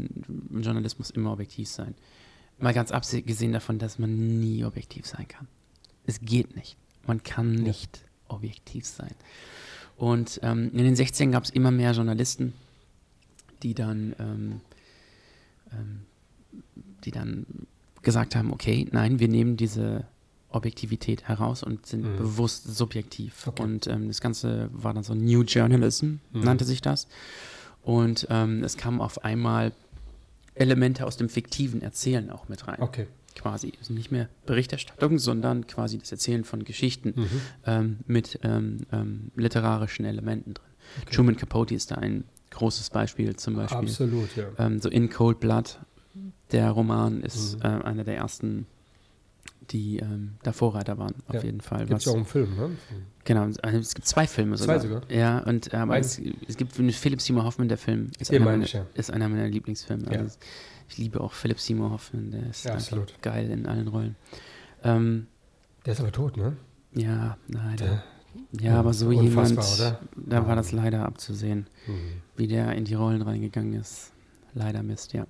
[0.50, 1.94] Journalismus immer objektiv sein.
[2.58, 5.48] Mal ganz abgesehen davon, dass man nie objektiv sein kann.
[6.06, 6.76] Es geht nicht.
[7.06, 9.14] Man kann nicht objektiv sein.
[9.96, 12.52] Und ähm, in den 60ern gab es immer mehr Journalisten,
[13.62, 14.60] die dann, ähm,
[15.72, 16.00] ähm,
[17.04, 17.46] die dann
[18.02, 20.06] gesagt haben, okay, nein, wir nehmen diese
[20.54, 22.16] Objektivität heraus und sind Mhm.
[22.16, 23.46] bewusst subjektiv.
[23.46, 23.62] Okay.
[23.62, 26.40] Und ähm, das Ganze war dann so New Journalism, Mhm.
[26.42, 27.08] nannte sich das.
[27.82, 29.72] Und ähm, es kamen auf einmal
[30.54, 32.80] Elemente aus dem fiktiven Erzählen auch mit rein.
[32.80, 33.06] Okay.
[33.34, 33.72] Quasi.
[33.80, 37.28] Ist nicht mehr Berichterstattung, sondern quasi das Erzählen von Geschichten Mhm.
[37.66, 40.64] ähm, mit ähm, ähm, literarischen Elementen drin.
[41.02, 41.16] Okay.
[41.16, 43.78] Truman Capote ist da ein großes Beispiel zum Beispiel.
[43.88, 44.44] Absolut, ja.
[44.58, 45.80] Ähm, so In Cold Blood,
[46.52, 47.62] der Roman ist Mhm.
[47.62, 48.66] äh, einer der ersten,
[49.70, 51.42] die ähm, da Vorreiter waren, auf Ja.
[51.42, 51.86] jeden Fall.
[51.86, 52.70] Gibt es ja auch einen Film, ne?
[53.24, 55.00] Genau, also es gibt zwei Filme Zwei sogar.
[55.02, 55.10] sogar?
[55.16, 58.44] Ja, und äh, aber es, es gibt mit Philip Seymour Hoffman, der Film ist, einer
[58.44, 58.86] meine meiner, ja.
[58.94, 60.04] ist einer meiner Lieblingsfilme.
[60.12, 60.20] Ja.
[60.20, 60.38] Also,
[60.88, 63.14] ich liebe auch Philip Seymour Hoffman, der ist absolut.
[63.22, 64.16] geil in allen Rollen.
[64.82, 65.26] Ähm,
[65.86, 66.56] Der ist aber tot, ne?
[66.92, 67.86] ja, leider.
[67.86, 68.04] Der,
[68.60, 70.00] ja, aber so jemand, oder?
[70.16, 72.20] da war das leider abzusehen, Mhm.
[72.36, 74.12] wie der in die Rollen reingegangen ist.
[74.52, 75.26] Leider Mist, ja.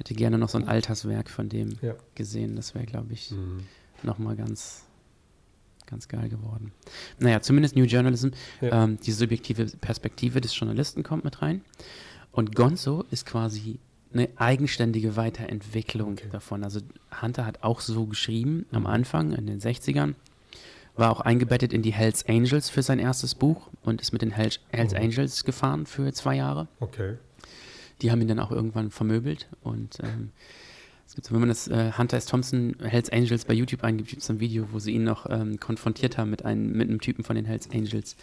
[0.00, 1.94] Hätte gerne noch so ein Alterswerk von dem Ja.
[2.14, 2.56] gesehen.
[2.56, 3.64] Das wäre, glaube ich, Mhm.
[4.02, 4.84] nochmal ganz,
[5.84, 6.72] ganz geil geworden.
[7.18, 8.28] Naja, zumindest New Journalism,
[8.62, 8.84] Ja.
[8.84, 11.60] ähm, die subjektive Perspektive des Journalisten kommt mit rein.
[12.32, 13.78] Und Gonzo ist quasi
[14.14, 16.28] eine eigenständige Weiterentwicklung Okay.
[16.32, 16.64] davon.
[16.64, 16.80] Also
[17.20, 18.86] Hunter hat auch so geschrieben am.
[18.86, 20.14] Anfang, in den 60ern,
[20.96, 24.30] war auch eingebettet in die Hells Angels für sein erstes Buch und ist mit den
[24.30, 24.98] Hells, Hells Mhm.
[25.00, 26.68] Angels gefahren für zwei Jahre.
[26.80, 27.18] Okay.
[28.02, 30.30] Die haben ihn dann auch irgendwann vermöbelt und ähm,
[31.10, 32.26] es gibt, so, wenn man das äh, Hunter S.
[32.26, 35.58] Thompson Hells Angels bei YouTube eingibt, gibt es ein Video, wo sie ihn noch ähm,
[35.58, 38.14] konfrontiert haben mit einem, mit einem Typen von den Hells Angels,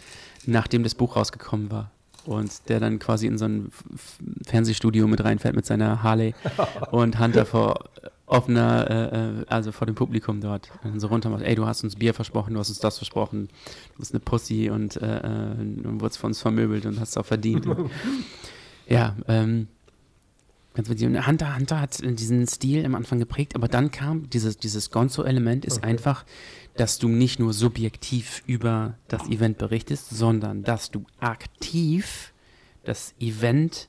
[0.46, 1.90] nachdem das Buch rausgekommen war.
[2.24, 3.70] Und der dann quasi in so ein
[4.46, 6.34] Fernsehstudio mit reinfährt mit seiner Harley
[6.90, 7.90] und Hunter vor
[8.24, 11.84] offener, äh, äh, also vor dem Publikum dort und so runter macht, ey, du hast
[11.84, 13.48] uns Bier versprochen, du hast uns das versprochen,
[13.94, 17.16] du bist eine Pussy und äh, äh, du wurdest von uns vermöbelt und hast es
[17.18, 17.66] auch verdient.
[18.88, 19.68] Ja, ähm,
[20.74, 21.06] ganz witzig.
[21.06, 25.64] Und Hunter, Hunter hat diesen Stil am Anfang geprägt, aber dann kam dieses, dieses Gonzo-Element
[25.64, 25.86] ist Okay.
[25.86, 26.24] einfach,
[26.76, 32.32] dass du nicht nur subjektiv über das Event berichtest, sondern dass du aktiv
[32.84, 33.88] das Event,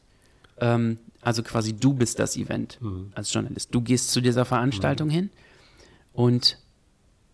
[0.60, 3.12] ähm, also quasi du bist das Event Mhm.
[3.14, 3.74] als Journalist.
[3.74, 5.30] Du gehst zu dieser Veranstaltung hin
[6.14, 6.58] und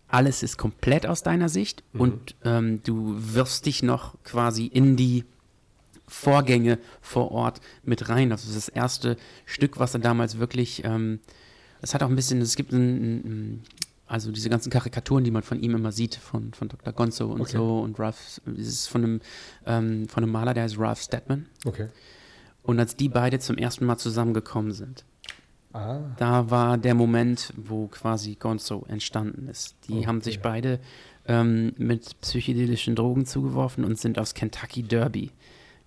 [0.08, 2.00] alles ist komplett aus deiner Sicht Mhm.
[2.00, 5.24] und ähm, du wirfst dich noch quasi in die
[6.08, 8.30] Vorgänge vor Ort mit rein.
[8.30, 11.20] Das ist das erste Stück, was er damals wirklich, ähm,
[11.82, 13.62] es hat auch ein bisschen, es gibt ein, ein,
[14.06, 16.92] also diese ganzen Karikaturen, die man von ihm immer sieht, von, von Dr.
[16.92, 17.56] Gonzo und Okay.
[17.56, 19.20] so und Ralph, das ist von einem,
[19.66, 21.46] ähm, von einem Maler, der heißt Ralph Steadman.
[21.64, 21.88] Okay.
[22.62, 25.04] Und als die beide zum ersten Mal zusammengekommen sind,
[25.72, 26.00] Ah.
[26.16, 29.74] da war der Moment, wo quasi Gonzo entstanden ist.
[29.88, 30.06] Die Okay.
[30.06, 30.80] haben sich beide
[31.28, 35.32] ähm, mit psychedelischen Drogen zugeworfen und sind aufs Kentucky Derby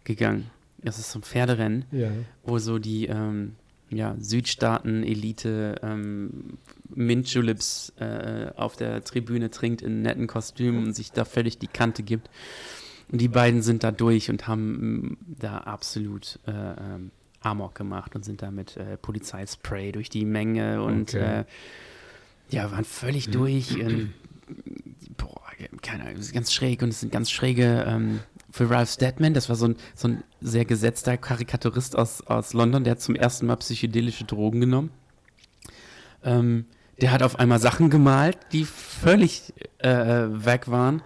[0.04, 0.50] gegangen.
[0.82, 2.10] Das ist so ein Pferderennen, Ja.
[2.44, 3.56] wo so die ähm,
[3.90, 6.58] ja, Südstaaten-Elite ähm,
[6.94, 11.68] Mint Juleps äh, auf der Tribüne trinkt in netten Kostümen und sich da völlig die
[11.68, 12.30] Kante gibt.
[13.12, 14.72] Und die beiden sind da durch und haben
[15.02, 20.26] mm, da absolut äh, ähm, Amok gemacht und sind da mit äh, Polizeispray durch die
[20.26, 21.42] Menge und Okay.
[21.42, 21.46] äh,
[22.52, 23.80] ja, waren völlig durch.
[23.82, 24.14] Und,
[25.18, 25.42] boah,
[25.82, 28.20] keine Ahnung, ganz schräg und es sind ganz schräge ähm,
[28.52, 32.84] für Ralph Steadman, das war so ein, so ein sehr gesetzter Karikaturist aus, aus London,
[32.84, 34.92] der hat zum ersten Mal psychedelische Drogen genommen.
[36.24, 36.66] Ähm,
[37.02, 41.02] der hat auf einmal Sachen gemalt, die völlig äh, weg waren.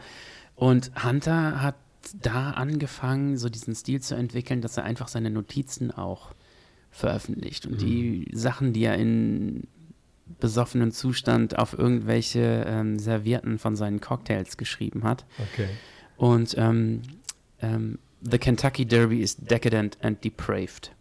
[0.56, 1.76] Und Hunter hat
[2.22, 6.34] da angefangen, so diesen Stil zu entwickeln, dass er einfach seine Notizen auch
[6.91, 7.66] veröffentlicht.
[7.66, 9.68] Und die Sachen, die er in
[10.39, 15.26] besoffenem Zustand auf irgendwelche ähm, Servierten von seinen Cocktails geschrieben hat.
[15.39, 15.68] Okay.
[16.18, 17.02] Und ähm,
[17.64, 20.91] ähm, The Kentucky Derby is decadent and depraved.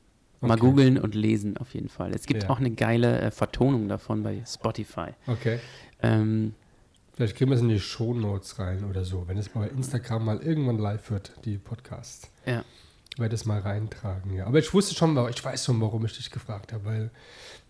[0.40, 0.60] Mal Okay.
[0.60, 2.12] googeln und lesen auf jeden Fall.
[2.12, 2.50] Es gibt Ja.
[2.50, 5.10] auch eine geile äh, Vertonung davon bei Spotify.
[5.28, 5.60] Okay.
[6.02, 6.54] Ähm,
[7.14, 10.38] Vielleicht kriegen wir es in die Shownotes rein oder so, wenn es bei Instagram mal
[10.42, 12.28] irgendwann live wird, die Podcasts.
[12.46, 12.64] Ja.
[13.18, 14.46] Werde es mal reintragen, ja.
[14.46, 17.10] Aber ich wusste schon, ich weiß schon, warum ich dich gefragt habe, weil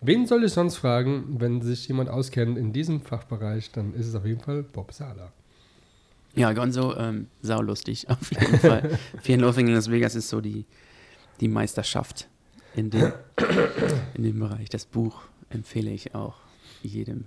[0.01, 4.15] wen soll ich sonst fragen, wenn sich jemand auskennt in diesem Fachbereich, dann ist es
[4.15, 5.31] auf jeden Fall Bob Sala.
[6.35, 8.97] Ja, Gonzo, ähm, saulustig, auf jeden Fall.
[9.21, 10.65] Fear and Loathing in Las Vegas ist so die,
[11.39, 12.27] die Meisterschaft
[12.75, 13.13] in dem,
[14.15, 14.69] in dem Bereich.
[14.69, 16.37] Das Buch empfehle ich auch
[16.81, 17.25] jedem.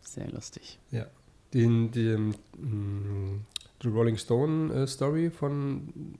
[0.00, 0.78] Sehr lustig.
[0.90, 1.06] Ja.
[1.54, 3.44] Den, den, mm,
[3.82, 6.18] die Rolling Stone äh, Story von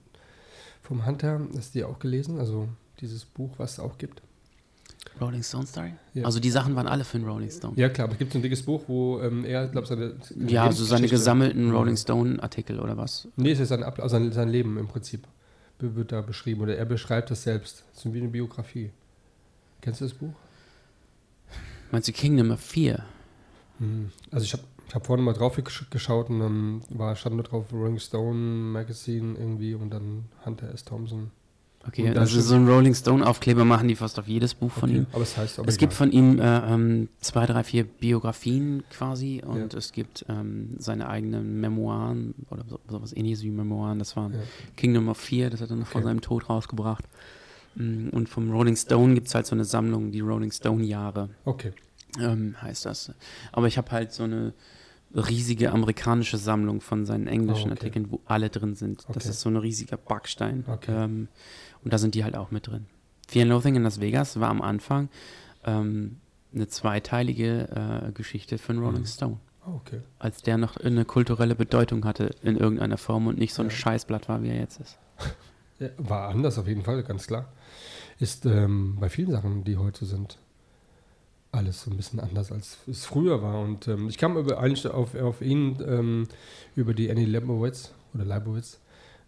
[0.89, 2.39] vom Hunter, hast du die auch gelesen?
[2.39, 2.69] Also
[3.01, 4.23] dieses Buch, was es auch gibt?
[5.21, 5.93] Rolling Stone Story?
[6.15, 6.25] Ja.
[6.25, 7.75] Also die Sachen waren alle für den Rolling Stone.
[7.77, 10.15] Ja klar, aber es gibt ein dickes Buch, wo ähm, er, glaube seine
[10.47, 13.29] Ja, also seine gesammelten Rolling Stone Artikel oder was?
[13.37, 15.27] Nee, es ist sein, also sein, sein Leben im Prinzip
[15.81, 17.85] wird da beschrieben oder er beschreibt das selbst.
[17.93, 18.91] Es ist wie eine Biografie.
[19.81, 20.35] Kennst du das Buch?
[21.91, 23.05] Meinst du Kingdom of Fear?
[23.79, 24.11] Hm.
[24.31, 27.67] Also ich habe ich hab vorhin mal drauf geschaut und dann war, stand nur drauf
[27.73, 30.85] Rolling Stone Magazine irgendwie und dann Hunter S.
[30.85, 31.31] Thompson.
[31.89, 34.99] Okay, also so ein Rolling Stone Aufkleber machen die fast auf jedes Buch von okay,
[34.99, 35.07] ihm.
[35.13, 39.43] Aber es heißt aber Es gibt von ihm äh, ähm, zwei, drei, vier Biografien quasi
[39.45, 39.79] und ja.
[39.79, 43.99] es gibt ähm, seine eigenen Memoiren oder so, sowas ähnliches wie Memoiren.
[43.99, 44.39] Das war ja.
[44.77, 45.93] Kingdom of Fear, das hat er noch okay.
[45.93, 47.05] vor seinem Tod rausgebracht.
[47.75, 51.31] Mm, und vom Rolling Stone gibt es halt so eine Sammlung, die Rolling Stone Jahre.
[51.47, 51.73] Okay.
[52.21, 53.13] Ähm, heißt das.
[53.53, 54.53] Aber ich habe halt so eine
[55.15, 57.87] riesige amerikanische Sammlung von seinen englischen oh, okay.
[57.87, 59.05] Artikeln, wo alle drin sind.
[59.05, 59.13] Okay.
[59.15, 60.65] Das ist so ein riesiger Backstein.
[60.67, 60.93] Okay.
[60.93, 61.29] Ähm,
[61.85, 62.87] und da sind die halt auch mit drin.
[63.29, 65.09] Fear and Loathing in Las Vegas war am Anfang
[65.65, 66.17] ähm,
[66.55, 69.07] eine zweiteilige äh, Geschichte für einen Rolling mhm.
[69.07, 69.37] Stone.
[69.67, 70.01] Oh, okay.
[70.19, 73.75] Als der noch eine kulturelle Bedeutung hatte in irgendeiner Form und nicht so ein ja.
[73.75, 74.99] Scheißblatt war, wie er jetzt ist.
[75.81, 77.53] Ja, war anders auf jeden Fall, ganz klar.
[78.19, 80.37] Ist ähm, bei vielen Sachen, die heute sind,
[81.53, 83.61] alles so ein bisschen anders, als es früher war.
[83.61, 86.27] Und ähm, ich kam über, eigentlich auf, auf ihn ähm,
[86.75, 88.81] über die Annie Leibowitz oder Leibowitz,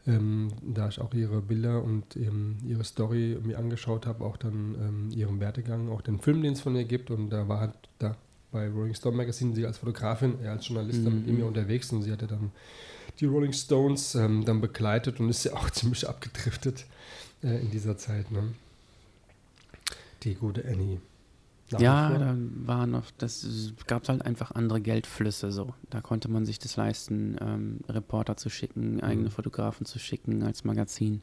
[0.07, 4.75] ähm, da ich auch ihre Bilder und ähm, ihre Story mir angeschaut habe, auch dann
[4.81, 7.11] ähm, ihren Werdegang, auch den Film, den es von ihr gibt.
[7.11, 8.17] Und da war halt da
[8.53, 11.15] bei Rolling Stone Magazine sie als Fotografin, er als Journalist mhm.
[11.15, 12.51] mit ihm unterwegs und sie hatte dann
[13.21, 16.87] die Rolling Stones ähm, dann begleitet und ist ja auch ziemlich abgedriftet
[17.43, 18.31] äh, in dieser Zeit.
[18.31, 18.55] Ne?
[20.23, 21.01] Die gute Annie.
[21.79, 23.47] Ja, da war noch, das
[23.87, 25.75] gab halt einfach andere Geldflüsse so.
[25.89, 29.01] Da konnte man sich das leisten, ähm, Reporter zu schicken, mhm.
[29.01, 31.23] eigene Fotografen zu schicken als Magazin.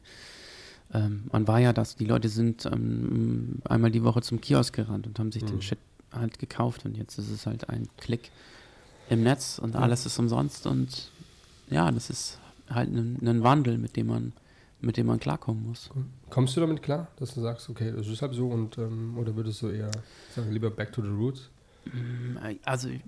[0.92, 5.06] Ähm, man war ja das, die Leute sind ähm, einmal die Woche zum Kiosk gerannt
[5.06, 5.48] und haben sich mhm.
[5.48, 5.78] den Shit
[6.12, 8.30] halt gekauft und jetzt ist es halt ein Klick
[9.10, 11.10] im Netz und alles ist umsonst und
[11.68, 12.38] ja, das ist
[12.70, 14.32] halt ein, ein Wandel, mit dem man
[14.80, 15.90] mit dem man klarkommen muss.
[16.30, 19.34] Kommst du damit klar, dass du sagst, okay, das ist halt so und ähm, oder
[19.36, 19.90] würdest du eher
[20.34, 21.50] sagen, lieber back to the roots?
[21.86, 23.00] Mm, also ich,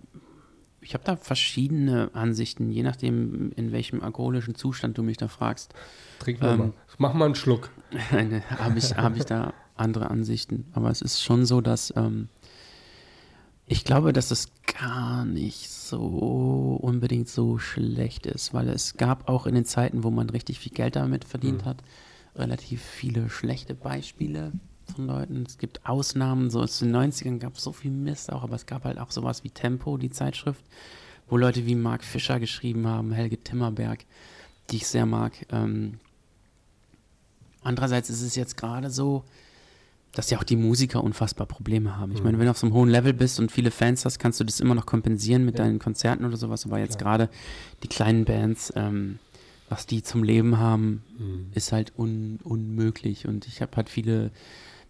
[0.80, 5.74] ich habe da verschiedene Ansichten, je nachdem, in welchem alkoholischen Zustand du mich da fragst.
[6.18, 6.72] Trink ähm, mal.
[6.98, 7.70] Mach mal einen Schluck.
[8.10, 10.66] habe ich, hab ich da andere Ansichten.
[10.72, 12.28] Aber es ist schon so, dass ähm,
[13.66, 14.48] ich glaube, dass es
[14.78, 20.10] gar nicht so unbedingt so schlecht ist, weil es gab auch in den Zeiten, wo
[20.10, 21.66] man richtig viel Geld damit verdient mhm.
[21.66, 21.76] hat,
[22.36, 24.52] relativ viele schlechte Beispiele
[24.94, 25.44] von Leuten.
[25.46, 28.66] Es gibt Ausnahmen, so aus den 90ern gab es so viel Mist auch, aber es
[28.66, 30.64] gab halt auch sowas wie Tempo, die Zeitschrift,
[31.28, 34.04] wo Leute wie Mark Fischer geschrieben haben, Helge Timmerberg,
[34.70, 35.32] die ich sehr mag.
[35.50, 35.98] Ähm,
[37.62, 39.24] andererseits ist es jetzt gerade so,
[40.12, 42.12] dass ja auch die Musiker unfassbar Probleme haben.
[42.12, 42.24] Ich mhm.
[42.24, 44.44] meine, wenn du auf so einem hohen Level bist und viele Fans hast, kannst du
[44.44, 45.64] das immer noch kompensieren mit ja.
[45.64, 46.66] deinen Konzerten oder sowas.
[46.66, 47.28] Aber jetzt gerade
[47.82, 49.20] die kleinen Bands, ähm,
[49.70, 51.52] was die zum Leben haben, mhm.
[51.54, 53.26] ist halt un unmöglich.
[53.26, 54.32] Und ich habe halt viele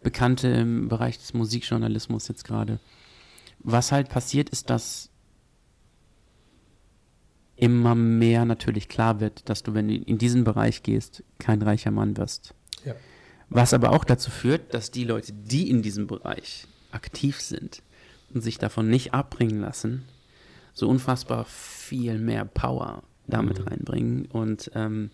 [0.02, 2.80] Bekannte im Bereich des Musikjournalismus jetzt gerade.
[3.58, 5.10] Was halt passiert, ist, dass
[7.56, 11.90] immer mehr natürlich klar wird, dass du, wenn du in diesen Bereich gehst, kein reicher
[11.90, 12.54] Mann wirst.
[12.86, 12.94] Ja.
[13.50, 17.82] Was aber auch dazu führt, dass die Leute, die in diesem Bereich aktiv sind
[18.32, 20.04] und sich davon nicht abbringen lassen,
[20.72, 23.68] so unfassbar viel mehr Power damit mhm.
[23.68, 25.10] reinbringen und ähm,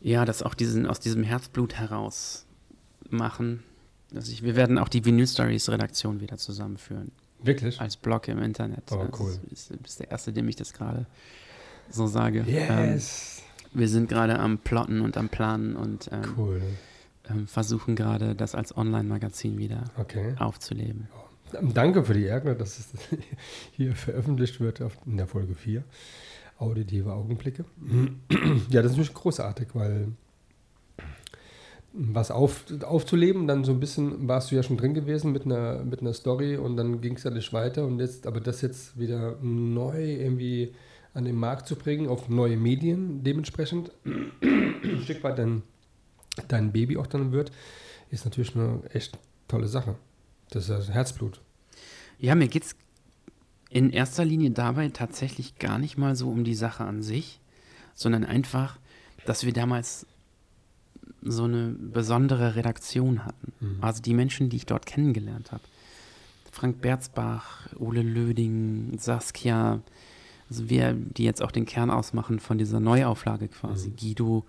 [0.00, 2.46] ja, das auch diesen, aus diesem Herzblut heraus
[3.10, 3.62] machen.
[4.14, 7.12] Also ich, wir werden auch die Vinyl Stories Redaktion wieder zusammenführen.
[7.42, 7.80] Wirklich?
[7.80, 8.84] Als Blog im Internet.
[8.90, 9.38] Oh, also cool.
[9.70, 11.06] Du bist der Erste, dem ich das gerade
[11.90, 12.44] so sage.
[12.46, 13.42] Yes.
[13.72, 16.62] Ähm, wir sind gerade am Plotten und am Planen und ähm, cool
[17.30, 20.34] ähm, versuchen gerade, das als Online-Magazin wieder okay.
[20.38, 21.08] aufzuleben.
[21.74, 22.88] Danke für die Ärger, dass es
[23.72, 25.82] hier veröffentlicht wird in der Folge 4.
[26.60, 27.64] Auditive Augenblicke.
[28.70, 30.12] Ja, das ist natürlich großartig, weil
[31.92, 33.46] was auf, aufzuleben.
[33.46, 36.56] Dann so ein bisschen warst du ja schon drin gewesen mit einer, mit einer Story
[36.56, 37.84] und dann ging es ja nicht weiter.
[37.84, 40.74] Und jetzt, aber das jetzt wieder neu irgendwie
[41.14, 45.62] an den Markt zu bringen, auf neue Medien dementsprechend, ein Stück weit dein,
[46.46, 47.50] dein Baby auch dann wird,
[48.10, 49.96] ist natürlich eine echt tolle Sache.
[50.50, 51.40] Das ist Herzblut.
[52.18, 52.76] Ja, mir geht es
[53.70, 57.40] in erster Linie dabei tatsächlich gar nicht mal so um die Sache an sich,
[57.94, 58.78] sondern einfach,
[59.24, 60.06] dass wir damals
[61.22, 63.52] so eine besondere Redaktion hatten.
[63.60, 63.78] Mhm.
[63.80, 65.62] Also die Menschen, die ich dort kennengelernt habe.
[66.50, 69.80] Frank Berzbach, Ole Löding, Saskia,
[70.48, 73.90] also wir, die jetzt auch den Kern ausmachen von dieser Neuauflage quasi.
[73.90, 73.96] Mhm.
[73.96, 74.44] Guido,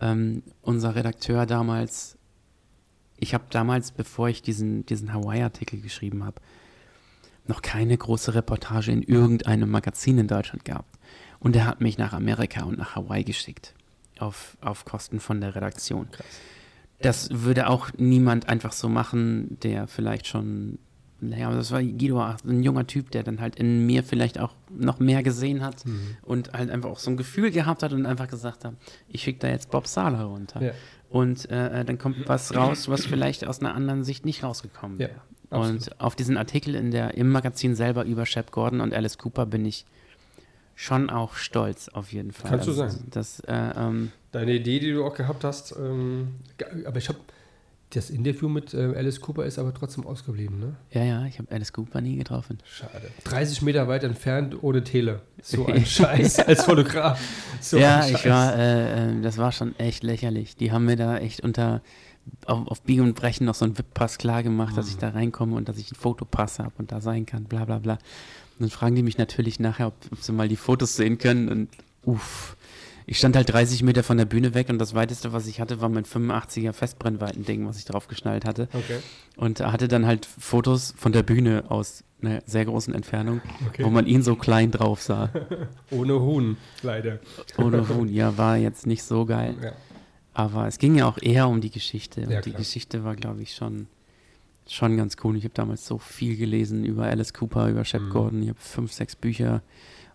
[0.00, 2.18] ähm, unser Redakteur damals.
[3.18, 6.40] Ich habe damals, bevor ich diesen, diesen Hawaii-Artikel geschrieben habe,
[7.48, 10.94] noch keine große Reportage in irgendeinem Magazin in Deutschland gehabt.
[11.38, 13.74] Und er hat mich nach Amerika und nach Hawaii geschickt.
[14.18, 16.10] Auf, auf Kosten von der Redaktion.
[16.10, 16.26] Krass.
[17.00, 20.78] Das würde auch niemand einfach so machen, der vielleicht schon
[21.20, 24.98] naja, das war Guido, ein junger Typ, der dann halt in mir vielleicht auch noch
[24.98, 26.16] mehr gesehen hat mhm.
[26.22, 28.74] und halt einfach auch so ein Gefühl gehabt hat und einfach gesagt hat,
[29.08, 30.62] ich schicke da jetzt Bob Sala runter.
[30.62, 30.72] Ja.
[31.08, 35.10] Und äh, dann kommt was raus, was vielleicht aus einer anderen Sicht nicht rausgekommen wäre.
[35.12, 39.18] Ja, und auf diesen Artikel in der, im Magazin selber über Shep Gordon und Alice
[39.18, 39.84] Cooper bin ich
[40.74, 42.50] schon auch stolz, auf jeden Fall.
[42.50, 43.06] Kannst also, du sagen.
[43.10, 46.36] Das, äh, ähm, Deine Idee, die du auch gehabt hast, ähm,
[46.84, 47.18] aber ich habe
[47.90, 50.74] das Interview mit äh, Alice Cooper ist aber trotzdem ausgeblieben, ne?
[50.90, 52.58] Ja, ja, ich habe Alice Cooper nie getroffen.
[52.64, 53.10] Schade.
[53.24, 55.22] 30 Meter weit entfernt ohne Tele.
[55.40, 57.20] So ein Scheiß als Fotograf.
[57.60, 60.56] So ja, ich war, äh, äh, das war schon echt lächerlich.
[60.56, 61.80] Die haben mir da echt unter,
[62.46, 64.76] auf, auf Biegen und Brechen noch so einen VIP-Pass klar gemacht, mhm.
[64.76, 65.00] dass ich mhm.
[65.00, 67.94] da reinkomme und dass ich einen Fotopass habe und da sein kann, bla bla bla.
[67.94, 71.48] Und dann fragen die mich natürlich nachher, ob, ob sie mal die Fotos sehen können
[71.48, 71.68] und
[72.04, 72.56] uff
[73.08, 75.80] ich stand halt 30 Meter von der Bühne weg und das weiteste, was ich hatte,
[75.80, 78.68] war mein 85er Festbrennweiten-Ding, was ich drauf geschnallt hatte.
[78.72, 78.98] Okay.
[79.36, 83.84] Und hatte dann halt Fotos von der Bühne aus einer sehr großen Entfernung, okay.
[83.84, 85.30] wo man ihn so klein drauf sah.
[85.92, 87.20] Ohne Huhn, leider.
[87.58, 89.54] Ohne Huhn, ja, war jetzt nicht so geil.
[89.62, 89.72] Ja.
[90.38, 92.20] Aber es ging ja auch eher um die Geschichte.
[92.20, 93.86] Und ja, die Geschichte war, glaube ich, schon,
[94.68, 95.34] schon ganz cool.
[95.38, 98.10] Ich habe damals so viel gelesen über Alice Cooper, über Shep mhm.
[98.10, 98.42] Gordon.
[98.42, 99.62] Ich habe fünf, sechs Bücher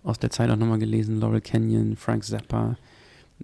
[0.04, 2.78] aus der Zeit auch nochmal gelesen, Laurel Canyon, Frank Zappa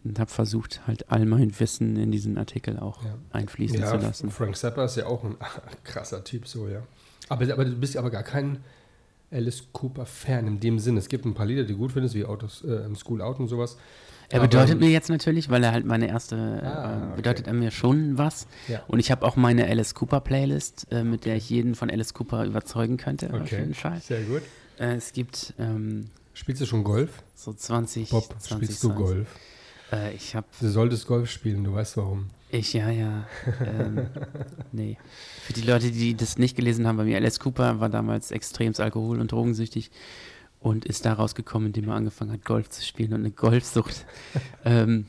[0.04, 3.18] und habe versucht, halt all mein Wissen in diesen Artikel auch ja.
[3.32, 4.30] einfließen ja, zu lassen.
[4.30, 5.36] Frank Zappa ist ja auch ein
[5.84, 6.84] krasser Typ, so, ja.
[7.28, 8.60] Aber, aber du bist aber gar kein
[9.32, 11.00] Alice Cooper-Fan in dem Sinne.
[11.00, 13.48] Es gibt ein paar Lieder, die du gut findest, wie Autos, äh, School Out und
[13.48, 13.78] sowas.
[14.30, 17.56] Er bedeutet aber, mir jetzt natürlich, weil er halt meine erste, ah, äh, bedeutet okay.
[17.56, 18.48] er mir schon was.
[18.68, 18.84] Ja.
[18.88, 22.14] Und ich habe auch meine Alice Cooper Playlist, äh, mit der ich jeden von Alice
[22.14, 23.30] Cooper überzeugen könnte.
[23.34, 23.66] Okay,
[24.02, 24.42] sehr gut.
[24.80, 27.24] Äh, es gibt ähm, Spielst du schon Golf?
[27.34, 28.10] So 20.
[28.10, 28.98] Bob, 20, spielst 20.
[28.98, 29.28] du Golf?
[29.92, 30.46] Äh, ich habe.
[30.60, 32.30] Du solltest Golf spielen, du weißt warum.
[32.50, 33.28] Ich, ja, ja.
[33.66, 34.06] ähm,
[34.72, 34.98] nee.
[35.42, 38.80] Für die Leute, die das nicht gelesen haben, bei mir, Alice Cooper war damals extremst
[38.80, 39.90] alkohol- und drogensüchtig
[40.60, 44.06] und ist da rausgekommen, indem er angefangen hat, Golf zu spielen und eine Golfsucht
[44.66, 45.08] ähm,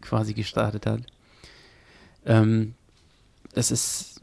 [0.00, 1.02] quasi gestartet hat.
[2.24, 2.74] Ähm,
[3.54, 4.20] das ist.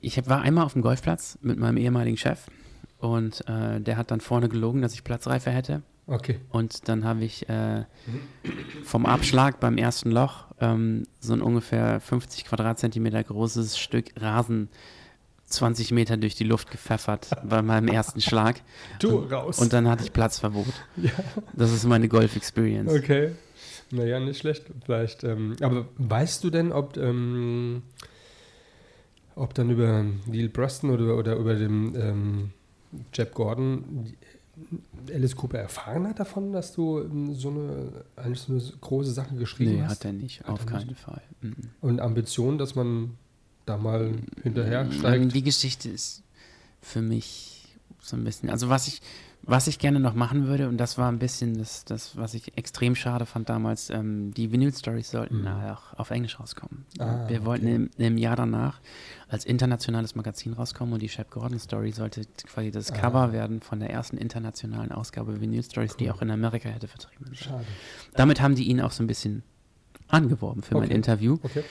[0.00, 2.48] Ich war einmal auf dem Golfplatz mit meinem ehemaligen Chef
[2.98, 5.82] und äh, der hat dann vorne gelogen, dass ich Platzreife hätte.
[6.06, 6.40] Okay.
[6.50, 7.84] Und dann habe ich äh,
[8.82, 14.68] vom Abschlag beim ersten Loch ähm, so ein ungefähr 50 Quadratzentimeter großes Stück Rasen
[15.52, 18.60] 20 Meter durch die Luft gepfeffert bei meinem ersten Schlag.
[18.98, 19.58] Du und, raus.
[19.58, 20.66] Und dann hatte ich Platzverbot.
[20.96, 21.10] Ja.
[21.52, 22.92] Das ist meine Golf-Experience.
[22.92, 23.32] Okay.
[23.90, 24.64] Naja, nicht schlecht.
[24.84, 25.24] Vielleicht.
[25.24, 27.82] Ähm, aber weißt du denn, ob, ähm,
[29.34, 32.50] ob dann über Neil Bruston oder, oder über dem ähm,
[33.12, 34.06] Jeb Gordon
[35.08, 39.34] Alice Cooper erfahren hat davon, dass du ähm, so eine, eigentlich so eine große Sache
[39.34, 39.88] geschrieben nee, hast?
[39.88, 41.00] Nee, hat er nicht, hat auf er keinen nicht.
[41.00, 41.22] Fall.
[41.40, 41.54] Mhm.
[41.80, 43.16] Und Ambition, dass man
[43.66, 45.34] da mal hinterher mm, steigt?
[45.34, 46.22] Die Geschichte ist
[46.80, 47.52] für mich
[48.00, 49.00] so ein bisschen, also was ich,
[49.44, 52.56] was ich gerne noch machen würde, und das war ein bisschen das, das was ich
[52.56, 55.46] extrem schade fand damals, ähm, die Vinyl-Stories sollten mhm.
[55.48, 56.84] auch auf Englisch rauskommen.
[56.98, 57.44] Ah, Wir okay.
[57.44, 58.80] wollten im, im, Jahr danach
[59.28, 62.96] als internationales Magazin rauskommen und die Shep Gordon Story sollte quasi das ah.
[62.96, 65.96] Cover werden von der ersten internationalen Ausgabe Vinyl-Stories, cool.
[65.98, 67.34] die auch in Amerika hätte vertrieben.
[67.34, 67.64] Schade.
[68.14, 69.42] Damit haben die ihn auch so ein bisschen
[70.08, 70.86] angeworben für okay.
[70.86, 71.38] mein Interview.
[71.42, 71.64] Okay.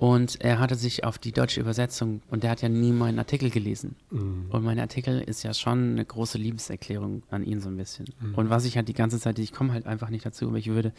[0.00, 3.50] Und er hatte sich auf die deutsche Übersetzung, und der hat ja nie meinen Artikel
[3.50, 3.96] gelesen.
[4.10, 4.46] Mhm.
[4.48, 8.06] Und mein Artikel ist ja schon eine große Liebeserklärung an ihn so ein bisschen.
[8.18, 8.34] Mhm.
[8.34, 10.68] Und was ich halt die ganze Zeit, ich komme halt einfach nicht dazu, aber ich
[10.68, 10.94] würde,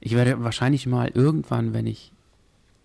[0.00, 2.12] ich werde wahrscheinlich mal irgendwann, wenn ich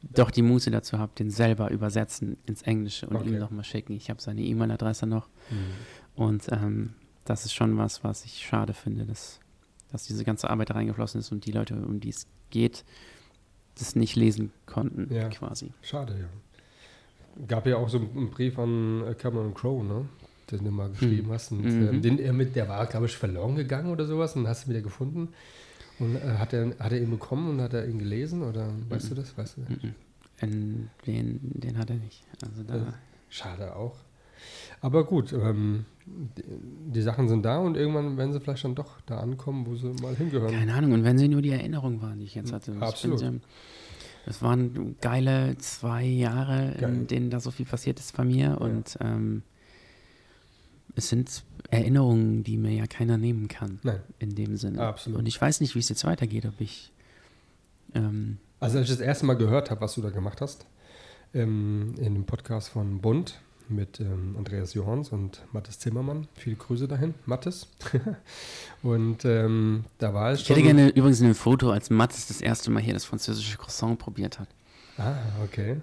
[0.01, 3.27] doch die Muße dazu habe, den selber übersetzen ins Englische und okay.
[3.27, 3.91] ihm nochmal schicken.
[3.91, 5.27] Ich habe seine E-Mail-Adresse noch.
[5.49, 5.57] Mhm.
[6.15, 6.93] Und ähm,
[7.25, 9.41] das ist schon was, was ich schade finde, dass,
[9.91, 12.85] dass diese ganze Arbeit da reingeflossen ist und die Leute, um die es geht,
[13.81, 15.29] das nicht lesen konnten, Ja.
[15.29, 15.71] quasi.
[15.81, 17.45] Schade, ja.
[17.47, 20.05] Gab ja auch so einen Brief an äh, Cameron Crowe, ne?
[20.51, 21.51] Den du mal geschrieben hast.
[21.51, 21.87] Und, Mhm.
[21.87, 24.69] ähm, den er mit, der war, glaube ich, verloren gegangen oder sowas und hast du
[24.71, 25.29] wieder gefunden.
[25.99, 28.43] Und äh, hat, er, hat er ihn bekommen und hat er ihn gelesen?
[28.43, 29.37] Oder weißt du das?
[29.37, 29.61] Weißt du?
[29.61, 29.95] Mhm.
[30.41, 32.23] In, den, den hat er nicht.
[32.43, 32.93] Also da, Ja.
[33.29, 33.95] Schade auch.
[34.81, 36.43] Aber gut, ähm, die,
[36.93, 39.93] die Sachen sind da und irgendwann werden sie vielleicht dann doch da ankommen, wo sie
[40.01, 40.51] mal hingehören.
[40.51, 40.91] keine Ahnung.
[40.93, 42.75] Und wenn sie nur die Erinnerung waren, die ich jetzt hatte.
[42.79, 43.23] Absolut.
[44.25, 46.93] Das waren geile zwei Jahre, Geil.
[46.93, 48.59] in denen da so viel passiert ist bei mir.
[48.61, 49.43] Und ähm,
[50.95, 53.79] es sind Erinnerungen, die mir ja keiner nehmen kann.
[53.83, 54.01] Nein.
[54.19, 54.81] In dem Sinne.
[54.81, 55.19] Absolut.
[55.19, 56.91] Und ich weiß nicht, wie es jetzt weitergeht, ob ich.
[57.95, 60.65] Ähm, Also als ich das erste Mal gehört habe, was du da gemacht hast,
[61.33, 63.39] ähm, in dem Podcast von Bund
[63.71, 67.67] mit ähm, Andreas Johanns und Mathis Zimmermann, viele Grüße dahin, Mathis.
[68.83, 70.55] und ähm, da war es ich schon...
[70.55, 74.39] hätte gerne übrigens ein Foto, als Mattes das erste Mal hier das französische Croissant probiert
[74.39, 74.47] hat.
[74.97, 75.77] Ah, okay.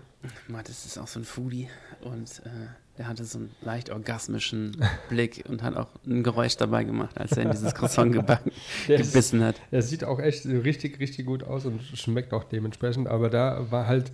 [0.48, 1.68] Mattes ist auch so ein Foodie
[2.02, 2.50] und äh,
[2.98, 4.76] der hatte so einen leicht orgasmischen
[5.08, 8.50] Blick und hat auch ein Geräusch dabei gemacht, als er in dieses Croissant gebacken,
[8.86, 9.56] gebissen hat.
[9.70, 13.06] Er sieht auch echt richtig, richtig gut aus und schmeckt auch dementsprechend.
[13.06, 14.10] Aber da war halt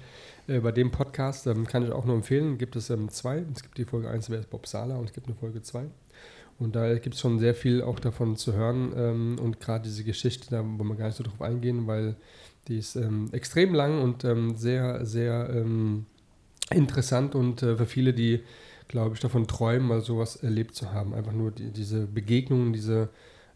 [0.47, 3.45] äh, bei dem Podcast, ähm, kann ich auch nur empfehlen, gibt es ähm, zwei.
[3.55, 5.87] Es gibt die Folge 1, wer ist Bob Sala und es gibt eine Folge 2.
[6.59, 10.05] Und da gibt es schon sehr viel auch davon zu hören ähm, und gerade diese
[10.05, 12.17] Geschichte, da wollen wir gar nicht so drauf eingehen, weil
[12.69, 16.07] die ist ähm, extrem lang und ähm, sehr, sehr ähm,
[16.71, 18.41] interessant und äh, für viele, die,
[18.89, 21.15] glaube ich, davon träumen, mal sowas erlebt zu haben.
[21.15, 23.11] Einfach nur die, diese Begegnungen, diese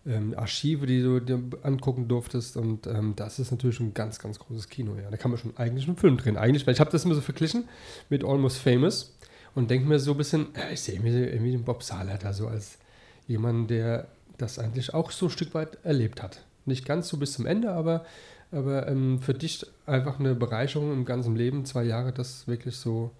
[0.08, 2.56] ähm, Archive, die du dir angucken durftest.
[2.56, 4.96] Und ähm, das ist natürlich ein ganz, ganz großes Kino.
[4.96, 5.10] Ja.
[5.10, 6.36] Da kann man schon eigentlich einen Film drehen.
[6.36, 7.68] Eigentlich, weil ich habe das immer so verglichen
[8.08, 9.14] mit Almost Famous
[9.54, 12.32] und denke mir so ein bisschen, ja, ich sehe irgendwie, irgendwie den Bob Sala da
[12.32, 12.78] so als
[13.26, 16.42] jemand, der das eigentlich auch so ein Stück weit erlebt hat.
[16.64, 18.04] Nicht ganz so bis zum Ende, aber,
[18.52, 23.10] aber ähm, für dich einfach eine Bereicherung im ganzen Leben, zwei Jahre, das wirklich so,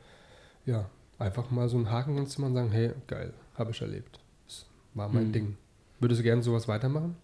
[0.65, 4.21] ja, einfach mal so einen Haken kannst du mal sagen, hey, geil, habe ich erlebt.
[4.47, 4.65] Das
[4.95, 5.33] war mein Mhm.
[5.33, 5.57] Ding.
[6.01, 7.17] Würdest du gerne sowas weitermachen?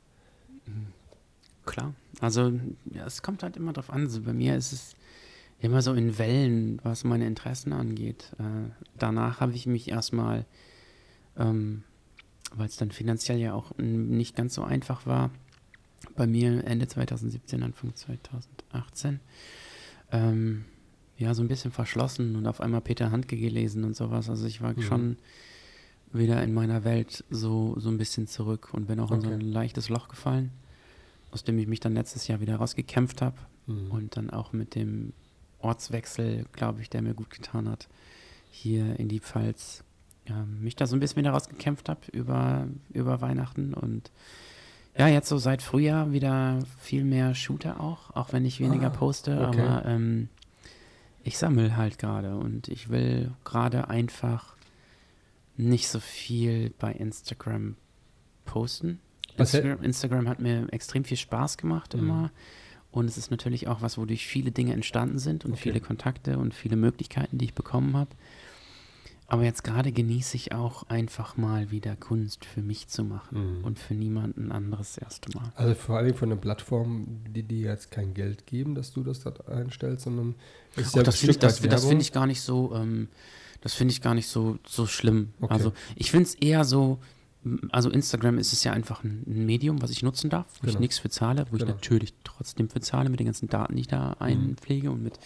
[1.67, 1.95] Klar.
[2.21, 2.53] Also,
[2.93, 4.03] ja, es kommt halt immer drauf an.
[4.03, 4.95] Also bei mir ist es
[5.61, 8.33] immer so in Wellen, was meine Interessen angeht.
[8.39, 10.45] Äh, danach habe ich mich erstmal,
[11.39, 11.85] ähm,
[12.55, 15.31] weil es dann finanziell ja auch nicht ganz so einfach war,
[16.17, 19.21] bei mir Ende 2017, Anfang 2018,
[20.13, 20.65] ähm,
[21.17, 24.29] ja, so ein bisschen verschlossen und auf einmal Peter Handke gelesen und sowas.
[24.29, 24.83] Also ich war Mhm.
[24.83, 25.17] schon
[26.15, 29.35] wieder in meiner Welt so, so ein bisschen zurück und bin auch in so Okay.
[29.37, 30.51] ein leichtes Loch gefallen,
[31.33, 33.37] aus dem ich mich dann letztes Jahr wieder rausgekämpft habe
[33.67, 33.91] Mhm.
[33.91, 35.13] und dann auch mit dem
[35.61, 37.89] Ortswechsel, glaube ich, der mir gut getan hat,
[38.51, 39.83] hier in die Pfalz,
[40.29, 44.11] ja, mich da so ein bisschen wieder rausgekämpft habe über, über Weihnachten und
[44.97, 48.91] ja, jetzt so seit Frühjahr wieder viel mehr Shooter auch, auch wenn ich weniger Ah,
[48.91, 49.61] poste, okay.
[49.63, 50.29] aber ähm,
[51.25, 54.54] ich sammle halt gerade und ich will gerade einfach
[55.57, 57.77] nicht so viel bei Instagram
[58.45, 59.01] posten.
[59.37, 62.01] Instagram, Instagram hat mir extrem viel Spaß gemacht Mhm.
[62.01, 62.31] immer.
[62.91, 65.63] Und es ist natürlich auch was, wodurch viele Dinge entstanden sind und Okay.
[65.63, 68.11] viele Kontakte und viele Möglichkeiten, die ich bekommen habe.
[69.27, 73.65] Aber jetzt gerade genieße ich auch einfach mal wieder Kunst für mich zu machen Mhm.
[73.65, 75.51] und für niemanden anderes das erste Mal.
[75.57, 79.21] Also vor allem von einer Plattform, die dir jetzt kein Geld geben, dass du das
[79.21, 80.35] dort einstellst, sondern
[80.77, 83.09] ist ein das finde ich, das, finde ich gar nicht so, ähm,
[83.65, 85.33] das finde ich gar nicht so, so schlimm.
[85.41, 85.53] Okay.
[85.55, 86.99] Also ich finde es eher so,
[87.73, 90.81] also Instagram ist es ja einfach ein, Medium, was ich nutzen darf, wo ich Genau.
[90.81, 91.73] nichts für zahle, wo ich Genau.
[91.75, 94.15] natürlich trotzdem für zahle mit den ganzen Daten, die ich da Mhm.
[94.21, 95.19] einpflege und mit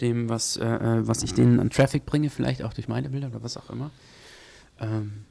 [0.00, 3.26] dem, was, äh, äh, was ich denen an Traffic bringe, vielleicht auch durch meine Bilder
[3.26, 3.90] oder was auch immer.
[4.80, 5.24] Ähm,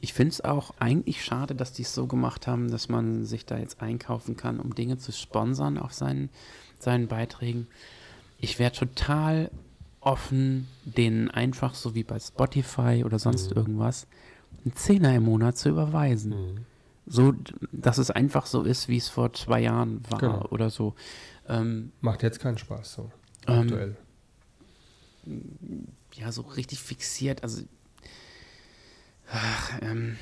[0.00, 3.44] ich finde es auch eigentlich schade, dass die es so gemacht haben, dass man sich
[3.46, 6.30] da jetzt einkaufen kann, um Dinge zu sponsern auf seinen,
[6.78, 7.66] seinen Beiträgen.
[8.38, 9.50] Ich wäre total
[10.04, 13.56] offen, denen einfach so wie bei Spotify oder sonst Mhm.
[13.56, 14.06] irgendwas
[14.64, 16.30] einen Zehner im Monat zu überweisen.
[16.54, 16.66] Mhm.
[17.06, 17.34] So,
[17.72, 20.46] dass es einfach so ist, wie es vor zwei Jahren war Genau.
[20.50, 20.94] oder so.
[21.48, 23.10] Ähm, Macht jetzt keinen Spaß so.
[23.46, 23.96] ähm, Aktuell.
[26.14, 27.42] ja, so richtig fixiert.
[27.42, 27.62] Also,
[29.30, 30.16] ach, ähm,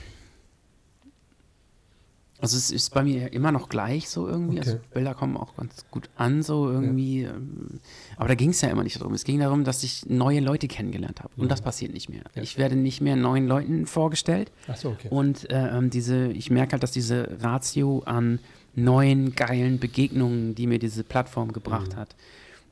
[2.42, 4.58] also es ist bei mir immer noch gleich so irgendwie.
[4.58, 4.80] Also Okay.
[4.92, 7.22] Bilder kommen auch ganz gut an, so irgendwie.
[7.22, 7.80] Ähm,
[8.16, 9.14] aber da ging es ja immer nicht darum.
[9.14, 11.30] Es ging darum, dass ich neue Leute kennengelernt habe.
[11.36, 11.48] Und Mhm.
[11.48, 12.24] das passiert nicht mehr.
[12.34, 12.42] Ja.
[12.42, 14.52] Ich werde nicht mehr neuen Leuten vorgestellt.
[14.68, 15.08] Achso, okay.
[15.08, 18.38] Und äh, ähm, diese, ich merke halt, dass diese Ratio an
[18.74, 21.96] neuen, geilen Begegnungen, die mir diese Plattform gebracht Mhm.
[21.96, 22.16] hat,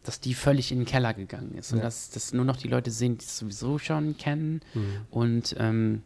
[0.02, 1.72] dass die völlig in den Keller gegangen ist.
[1.72, 1.84] Und Ja.
[1.84, 4.62] dass, dass nur noch die Leute sehen, die es sowieso schon kennen.
[4.74, 4.82] Mhm.
[5.10, 6.02] Und ähm,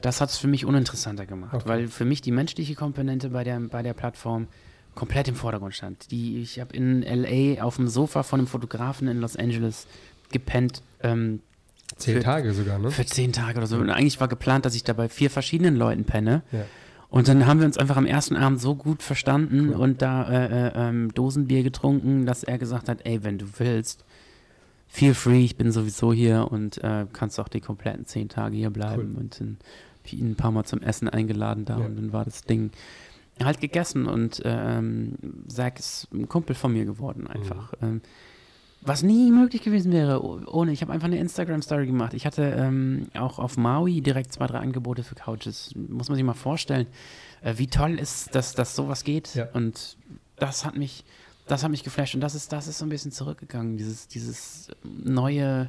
[0.00, 1.68] das hat es für mich uninteressanter gemacht, Okay.
[1.68, 4.46] weil für mich die menschliche Komponente bei der, bei der Plattform
[4.94, 6.10] komplett im Vordergrund stand.
[6.10, 9.86] Die, ich habe in LA auf dem Sofa von einem Fotografen in Los Angeles
[10.32, 10.82] gepennt.
[11.02, 11.40] Ähm,
[11.96, 12.90] zehn für, Tage sogar, ne?
[12.90, 13.76] Für zehn Tage oder so.
[13.76, 16.42] Und eigentlich war geplant, dass ich da bei vier verschiedenen Leuten penne.
[16.52, 16.64] Ja.
[17.10, 19.76] Und dann haben wir uns einfach am ersten Abend so gut verstanden Cool.
[19.76, 24.04] und da äh, äh, ähm, Dosenbier getrunken, dass er gesagt hat, ey, wenn du willst,
[24.88, 28.70] feel free, ich bin sowieso hier und äh, kannst auch die kompletten zehn Tage hier
[28.70, 29.12] bleiben.
[29.14, 29.20] Cool.
[29.22, 29.56] Und dann
[30.08, 31.86] ich ihn ein paar Mal zum Essen eingeladen da Ja.
[31.86, 32.70] und dann war das Ding
[33.42, 35.14] halt gegessen und ähm,
[35.46, 37.72] Zach ist ein Kumpel von mir geworden einfach.
[37.80, 37.88] Mhm.
[37.88, 38.00] Ähm,
[38.80, 40.72] was nie möglich gewesen wäre oh- ohne.
[40.72, 42.14] Ich habe einfach eine Instagram-Story gemacht.
[42.14, 45.72] Ich hatte ähm, auch auf Maui direkt zwei, drei Angebote für Couches.
[45.74, 46.86] Muss man sich mal vorstellen,
[47.42, 49.34] äh, wie toll ist, dass, dass sowas geht.
[49.34, 49.48] Ja.
[49.52, 49.96] Und
[50.36, 51.04] das hat mich,
[51.48, 52.14] das hat mich geflasht.
[52.14, 55.68] Und das ist, das ist so ein bisschen zurückgegangen, dieses, dieses neue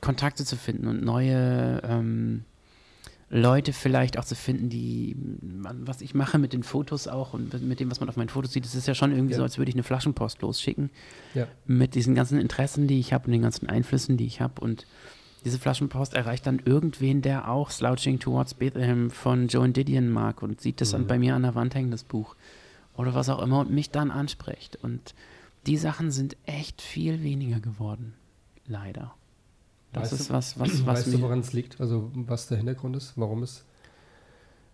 [0.00, 2.44] Kontakte zu finden und neue ähm,
[3.34, 7.80] Leute vielleicht auch zu finden, die, was ich mache mit den Fotos auch und mit
[7.80, 9.38] dem, was man auf meinen Fotos sieht, das ist ja schon irgendwie Ja.
[9.38, 10.90] so, als würde ich eine Flaschenpost losschicken
[11.32, 11.46] Ja.
[11.66, 14.60] mit diesen ganzen Interessen, die ich habe und den ganzen Einflüssen, die ich habe.
[14.60, 14.86] Und
[15.46, 20.60] diese Flaschenpost erreicht dann irgendwen, der auch Slouching Towards Bethlehem von Joan Didion mag und
[20.60, 21.06] sieht das dann Mhm.
[21.06, 22.36] bei mir an der Wand hängen, das Buch.
[22.98, 24.76] Oder was auch immer und mich dann anspricht.
[24.82, 25.14] Und
[25.66, 28.12] die Sachen sind echt viel weniger geworden.
[28.66, 29.14] Leider.
[29.92, 31.80] Das Weißt ist du- was, was, was weißt du, woran es liegt?
[31.80, 33.12] Also, was der Hintergrund ist?
[33.16, 33.64] Warum es.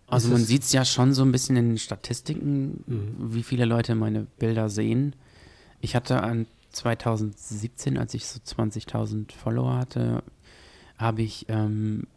[0.07, 3.33] Also Ist man sieht es ja schon so ein bisschen in den Statistiken, Mhm.
[3.33, 5.13] wie viele Leute meine Bilder sehen.
[5.81, 10.23] Ich hatte an 2017, als ich so 20.000 Follower hatte,
[10.97, 12.07] habe ich ähm,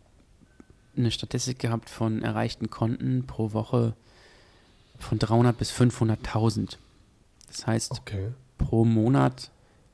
[0.96, 3.94] eine Statistik gehabt von erreichten Konten pro Woche
[4.98, 6.76] von 300 bis 500.000.
[7.48, 8.28] Das heißt, Okay,
[8.58, 9.50] pro Monat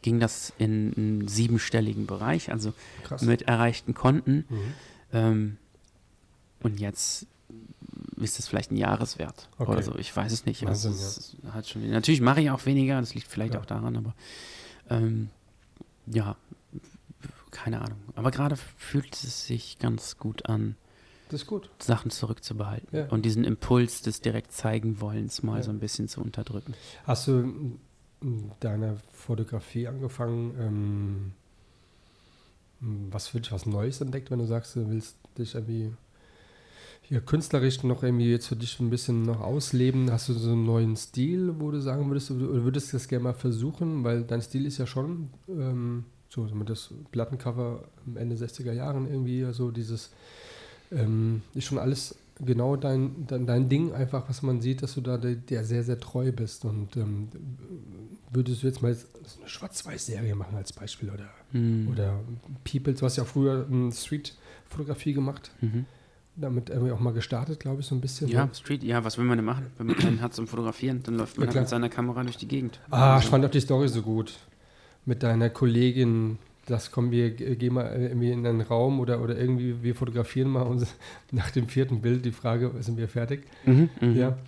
[0.09, 2.73] ging das in einen siebenstelligen Bereich, also
[3.05, 3.21] krass.
[3.21, 4.47] mit erreichten Konten.
[4.49, 4.75] Mhm.
[5.13, 5.57] Ähm,
[6.63, 7.27] und jetzt
[8.17, 9.71] ist es vielleicht ein Jahreswert Okay.
[9.71, 9.95] oder so.
[9.97, 10.67] Ich weiß es nicht.
[10.67, 13.61] Also, es hat schon, natürlich mache ich auch weniger, das liegt vielleicht Ja.
[13.61, 14.15] auch daran, aber
[14.89, 15.29] ähm,
[16.07, 16.37] ja,
[17.51, 17.99] keine Ahnung.
[18.15, 20.75] Aber gerade fühlt es sich ganz gut an,
[21.29, 21.69] Das gut.
[21.79, 23.07] Sachen zurückzubehalten Ja.
[23.09, 25.63] und diesen Impuls des direkt zeigen wollens mal Ja.
[25.65, 26.73] so ein bisschen zu unterdrücken.
[27.05, 27.79] Hast du
[28.61, 31.33] deiner Fotografie angefangen, ähm,
[33.11, 35.93] was für dich was Neues entdeckt, wenn du sagst, du willst dich irgendwie
[37.03, 40.13] hier künstlerisch noch irgendwie jetzt für dich ein bisschen noch ausleben?
[40.13, 43.25] Hast du so einen neuen Stil, wo du sagen würdest, du oder würdest das gerne
[43.25, 44.05] mal versuchen?
[44.05, 49.45] Weil dein Stil ist ja schon ähm, so mit das Plattencover Ende 60er Jahren irgendwie,
[49.45, 50.11] also dieses
[50.93, 52.15] ähm, ist schon alles
[52.45, 55.83] genau dein, dein, dein Ding, einfach, was man sieht, dass du da der, der sehr,
[55.83, 56.65] sehr treu bist.
[56.65, 57.29] Und ähm,
[58.33, 61.89] würdest du jetzt mal eine Schwarz-Weiß-Serie machen als Beispiel oder, Hm.
[61.91, 62.21] oder
[62.71, 65.87] People, du hast ja auch früher Street-Fotografie gemacht, Mhm.
[66.37, 68.29] damit irgendwie auch mal gestartet, glaube ich, so ein bisschen.
[68.29, 68.55] Ja, ne?
[68.55, 69.67] Street, ja, was will man denn machen?
[69.79, 72.37] Wenn man keinen hat zum Fotografieren, dann läuft man Ja, halt mit seiner Kamera durch
[72.37, 72.81] die Gegend.
[72.91, 74.35] Ah, ich Also- fand auch die Story so gut.
[75.07, 76.39] Mit deiner Kollegin,
[76.69, 80.63] das kommen wir, gehen mal irgendwie in einen Raum oder, oder irgendwie, wir fotografieren mal
[80.63, 80.87] und
[81.33, 83.45] nach dem vierten Bild die Frage, sind wir fertig?
[83.65, 84.17] Mhm, mhm.
[84.17, 84.39] Ja.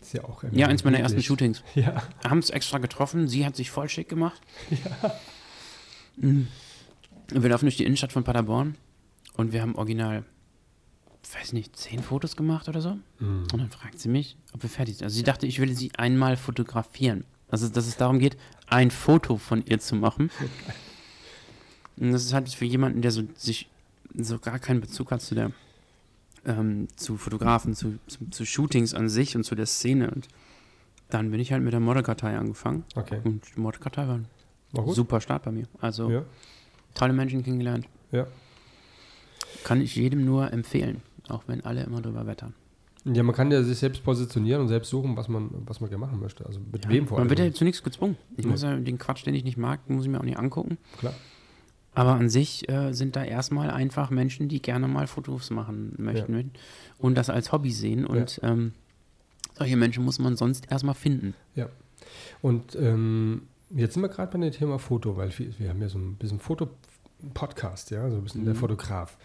[0.00, 1.22] Ist ja auch irgendwie Ja, eins meiner ersten.
[1.22, 1.62] Shootings.
[1.74, 2.02] Ja.
[2.24, 3.28] haben es extra getroffen.
[3.28, 4.40] Sie hat sich voll schick gemacht.
[6.18, 6.48] Mhm.
[7.28, 8.76] Wir laufen durch die Innenstadt von Paderborn
[9.34, 10.24] und wir haben original,
[11.38, 12.96] weiß nicht, zehn Fotos gemacht oder so.
[13.18, 13.42] Mhm.
[13.52, 15.04] Und dann fragt sie mich, ob wir fertig sind.
[15.04, 17.24] Also sie dachte, ich will sie einmal fotografieren.
[17.50, 20.30] Also, dass es darum geht, ein Foto von ihr zu machen.
[21.98, 23.68] Und das ist halt für jemanden, der so sich
[24.14, 25.50] so gar keinen Bezug hat zu der
[26.44, 30.10] ähm, zu Fotografen, zu, zu, zu Shootings an sich und zu der Szene.
[30.10, 30.28] Und
[31.10, 32.84] dann bin ich halt mit der Modelkartei angefangen.
[32.94, 33.20] Okay.
[33.24, 34.26] Und die Modelkartei war ein
[34.72, 34.94] War gut.
[34.94, 35.66] super Start bei mir.
[35.80, 36.22] Also Ja.
[36.94, 37.88] tolle Menschen kennengelernt.
[38.12, 38.26] Ja.
[39.64, 42.54] Kann ich jedem nur empfehlen, auch wenn alle immer drüber wettern.
[43.04, 46.04] ja, man kann ja sich selbst positionieren und selbst suchen, was man, was man gerne
[46.06, 46.46] machen möchte.
[46.46, 47.26] Also mit Ja, wem vor allem.
[47.28, 48.16] Man wird ja zu nichts gezwungen.
[48.36, 48.50] Ich Nee.
[48.52, 50.78] muss ja den Quatsch, den ich nicht mag, muss ich mir auch nicht angucken.
[50.98, 51.14] Klar.
[51.96, 56.50] Aber an sich äh, sind da erstmal einfach Menschen, die gerne mal Fotos machen möchten
[56.98, 58.06] und das als Hobby sehen.
[58.06, 58.72] Und ähm,
[59.58, 61.34] solche Menschen muss man sonst erstmal finden.
[62.42, 65.88] Und ähm, jetzt sind wir gerade bei dem Thema Foto, weil wir, wir haben ja
[65.88, 68.58] so ein bisschen Foto-Podcast, ja, so ein bisschen der Mhm.
[68.58, 69.16] Fotograf.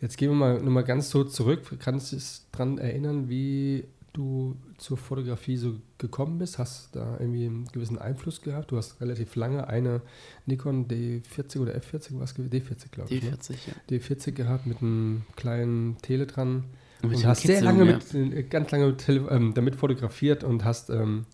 [0.00, 1.62] Jetzt gehen wir mal nochmal ganz so zurück.
[1.78, 3.84] Kannst du dich daran erinnern, wie
[4.18, 6.58] du zur Fotografie so gekommen bist?
[6.58, 8.72] Hast da irgendwie einen gewissen Einfluss gehabt?
[8.72, 10.02] Du hast relativ lange eine
[10.44, 13.22] Nikon D40 oder F40, was D40, glaube ich.
[13.22, 13.30] Ne?
[13.30, 13.96] D40, ja.
[13.96, 16.64] D40 gehabt mit einem kleinen Tele dran.
[17.02, 17.96] Und hast sehr Kitzeln, lange ja.
[17.96, 21.26] mit, äh, ganz lange mit ähm, damit fotografiert und hast ähm,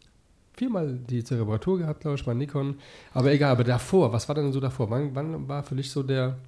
[0.52, 2.78] viermal die Reparatur gehabt, glaube ich, bei Nikon.
[3.14, 4.90] Aber egal, aber davor, was war denn so davor?
[4.90, 6.38] Wann, wann war für dich so der,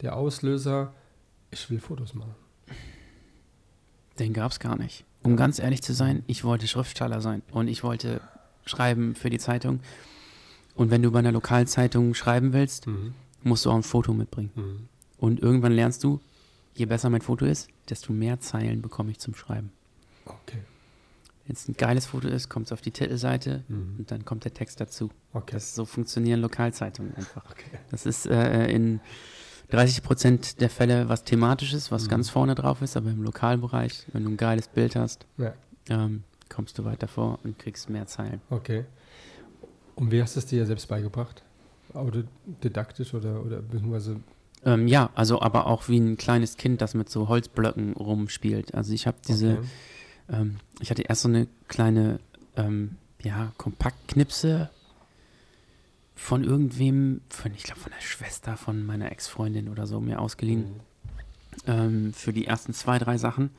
[0.00, 0.94] der Auslöser,
[1.50, 2.36] ich will Fotos machen?
[4.20, 5.04] Den gab es gar nicht.
[5.22, 8.20] Um ganz ehrlich zu sein, ich wollte Schriftsteller sein und ich wollte
[8.64, 9.80] schreiben für die Zeitung.
[10.74, 13.14] Und wenn du bei einer Lokalzeitung schreiben willst, Mhm.
[13.42, 14.50] musst du auch ein Foto mitbringen.
[14.54, 14.88] Mhm.
[15.18, 16.20] Und irgendwann lernst du,
[16.74, 19.72] je besser mein Foto ist, desto mehr Zeilen bekomme ich zum Schreiben.
[20.24, 20.58] Okay.
[21.46, 23.96] Wenn es ein geiles Foto ist, kommt es auf die Titelseite Mhm.
[23.98, 25.10] und dann kommt der Text dazu.
[25.34, 25.52] Okay.
[25.52, 27.44] Das, so funktionieren Lokalzeitungen einfach.
[27.50, 27.78] okay.
[27.90, 29.00] Das ist äh, in
[29.70, 32.08] 30 Prozent der Fälle was Thematisches, was Mhm.
[32.08, 35.52] ganz vorne drauf ist, aber im Lokalbereich, wenn du ein geiles Bild hast, Ja.
[35.88, 38.40] ähm, kommst du weiter vor und kriegst mehr Zeilen.
[38.50, 38.84] Okay.
[39.96, 41.42] Und wie hast du es dir selbst beigebracht?
[41.94, 44.20] Autodidaktisch oder, oder beziehungsweise
[44.64, 48.74] Ähm, ja, also aber auch wie ein kleines Kind, das mit so Holzblöcken rumspielt.
[48.74, 49.68] Also ich habe diese, Okay.
[50.32, 52.20] ähm, ich hatte erst so eine kleine,
[52.56, 54.68] ähm, ja, Kompaktknipse
[56.20, 60.60] von irgendwem, von, ich glaube von der Schwester von meiner Ex-Freundin oder so mir ausgeliehen.
[60.64, 60.80] Mhm.
[61.66, 63.50] ähm, für die ersten zwei, drei Sachen.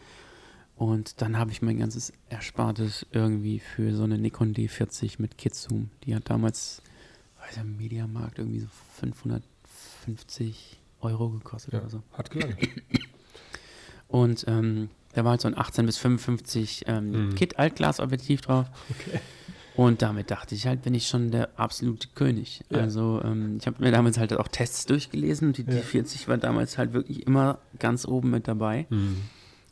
[0.75, 5.91] Und dann habe ich mein ganzes Erspartes irgendwie für so eine Nikon D40 mit Kitsum.
[6.05, 6.81] Die hat damals,
[7.39, 8.67] weiß ich, im Mediamarkt irgendwie so
[8.99, 12.03] 550 Euro gekostet Ja, oder so.
[12.13, 12.57] hat gelangt.
[14.07, 17.35] Und ähm, da war halt so ein 18 bis 55 ähm, Mhm.
[17.35, 18.67] Kit Altglas-Objektiv drauf.
[18.89, 19.19] Okay.
[19.81, 22.61] Und damit dachte ich halt, bin ich schon der absolute König.
[22.69, 22.81] Ja.
[22.81, 25.81] Also ähm, ich habe mir damals halt auch Tests durchgelesen und die Ja.
[25.81, 28.85] D40 war damals halt wirklich immer ganz oben mit dabei.
[28.91, 29.17] Mhm.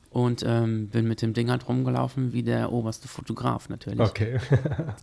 [0.10, 4.00] Und ähm, bin mit dem Ding halt rumgelaufen wie der oberste Fotograf natürlich.
[4.00, 4.40] Okay.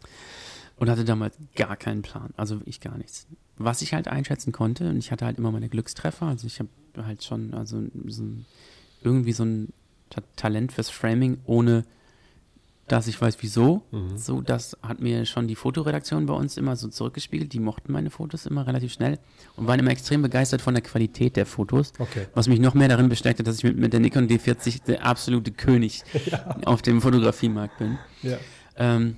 [0.79, 2.35] Und hatte damals gar keinen Plan.
[2.37, 3.29] Also ich gar nichts.
[3.57, 6.27] Was ich halt einschätzen konnte, und ich hatte halt immer meine Glückstreffer.
[6.27, 6.69] Also ich habe
[6.99, 8.45] halt schon also so ein,
[9.03, 9.73] irgendwie so ein
[10.11, 11.85] Ta Talent fürs Framing, ohne
[12.89, 13.83] dass ich weiß wieso.
[13.91, 14.17] Mhm.
[14.17, 17.53] So, das hat mir schon die Fotoredaktion bei uns immer so zurückgespiegelt.
[17.53, 19.19] Die mochten meine Fotos immer relativ schnell
[19.57, 21.93] und waren immer extrem begeistert von der Qualität der Fotos.
[21.99, 22.27] Okay.
[22.35, 25.51] Was mich noch mehr darin bestärkte, dass ich mit, mit der Nikon D40 der absolute
[25.51, 26.05] König
[26.65, 27.99] auf dem Fotografiemarkt bin.
[28.23, 28.39] Ja.
[28.77, 29.17] Ähm,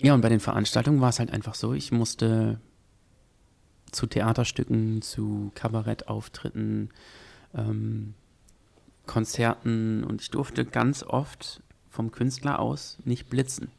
[0.00, 2.60] ja, und bei den Veranstaltungen war es halt einfach so, ich musste
[3.92, 6.90] zu Theaterstücken, zu Kabarettauftritten,
[7.54, 8.14] ähm,
[9.06, 11.62] Konzerten und ich durfte ganz oft
[11.92, 13.70] vom Künstler aus nicht blitzen.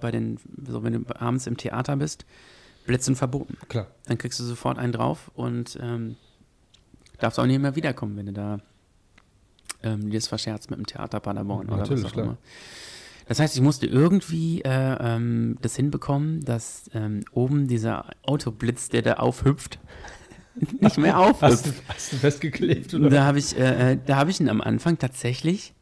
[0.00, 2.24] Bei den, so wenn du abends im Theater bist,
[2.86, 3.56] blitzen verboten.
[3.68, 3.86] Klar.
[4.06, 6.16] Dann kriegst du sofort einen drauf und ähm,
[7.18, 8.58] darfst auch nicht mehr wiederkommen, wenn du da
[9.82, 12.26] ähm, dir das verscherzt mit dem Theater Paderborn oder Natürlich, was auch klar.
[12.26, 12.38] immer.
[13.28, 19.02] Das heißt, ich musste irgendwie äh, ähm, das hinbekommen, dass ähm, oben dieser Autoblitz, der
[19.02, 19.78] da aufhüpft,
[20.80, 21.66] nicht mehr Hast aufhüpft.
[21.66, 23.10] du, hast du festgeklebt oder?
[23.10, 25.74] Da habe ich, äh, äh, da habe ich ihn am Anfang tatsächlich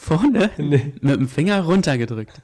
[0.00, 0.92] vorne Nee.
[1.00, 2.40] mit dem Finger runtergedrückt.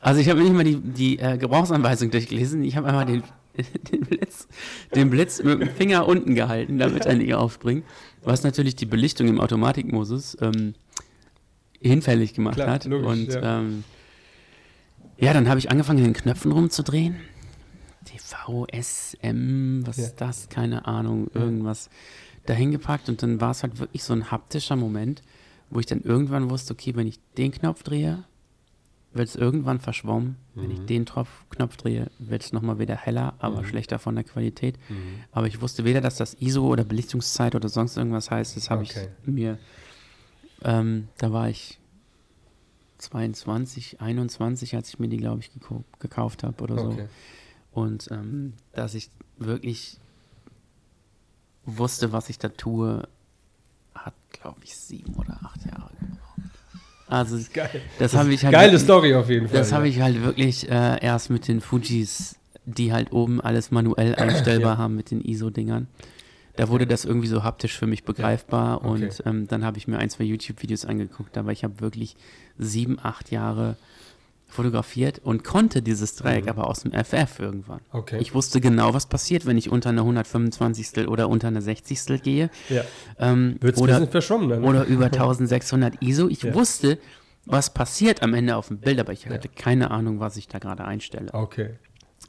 [0.00, 3.22] Also ich habe nicht mal die, die äh, Gebrauchsanweisung durchgelesen, ich habe einmal den,
[3.92, 4.48] den, Blitz,
[4.94, 7.84] den Blitz mit dem Finger unten gehalten, damit er nicht aufspringt.
[8.22, 10.74] Was natürlich die Belichtung im Automatikmodus ähm,
[11.80, 12.84] hinfällig gemacht Klar, hat.
[12.86, 13.58] logisch, Und ja.
[13.60, 13.84] ähm,
[15.18, 17.16] ja, dann habe ich angefangen, in den Knöpfen rumzudrehen.
[18.06, 20.04] TVSM, was Ja.
[20.04, 20.48] ist das?
[20.48, 21.90] Keine Ahnung, irgendwas
[22.46, 25.22] dahin gepackt und dann war es halt wirklich so ein haptischer Moment,
[25.74, 28.24] wo ich dann irgendwann wusste, okay, wenn ich den Knopf drehe,
[29.12, 30.36] wird es irgendwann verschwommen.
[30.54, 30.86] Wenn ich Mhm.
[30.86, 33.66] den Tropf, Knopf drehe, wird es nochmal wieder heller, aber Mhm.
[33.66, 34.76] schlechter von der Qualität.
[34.88, 35.20] Mhm.
[35.32, 38.56] Aber ich wusste weder, dass das ISO oder Belichtungszeit oder sonst irgendwas heißt.
[38.56, 39.08] Das habe Okay.
[39.22, 39.58] ich mir,
[40.62, 41.78] ähm, da war ich
[42.98, 46.88] 22, 21, als ich mir die, glaube ich, gekau- gekauft habe oder so.
[46.90, 47.08] Okay.
[47.72, 49.98] Und ähm, dass ich wirklich
[51.66, 53.08] wusste, was ich da tue,
[54.04, 56.50] hat, glaube ich, sieben oder acht Jahre gebraucht.
[57.08, 57.82] Also Geil.
[57.98, 59.58] das habe ich halt Geile wirklich- Story auf jeden Fall.
[59.58, 59.90] das habe ja.
[59.94, 64.78] ich halt wirklich äh, erst mit den Fujis, die halt oben alles manuell einstellbar Ja.
[64.78, 65.86] haben mit den ISO-Dingern.
[66.56, 68.88] Da wurde das irgendwie so haptisch für mich begreifbar Okay.
[69.06, 72.16] und ähm, dann habe ich mir ein, zwei YouTube-Videos angeguckt, aber ich habe wirklich
[72.58, 73.76] sieben, acht Jahre
[74.54, 76.50] fotografiert und konnte dieses Dreieck Mhm.
[76.50, 77.80] aber aus dem FF irgendwann.
[77.92, 78.18] Okay.
[78.20, 81.08] Ich wusste genau, was passiert, wenn ich unter eine 125.
[81.08, 82.22] oder unter eine 60.
[82.22, 82.50] gehe.
[82.70, 82.82] ja.
[83.18, 84.64] Ähm, Wird es ein oder, bisschen verschwommen dann.
[84.64, 86.28] oder über 1600 ISO.
[86.28, 86.54] Ich Ja.
[86.54, 86.98] wusste,
[87.46, 90.58] was passiert am Ende auf dem Bild, aber ich hatte keine Ahnung, was ich da
[90.58, 91.32] gerade einstelle.
[91.34, 91.70] Okay.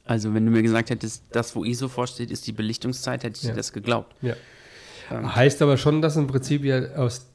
[0.03, 3.43] Also, wenn du mir gesagt hättest, das, wo ISO vorsteht, ist die Belichtungszeit, hätte ich
[3.43, 3.51] Ja.
[3.51, 4.13] dir das geglaubt.
[4.21, 4.35] Ja.
[5.11, 7.27] Ähm, Heißt aber schon, dass im Prinzip ja aus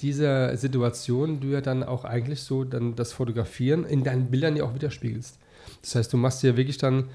[0.00, 4.64] dieser Situation du ja dann auch eigentlich so dann das Fotografieren in deinen Bildern ja
[4.64, 5.38] auch widerspiegelst.
[5.80, 7.08] Das heißt, du machst ja wirklich dann,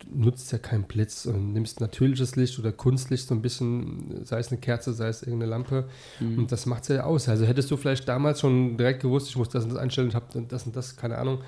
[0.00, 4.38] du nutzt ja keinen Blitz und nimmst natürliches Licht oder Kunstlicht so ein bisschen, sei
[4.38, 5.88] es eine Kerze, sei es irgendeine Lampe
[6.20, 6.38] Mhm.
[6.38, 7.28] und das macht es ja aus.
[7.28, 10.14] Also hättest du vielleicht damals schon direkt gewusst, ich muss das und das einstellen und
[10.14, 11.40] hab dann das und das, keine Ahnung,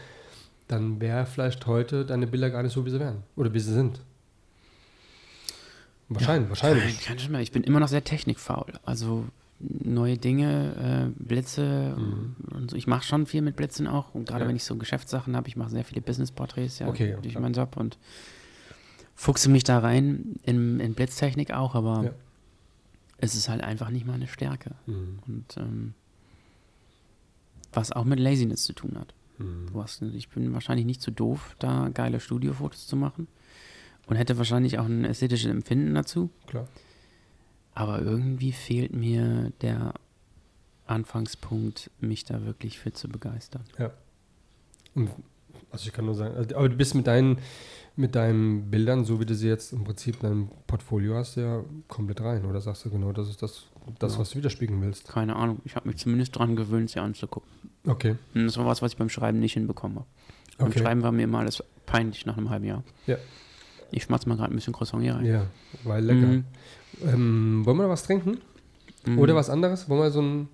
[0.68, 3.72] dann wäre vielleicht heute deine Bilder gar nicht so, wie sie wären oder wie sie
[3.72, 4.00] sind.
[6.08, 6.84] Wahrscheinlich, wahrscheinlich.
[7.00, 7.40] Kein, kein Schimmer.
[7.40, 8.72] Ich bin immer noch sehr technikfaul.
[8.84, 9.26] Also,
[9.60, 12.36] neue Dinge, äh, Blitze Mhm.
[12.54, 12.76] und so.
[12.76, 14.14] Ich mache schon viel mit Blitzen auch.
[14.14, 14.48] Und gerade Ja.
[14.48, 17.40] wenn ich so Geschäftssachen habe, ich mache sehr viele Business-Porträts ja Okay, durch ja.
[17.40, 17.98] meinen Job und
[19.14, 22.10] fuchse mich da rein in, in Blitztechnik auch, aber Ja.
[23.18, 24.72] es ist halt einfach nicht meine Stärke.
[24.86, 25.18] Mhm.
[25.26, 25.94] Und ähm,
[27.72, 29.14] was auch mit Laziness zu tun hat.
[29.38, 29.66] Mhm.
[29.72, 33.28] Du hast, ich bin wahrscheinlich nicht zu doof, da geile Studiofotos zu machen.
[34.06, 36.30] Und hätte wahrscheinlich auch ein ästhetisches Empfinden dazu.
[36.48, 36.66] Klar.
[37.81, 39.94] Aber irgendwie fehlt mir der
[40.86, 43.62] Anfangspunkt, mich da wirklich für zu begeistern.
[44.94, 45.11] Und,
[45.70, 47.39] also ich kann nur sagen, also, aber du bist mit deinen,
[47.97, 51.62] mit deinen Bildern, so wie du sie jetzt im Prinzip in deinem Portfolio hast, ja
[51.89, 52.44] komplett rein.
[52.44, 53.65] Oder sagst du genau, das ist das,
[53.98, 54.19] das Ja.
[54.20, 55.09] was du widerspiegeln willst?
[55.09, 55.61] Keine Ahnung.
[55.65, 57.48] Ich habe mich zumindest dran gewöhnt, sie anzugucken.
[57.86, 58.16] Okay.
[58.35, 60.07] Und das war was, was ich beim Schreiben nicht hinbekommen habe.
[60.59, 60.81] Beim Okay.
[60.81, 62.82] Schreiben war mir immer alles peinlich nach einem halben Jahr.
[63.07, 63.16] Ja.
[63.93, 65.24] Ich schmatze mal gerade ein bisschen Croissant hier rein.
[65.24, 65.47] Ja,
[65.85, 66.27] weil lecker.
[66.27, 66.44] Mhm.
[67.06, 68.39] Ähm, wollen wir noch was trinken?
[69.06, 69.18] Mhm.
[69.18, 69.89] Oder was anderes?
[69.89, 70.48] Wollen wir so ein,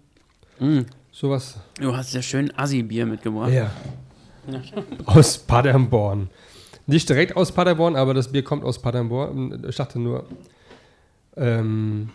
[0.60, 0.86] Mhm.
[1.12, 1.59] sowas?
[1.81, 3.52] Du hast ja schön Assi-Bier mitgebracht.
[3.52, 3.70] Ja.
[5.06, 6.28] Aus Paderborn.
[6.86, 9.64] Nicht direkt aus Paderborn, aber das Bier kommt aus Paderborn.
[9.68, 10.24] Ich dachte nur,
[11.36, 12.10] ähm,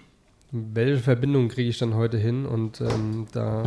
[0.52, 2.46] welche Verbindung kriege ich dann heute hin?
[2.46, 3.64] Und ähm, da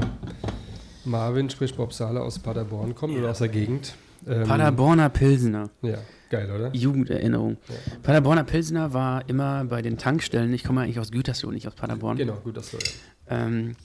[1.04, 3.94] Marvin, sprich Bob Sahler aus Paderborn kommt oder aus der Gegend.
[4.26, 5.68] Ähm, Paderborner Pilsener.
[5.82, 5.98] Ja,
[6.30, 6.74] geil, oder?
[6.74, 7.56] Jugenderinnerung.
[7.68, 7.74] Ja.
[8.02, 10.52] Paderborner Pilsener war immer bei den Tankstellen.
[10.52, 12.16] Ich komme eigentlich aus Gütersloh, nicht aus Paderborn.
[12.16, 12.80] Genau, das soll
[13.28, 13.76] Ähm,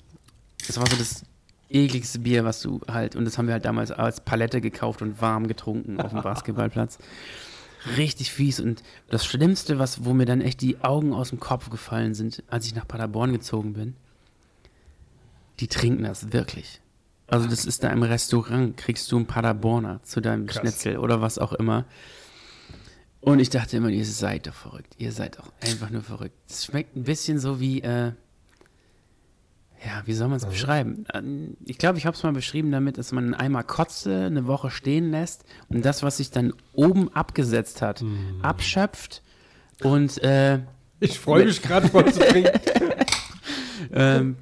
[0.67, 1.23] das war so das
[1.69, 5.21] ekligste Bier, was du halt, und das haben wir halt damals als Palette gekauft und
[5.21, 6.97] warm getrunken auf dem Basketballplatz.
[7.95, 11.69] Richtig fies und das Schlimmste, was, wo mir dann echt die Augen aus dem Kopf
[11.69, 13.95] gefallen sind, als ich nach Paderborn gezogen bin,
[15.59, 16.81] die trinken das wirklich.
[17.27, 20.61] Also das ist da im Restaurant, kriegst du einen Paderborner zu deinem Krass.
[20.61, 21.85] Schnitzel oder was auch immer.
[23.21, 24.93] Und ich dachte immer, ihr seid doch verrückt.
[24.97, 26.35] Ihr seid doch einfach nur verrückt.
[26.49, 28.13] Es schmeckt ein bisschen so wie, äh,
[29.85, 30.53] ja, wie soll man es Also?
[30.53, 31.05] beschreiben?
[31.13, 34.45] Ähm, Ich glaube, ich habe es mal beschrieben damit, dass man einen Eimer Kotze eine
[34.47, 38.39] Woche stehen lässt und das, was sich dann oben abgesetzt hat, Mhm.
[38.41, 39.21] abschöpft
[39.83, 40.59] und äh,
[41.01, 42.59] Ich freue mich gerade, was zu trinken.
[43.93, 44.35] ähm,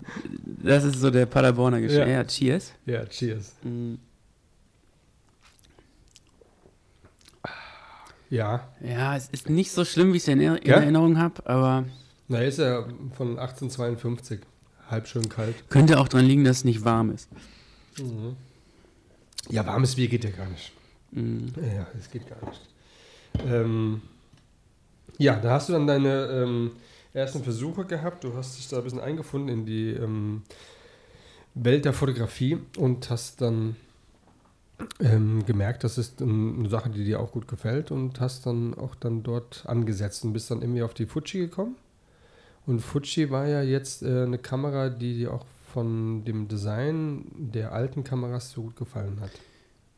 [0.64, 2.08] das ist so der Paderborner Geschmack.
[2.08, 2.14] Ja.
[2.14, 2.24] Ja.
[2.26, 2.74] cheers.
[2.86, 3.56] Ja, cheers.
[3.64, 3.96] Mm,
[8.30, 10.76] Ja, Ja, es ist nicht so schlimm, wie ich es in, in Ja?
[10.76, 11.86] Erinnerung habe, aber
[12.28, 12.86] na, ist ja
[13.16, 14.42] von 1852.
[14.90, 15.70] Halb schön kalt.
[15.70, 17.30] könnte auch daran liegen, dass es nicht warm ist.
[19.50, 20.72] Ja, warmes Bier geht ja gar nicht.
[21.12, 21.48] Mm.
[21.76, 22.62] Ja, das geht gar nicht.
[23.46, 24.02] Ähm,
[25.18, 26.72] ja, da hast du dann deine ähm,
[27.14, 28.24] ersten Versuche gehabt.
[28.24, 30.44] Du hast dich da ein bisschen eingefunden in die ähm,
[31.54, 33.76] Welt der Fotografie und hast dann
[35.00, 38.96] ähm, gemerkt, das ist eine Sache, die dir auch gut gefällt und hast dann auch
[38.96, 41.76] dann dort angesetzt und bist dann irgendwie auf die Fuji gekommen.
[42.66, 47.72] Und Fuji war ja jetzt äh, eine Kamera, die dir auch von dem Design der
[47.72, 49.32] alten Kameras so gut gefallen hat.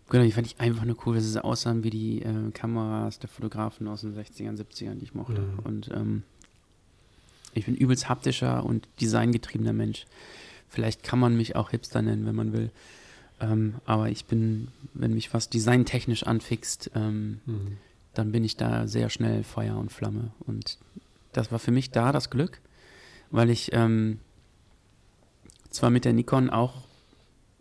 [0.10, 3.30] Genau, die fand ich einfach nur cool, dass sie aussahen wie die äh, Kameras der
[3.30, 5.41] Fotografen aus den 60ern, 70ern, die ich mochte.
[5.41, 5.60] Mhm.
[5.64, 6.23] Und ähm,
[7.53, 10.06] ich bin übelst haptischer und designgetriebener Mensch.
[10.68, 12.72] Vielleicht kann man mich auch Hipster nennen, wenn man will.
[13.41, 17.78] Ähm, aber ich bin, wenn mich was designtechnisch anfixt, ähm, Mhm.
[18.14, 20.32] dann bin ich da sehr schnell Feuer und Flamme.
[20.45, 20.78] Und
[21.32, 22.60] das war für mich da das Glück,
[23.32, 24.20] weil ich ähm,
[25.70, 26.84] zwar mit der Nikon auch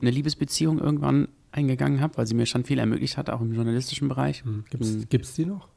[0.01, 4.09] eine Liebesbeziehung irgendwann eingegangen habe, weil sie mir schon viel ermöglicht hat, auch im journalistischen
[4.09, 4.45] Bereich.
[4.45, 4.65] Hm.
[4.71, 5.09] Gibt's, Mhm.
[5.09, 5.69] gibt's die noch?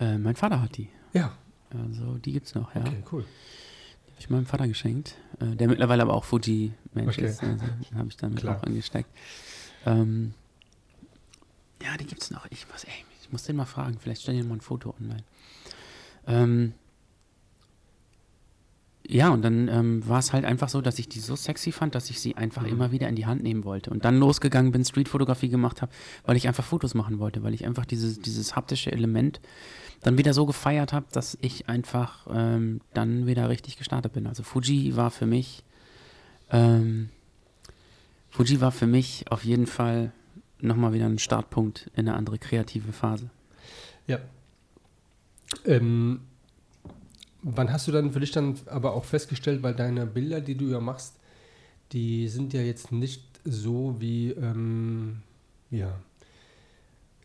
[0.00, 0.88] Äh, mein Vater hat die.
[1.12, 1.36] Ja.
[1.70, 2.80] Also die gibt's noch, ja.
[2.82, 3.24] Okay, cool.
[4.18, 7.26] Habe ich meinem Vater geschenkt, äh, der mittlerweile aber auch Fuji-Mensch Okay.
[7.28, 7.40] ist.
[7.40, 7.62] Also,
[7.94, 8.58] habe ich damit Klar.
[8.58, 9.08] auch angesteckt.
[9.86, 10.34] Ähm,
[11.80, 12.44] ja, die gibt's noch.
[12.50, 12.90] Ich muss, ey,
[13.22, 13.96] ich muss den mal fragen.
[14.00, 15.22] Vielleicht stellen die mal ein Foto online.
[16.26, 16.74] Ähm,
[19.10, 21.94] ja, und dann ähm, war es halt einfach so, dass ich die so sexy fand,
[21.94, 22.68] dass ich sie einfach Mhm.
[22.68, 23.88] immer wieder in die Hand nehmen wollte.
[23.90, 25.90] Und dann losgegangen bin, Streetfotografie gemacht habe,
[26.26, 29.40] weil ich einfach Fotos machen wollte, weil ich einfach dieses, dieses haptische Element
[30.02, 34.26] dann wieder so gefeiert habe, dass ich einfach ähm, dann wieder richtig gestartet bin.
[34.26, 35.64] Also Fuji war für mich,
[36.50, 37.08] ähm,
[38.30, 40.12] Fuji war für mich auf jeden Fall
[40.60, 43.30] nochmal wieder ein Startpunkt in eine andere kreative Phase.
[44.06, 44.18] Ja.
[45.64, 46.20] Ähm,
[47.42, 50.66] wann hast du dann für dich dann aber auch festgestellt, weil deine Bilder, die du
[50.66, 51.14] ja machst,
[51.92, 55.22] die sind ja jetzt nicht so wie, ähm,
[55.70, 55.98] ja,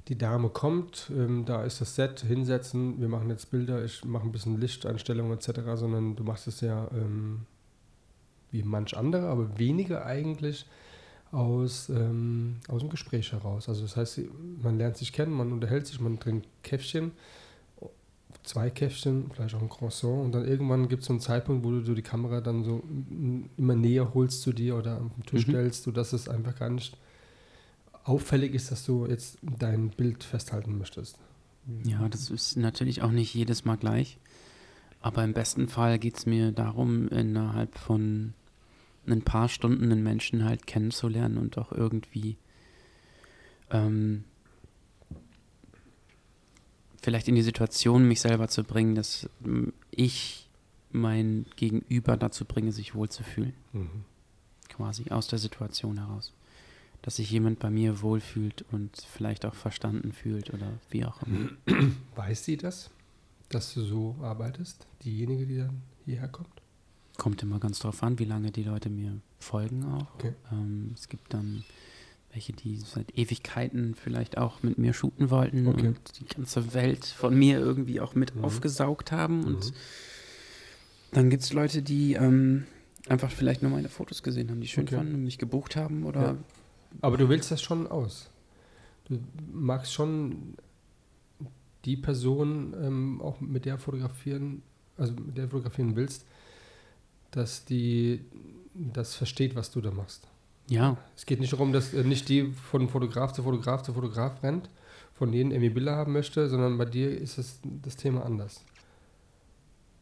[0.08, 4.26] die Dame kommt, ähm, da ist das Set, hinsetzen, wir machen jetzt Bilder, ich mache
[4.26, 7.46] ein bisschen Lichteinstellungen etc., sondern du machst es ja ähm,
[8.52, 10.66] wie manch andere, aber weniger eigentlich
[11.32, 13.68] aus, ähm, aus dem Gespräch heraus.
[13.68, 14.22] Also das heißt,
[14.62, 17.12] man lernt sich kennen, man unterhält sich, man trinkt Käffchen
[18.44, 21.72] zwei Käffchen, vielleicht auch ein Croissant und dann irgendwann gibt es so einen Zeitpunkt, wo
[21.72, 22.84] du, du die Kamera dann so
[23.58, 25.52] immer näher holst zu dir oder am Tisch mhm.
[25.52, 26.98] stellst, sodass es einfach gar nicht
[28.04, 31.18] auffällig ist, dass du jetzt dein Bild festhalten möchtest.
[31.86, 34.18] Ja, das ist natürlich auch nicht jedes Mal gleich.
[35.02, 38.34] Aber im besten Fall geht es mir darum, innerhalb von
[39.06, 42.38] ein paar Stunden einen Menschen halt kennenzulernen und auch irgendwie
[43.70, 44.24] ähm,
[47.04, 49.30] vielleicht in die Situation mich selber zu bringen, dass
[49.92, 50.48] ich
[50.92, 53.54] mein Gegenüber dazu bringe, sich wohlzufühlen.
[53.74, 54.06] Mhm.
[54.70, 56.34] Quasi aus der Situation heraus.
[57.02, 61.50] Dass sich jemand bei mir wohlfühlt und vielleicht auch verstanden fühlt oder wie auch immer.
[62.16, 62.90] Weiß sie das,
[63.50, 64.88] dass du so arbeitest?
[65.04, 66.62] Diejenige, die dann hierher kommt?
[67.18, 70.14] Kommt immer ganz drauf an, wie lange die Leute mir folgen auch.
[70.16, 70.34] Okay.
[70.52, 71.66] Ähm, es gibt dann
[72.34, 75.88] welche, die seit Ewigkeiten vielleicht auch mit mir shooten wollten okay.
[75.88, 78.44] und die ganze Welt von mir irgendwie auch mit mhm.
[78.44, 79.40] aufgesaugt haben.
[79.40, 79.46] Mhm.
[79.46, 79.74] Und
[81.12, 82.66] dann gibt es Leute, die ähm,
[83.08, 84.96] einfach vielleicht nur meine Fotos gesehen haben, die schön okay.
[84.96, 86.22] fanden und mich gebucht haben oder.
[86.22, 86.38] Ja.
[87.02, 88.30] Aber du willst das schon aus.
[89.06, 89.20] Du
[89.52, 90.56] magst schon
[91.86, 94.64] die Person ähm, auch mit der fotografieren,
[94.98, 96.26] also mit der fotografieren willst,
[97.32, 98.22] dass die
[98.74, 100.28] das versteht, was du da machst.
[100.68, 100.98] Ja.
[101.16, 104.70] Es geht nicht darum, dass äh, nicht die von Fotograf zu Fotograf zu Fotograf rennt,
[105.14, 108.64] von denen Emmy Bilder haben möchte, sondern bei dir ist das, das Thema anders.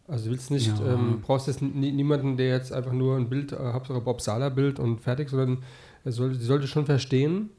[0.07, 0.93] Also du willst nicht, ja.
[0.93, 4.79] ähm, brauchst jetzt niemanden, der jetzt einfach nur ein Bild, äh, Hauptsache Bob Sala Bild
[4.79, 5.63] und fertig, sondern
[6.03, 7.49] er soll, sie sollte schon verstehen,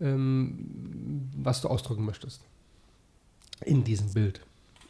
[0.00, 2.42] ähm, was du ausdrücken möchtest.
[3.64, 4.40] In diesem Bild.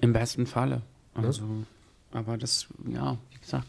[0.01, 0.83] Im besten Falle.
[1.15, 2.19] Also, ja?
[2.19, 3.67] aber das, ja, wie gesagt,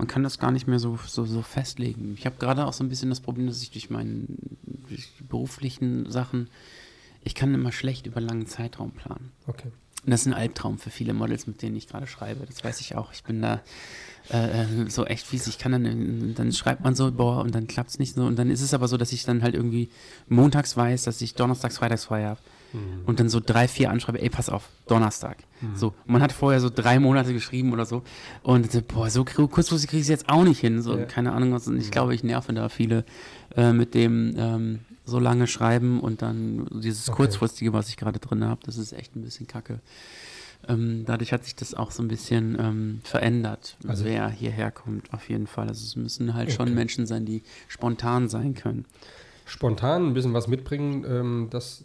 [0.00, 2.14] man kann das gar nicht mehr so, so, so festlegen.
[2.16, 4.24] Ich habe gerade auch so ein bisschen das Problem, dass ich durch meine
[4.88, 6.48] durch beruflichen Sachen,
[7.22, 9.30] ich kann immer schlecht über langen Zeitraum planen.
[9.46, 9.68] Okay.
[10.02, 12.46] Und das ist ein Albtraum für viele Models, mit denen ich gerade schreibe.
[12.46, 13.12] Das weiß ich auch.
[13.12, 13.60] Ich bin da
[14.30, 15.46] äh, äh so echt fies.
[15.48, 18.24] Ich kann dann, dann schreibt man so, boah, und dann klappt es nicht so.
[18.24, 19.90] Und dann ist es aber so, dass ich dann halt irgendwie
[20.28, 22.40] montags weiß, dass ich donnerstags, freitags frei habe.
[22.72, 23.02] Mhm.
[23.06, 25.38] Und dann so drei, vier anschreibe, ey, pass auf, Donnerstag.
[25.60, 25.76] Mhm.
[25.76, 28.02] So, man hat vorher so drei Monate geschrieben oder so.
[28.42, 30.82] Und so, boah, so kurzfristig kriege ich es jetzt auch nicht hin.
[30.82, 31.04] So, ja.
[31.04, 31.66] keine Ahnung was.
[31.66, 31.90] Und ich mhm.
[31.90, 33.04] glaube, ich nerve da viele
[33.56, 37.16] äh, mit dem ähm, so lange schreiben und dann dieses okay.
[37.16, 39.80] kurzfristige, was ich gerade drin habe, das ist echt ein bisschen kacke.
[40.68, 45.12] Ähm, dadurch hat sich das auch so ein bisschen ähm, verändert, also, wer hierher kommt,
[45.12, 45.68] auf jeden Fall.
[45.68, 46.56] Also es müssen halt okay.
[46.56, 48.84] schon Menschen sein, die spontan sein können
[49.50, 51.84] spontan ein bisschen was mitbringen, ähm, das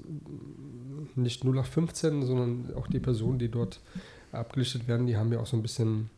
[1.15, 3.81] nicht nur nach 15, sondern auch die Personen, die dort
[4.31, 6.09] abgelichtet werden, die haben ja auch so ein bisschen,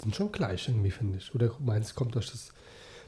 [0.00, 1.34] sind schon gleich irgendwie, finde ich.
[1.34, 2.52] Oder meinst kommt durch das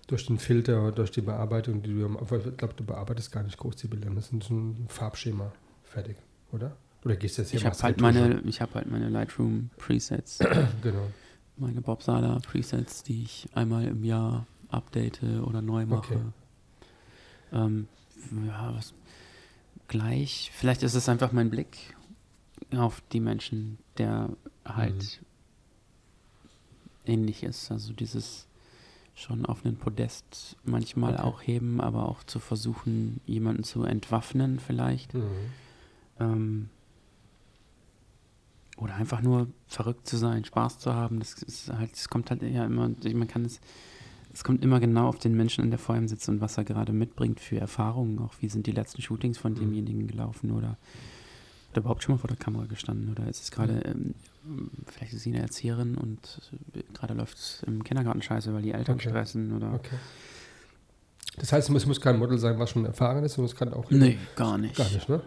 [0.06, 3.76] durch den Filter, durch die Bearbeitung, die du, ich glaube, du bearbeitest gar nicht groß
[3.76, 4.10] die Bilder.
[4.10, 5.52] Das ist ein Farbschema
[5.84, 6.16] fertig,
[6.50, 6.76] oder?
[7.04, 10.38] Oder gehst du jetzt hier Ich habe halt, meine, ich hab halt meine Lightroom Presets.
[10.82, 11.06] genau.
[11.56, 16.14] Meine Bob Sala Presets, die ich einmal im Jahr update oder neu mache.
[16.14, 16.24] Okay.
[17.52, 17.88] Ähm,
[18.46, 18.94] ja, was,
[19.88, 21.96] gleich, vielleicht ist es einfach mein Blick
[22.76, 24.30] auf die Menschen, der
[24.64, 25.20] halt
[27.06, 27.12] mhm.
[27.12, 27.70] ähnlich ist.
[27.70, 28.46] Also dieses
[29.14, 31.22] schon auf einen Podest manchmal okay.
[31.22, 35.14] auch heben, aber auch zu versuchen, jemanden zu entwaffnen vielleicht.
[35.14, 35.30] Mhm.
[36.18, 36.68] Ähm,
[38.76, 41.18] oder einfach nur verrückt zu sein, Spaß zu haben.
[41.18, 43.60] Das ist halt, es kommt halt ja immer, man kann es
[44.32, 46.64] es kommt immer genau auf den Menschen an, der vor ihm sitzt und was er
[46.64, 48.18] gerade mitbringt für Erfahrungen.
[48.20, 49.58] Auch wie sind die letzten Shootings von mhm.
[49.58, 50.76] demjenigen gelaufen oder,
[51.72, 54.14] oder überhaupt schon mal vor der Kamera gestanden oder ist es gerade, ähm,
[54.86, 56.40] vielleicht ist sie eine Erzieherin und
[56.74, 59.08] äh, gerade läuft es im Kindergarten scheiße, weil die Eltern okay.
[59.08, 59.74] stressen oder.
[59.74, 59.96] Okay.
[61.36, 63.90] Das heißt, es muss kein Model sein, was schon erfahren ist, sondern es kann auch.
[63.90, 64.76] Nee, gar nicht.
[64.76, 65.22] Gar nicht, ne?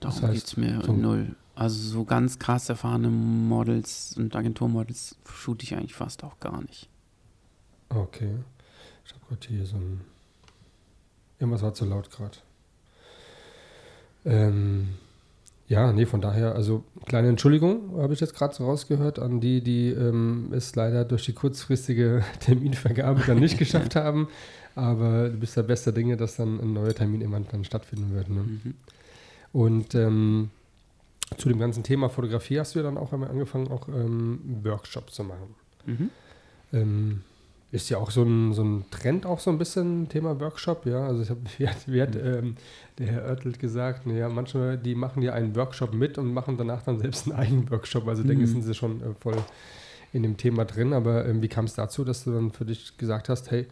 [0.00, 1.34] Darum das heißt, geht es mir so null.
[1.54, 6.88] Also so ganz krass erfahrene Models und Agenturmodels shoote ich eigentlich fast auch gar nicht.
[7.88, 8.36] Okay.
[9.04, 10.00] Ich habe gerade hier so ein.
[11.38, 12.36] Irgendwas war zu laut gerade.
[14.24, 14.88] Ähm,
[15.68, 19.60] ja, nee, von daher, also kleine Entschuldigung, habe ich jetzt gerade so rausgehört, an die,
[19.60, 24.28] die ähm, es leider durch die kurzfristige Terminvergabe dann nicht geschafft haben.
[24.74, 28.30] Aber du bist der beste Dinge, dass dann ein neuer Termin irgendwann dann stattfinden wird.
[28.30, 28.40] Ne?
[28.40, 28.74] Mhm.
[29.52, 30.50] Und ähm,
[31.36, 35.14] zu dem ganzen Thema Fotografie hast du ja dann auch einmal angefangen, auch ähm, Workshops
[35.14, 35.54] zu machen.
[35.84, 36.10] Mhm.
[36.72, 37.24] Ähm,
[37.70, 41.06] ist ja auch so ein, so ein Trend, auch so ein bisschen Thema Workshop, ja.
[41.06, 42.56] Also ich habe, wie hat, wie hat ähm,
[42.98, 46.82] der Herr Oertelt gesagt, naja, manche, die machen ja einen Workshop mit und machen danach
[46.82, 48.08] dann selbst einen eigenen Workshop.
[48.08, 48.28] Also mhm.
[48.28, 49.36] denke, sind sie schon äh, voll
[50.12, 50.94] in dem Thema drin.
[50.94, 53.66] Aber ähm, wie kam es dazu, dass du dann für dich gesagt hast, hey,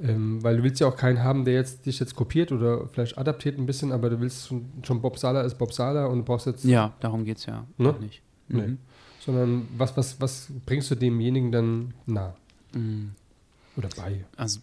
[0.00, 3.18] Ähm, weil du willst ja auch keinen haben, der jetzt dich jetzt kopiert oder vielleicht
[3.18, 6.24] adaptiert ein bisschen, aber du willst schon, schon Bob Sala ist Bob Sala und du
[6.24, 6.64] brauchst jetzt.
[6.64, 7.94] Ja, darum geht es ja Ne?
[7.98, 8.22] nicht.
[8.46, 8.62] Nee.
[8.62, 8.78] Mhm.
[9.18, 12.36] Sondern was, was, was bringst du demjenigen dann nah
[12.72, 13.12] Mhm.
[13.76, 14.24] oder bei?
[14.36, 14.60] Also,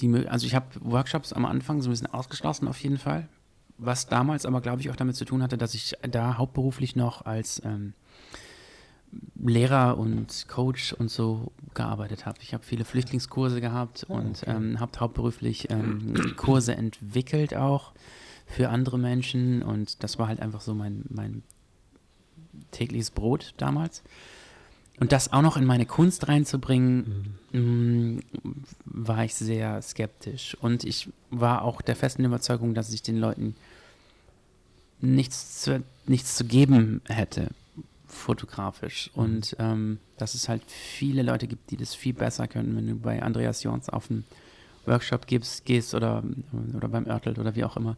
[0.00, 3.28] die, also ich habe Workshops am Anfang so ein bisschen ausgeschlossen auf jeden Fall.
[3.76, 7.26] Was damals aber, glaube ich, auch damit zu tun hatte, dass ich da hauptberuflich noch
[7.26, 7.92] als ähm,
[9.42, 12.38] Lehrer und Coach und so gearbeitet habe.
[12.42, 14.50] Ich habe viele Flüchtlingskurse gehabt und okay.
[14.50, 17.92] ähm, habe hauptberuflich ähm, Kurse entwickelt auch
[18.46, 21.42] für andere Menschen und das war halt einfach so mein, mein
[22.70, 24.02] tägliches Brot damals.
[25.00, 28.18] Und das auch noch in meine Kunst reinzubringen, Mm,
[28.84, 30.56] war ich sehr skeptisch.
[30.60, 33.54] Und ich war auch der festen Überzeugung, dass ich den Leuten
[35.00, 37.48] nichts zu, nichts zu geben hätte,
[38.06, 39.10] fotografisch.
[39.14, 42.94] Und ähm, dass es halt viele Leute gibt, die das viel besser können, wenn du
[42.96, 44.24] bei Andreas Jorns auf einen
[44.84, 46.22] Workshop gibst, gehst oder,
[46.74, 47.96] oder beim Örtelt oder wie auch immer.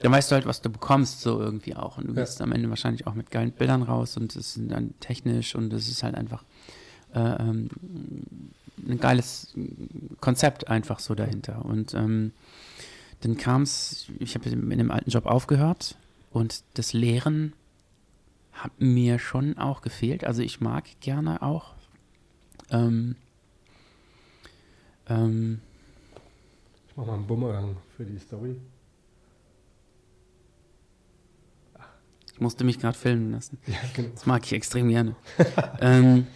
[0.00, 1.98] Dann weißt du halt, was du bekommst, so irgendwie auch.
[1.98, 2.22] Und du Ja.
[2.22, 5.72] gehst am Ende wahrscheinlich auch mit geilen Bildern raus und es ist dann technisch und
[5.72, 6.44] es ist halt einfach
[7.14, 7.68] äh, ähm,
[8.88, 9.54] ein geiles
[10.20, 11.64] Konzept einfach so dahinter.
[11.64, 12.32] Und ähm,
[13.20, 15.96] dann kam es, ich habe in dem alten Job aufgehört
[16.30, 17.52] und das Lehren
[18.52, 20.24] hat mir schon auch gefehlt.
[20.24, 21.74] Also ich mag gerne auch.
[22.70, 23.16] Ähm,
[25.08, 25.60] ähm,
[26.88, 28.56] Ich mach mal einen Bumerang für die Story.
[32.40, 33.58] Ich musste mich gerade filmen lassen.
[33.66, 34.08] Ja, genau.
[34.14, 35.14] Das mag ich extrem gerne.
[35.82, 36.26] ähm,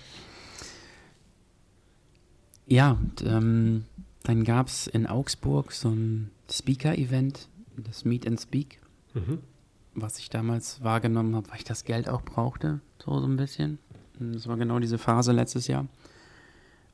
[2.66, 3.84] ja, und, ähm,
[4.22, 7.48] dann gab es in Augsburg so ein Speaker-Event,
[7.78, 8.80] das Meet and Speak,
[9.14, 9.38] Mhm.
[9.94, 13.78] was ich damals wahrgenommen habe, weil ich das Geld auch brauchte, so, so ein bisschen.
[14.20, 15.86] Und Das war genau diese Phase letztes Jahr.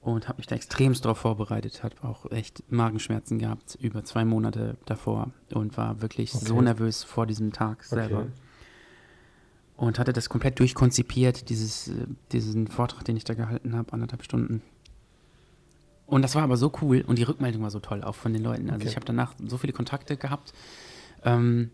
[0.03, 4.77] Und habe mich da extremst darauf vorbereitet, habe auch echt Magenschmerzen gehabt über zwei Monate
[4.87, 6.63] davor und war wirklich so Okay.
[6.65, 8.31] nervös vor diesem Tag selber Okay.
[9.81, 14.23] Und hatte das komplett durchkonzipiert, dieses, äh, diesen Vortrag, den ich da gehalten habe, anderthalb
[14.23, 14.63] Stunden.
[16.07, 18.43] Und das war aber so cool und die Rückmeldung war so toll, auch von den
[18.43, 18.69] Leuten.
[18.69, 18.89] Also Okay.
[18.89, 20.53] ich habe danach so viele Kontakte gehabt,
[21.25, 21.71] ähm,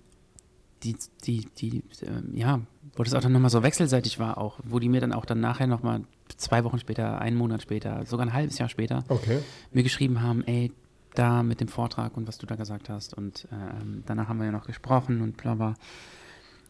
[0.82, 2.60] die, die, die, ähm, ja,
[2.94, 5.40] wo das auch dann nochmal so wechselseitig war auch, wo die mir dann auch dann
[5.40, 6.02] nachher nochmal
[6.36, 9.40] zwei Wochen später, einen Monat später, sogar ein halbes Jahr später Okay.
[9.72, 10.70] mir geschrieben haben, ey,
[11.14, 13.14] da mit dem Vortrag und was du da gesagt hast.
[13.14, 15.74] Und ähm, danach haben wir ja noch gesprochen und bla bla.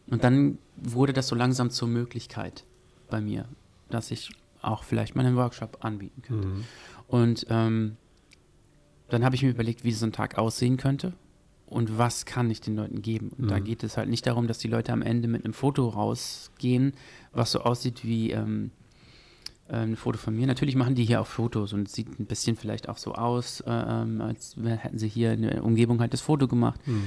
[0.09, 2.63] Und dann wurde das so langsam zur Möglichkeit
[3.09, 3.45] bei mir,
[3.89, 4.29] dass ich
[4.61, 6.47] auch vielleicht mal einen Workshop anbieten könnte.
[6.47, 6.63] Mhm.
[7.07, 7.97] Und ähm,
[9.09, 11.13] dann habe ich mir überlegt, wie so ein Tag aussehen könnte
[11.65, 13.31] und was kann ich den Leuten geben.
[13.37, 13.63] Und da Mhm.
[13.63, 16.93] geht es halt nicht darum, dass die Leute am Ende mit einem Foto rausgehen,
[17.31, 18.71] was so aussieht wie ähm,
[19.69, 20.47] äh, ein Foto von mir.
[20.47, 23.61] Natürlich machen die hier auch Fotos und es sieht ein bisschen vielleicht auch so aus,
[23.61, 26.85] äh, ähm, als hätten sie hier in der Umgebung halt das Foto gemacht.
[26.87, 27.03] Mhm.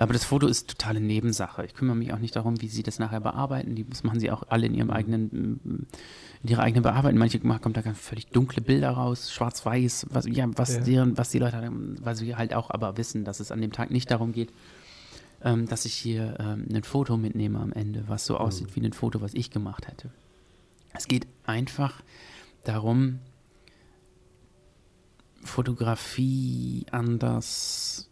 [0.00, 1.64] Aber das Foto ist totale Nebensache.
[1.66, 3.74] Ich kümmere mich auch nicht darum, wie sie das nachher bearbeiten.
[3.74, 5.86] Die, das machen sie auch alle in ihrem eigenen,
[6.42, 7.18] in ihrer eigenen Bearbeitung.
[7.18, 10.80] Manche machen- kommt da ganz völlig dunkle Bilder raus, schwarz-weiß, was, ja, was, Ja.
[10.80, 13.72] deren, was die Leute, haben, weil sie halt auch aber wissen, dass es an dem
[13.72, 14.52] Tag nicht darum geht,
[15.42, 18.94] ähm, dass ich hier ähm, ein Foto mitnehme am Ende, was so aussieht wie ein
[18.94, 20.10] Foto, was ich gemacht hätte.
[20.94, 22.00] Es geht einfach
[22.64, 23.18] darum,
[25.42, 28.09] Fotografie anders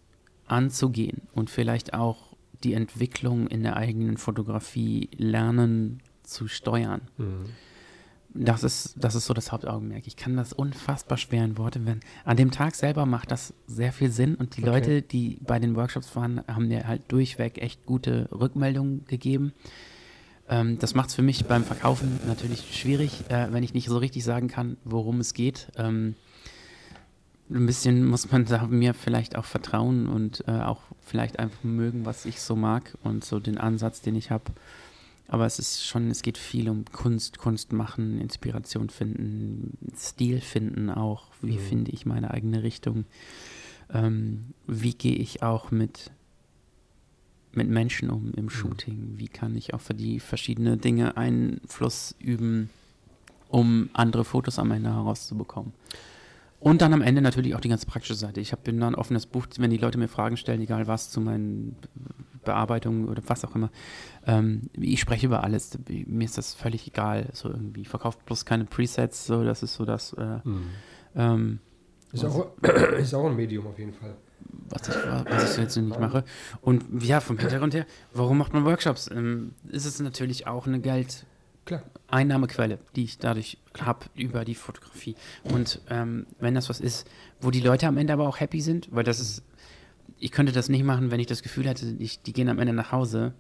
[0.50, 7.02] anzugehen und vielleicht auch die Entwicklung in der eigenen Fotografie lernen zu steuern.
[7.16, 7.46] Mhm.
[8.34, 10.06] Das ist, das ist so das Hauptaugenmerk.
[10.06, 12.00] Ich kann das unfassbar schwer in Worte werden.
[12.24, 14.70] An dem Tag selber macht das sehr viel Sinn und die Okay.
[14.70, 19.52] Leute, die bei den Workshops waren, haben mir halt durchweg echt gute Rückmeldungen gegeben.
[20.48, 23.96] Ähm, das macht es für mich beim Verkaufen natürlich schwierig, äh, wenn ich nicht so
[23.98, 25.68] richtig sagen kann, worum es geht.
[25.76, 26.14] Ähm,
[27.50, 32.04] ein bisschen muss man da mir vielleicht auch vertrauen und äh, auch vielleicht einfach mögen,
[32.04, 34.44] was ich so mag und so den Ansatz, den ich habe.
[35.28, 40.90] Aber es ist schon, es geht viel um Kunst, Kunst machen, Inspiration finden, Stil finden
[40.90, 41.26] auch.
[41.42, 41.60] Wie Mhm.
[41.60, 43.04] finde ich meine eigene Richtung?
[43.92, 46.10] Ähm, wie gehe ich auch mit,
[47.52, 49.14] mit Menschen um im Shooting?
[49.16, 52.70] Wie kann ich auch für die verschiedene Dinge Einfluss üben,
[53.48, 55.72] um andere Fotos am Ende herauszubekommen?
[56.60, 58.40] Und dann am Ende natürlich auch die ganz praktische Seite.
[58.40, 61.10] Ich habe bin da ein offenes Buch, wenn die Leute mir Fragen stellen, egal was,
[61.10, 61.76] zu meinen
[62.44, 63.70] Bearbeitungen oder was auch immer.
[64.26, 65.78] Ähm, ich spreche über alles.
[65.88, 67.28] Mir ist das völlig egal.
[67.32, 67.82] So irgendwie.
[67.82, 69.26] Ich verkaufe bloß keine Presets.
[69.26, 70.64] So, das ist so das, äh, Mhm.
[71.14, 71.58] ähm,
[72.12, 72.46] Ist, auch,
[72.98, 74.16] ist auch ein Medium auf jeden Fall.
[74.70, 74.94] was, ich,
[75.30, 76.24] was ich jetzt nicht mache.
[76.60, 79.08] Und ja, vom Hintergrund her, warum macht man Workshops?
[79.12, 80.80] Ähm, ist es natürlich auch eine
[81.68, 81.82] Klar.
[82.08, 85.14] Einnahmequelle, die ich dadurch habe über die Fotografie.
[85.44, 87.06] Und ähm, wenn das was ist,
[87.42, 89.42] wo die Leute am Ende aber auch happy sind, weil das ist,
[90.18, 92.72] ich könnte das nicht machen, wenn ich das Gefühl hätte, ich, die gehen am Ende
[92.72, 93.34] nach Hause.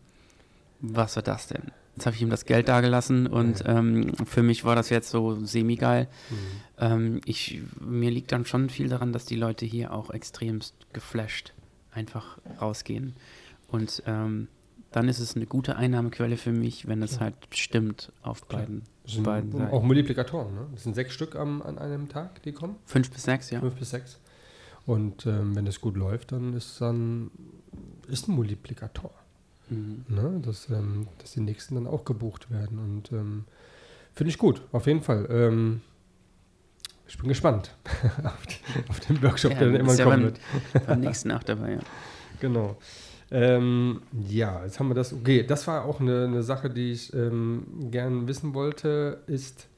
[0.80, 1.72] Was war das denn?
[1.96, 5.42] Jetzt habe ich ihm das Geld dagelassen und ähm, für mich war das jetzt so
[5.42, 6.06] semi-geil.
[6.28, 6.36] Mhm.
[6.78, 11.54] Ähm, ich, mir liegt dann schon viel daran, dass die Leute hier auch extremst geflasht
[11.90, 13.14] einfach rausgehen.
[13.68, 14.48] Und ähm,
[14.90, 19.24] dann ist es eine gute Einnahmequelle für mich, wenn es halt stimmt auf beiden, sind
[19.24, 19.72] beiden Seiten.
[19.72, 20.66] Auch Multiplikatoren, ne?
[20.72, 22.76] Das sind sechs Stück am, an einem Tag, die kommen?
[22.86, 23.60] Fünf bis sechs, ja.
[23.60, 24.18] Fünf bis sechs.
[24.86, 27.30] Und ähm, wenn es gut läuft, dann ist dann
[28.06, 29.12] ist ein Multiplikator.
[29.68, 30.04] Mhm.
[30.08, 30.40] Ne?
[30.42, 32.78] Dass, ähm, dass die nächsten dann auch gebucht werden.
[32.78, 33.44] Und ähm,
[34.14, 35.26] finde ich gut, auf jeden Fall.
[35.30, 35.82] Ähm,
[37.06, 37.74] ich bin gespannt
[38.88, 40.40] auf, den Workshop, ja, der dann immer ja kommen wird.
[40.86, 41.80] Beim nächsten auch dabei, ja.
[42.40, 42.76] Genau.
[43.30, 45.12] Ähm, ja, jetzt haben wir das.
[45.12, 49.68] Okay, das war auch eine, eine Sache, die ich ähm, gern wissen wollte, ist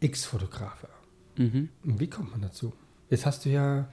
[0.00, 0.88] X-Fotografe.
[1.36, 1.70] Mhm.
[1.82, 2.72] Wie kommt man dazu?
[3.08, 3.88] Jetzt hast du ja,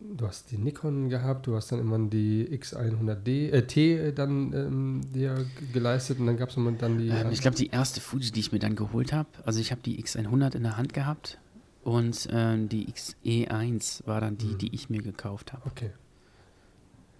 [0.00, 5.00] du hast die Nikon gehabt, du hast dann immer die X100D, äh, T dann ähm,
[5.12, 7.08] dir geleistet und dann gab es dann die.
[7.08, 9.82] Ähm, ich glaube, die erste Fuji, die ich mir dann geholt habe, also ich habe
[9.82, 11.38] die X100 in der Hand gehabt
[11.82, 14.58] und ähm, die XE1 war dann die, mhm.
[14.58, 15.66] die ich mir gekauft habe.
[15.66, 15.90] Okay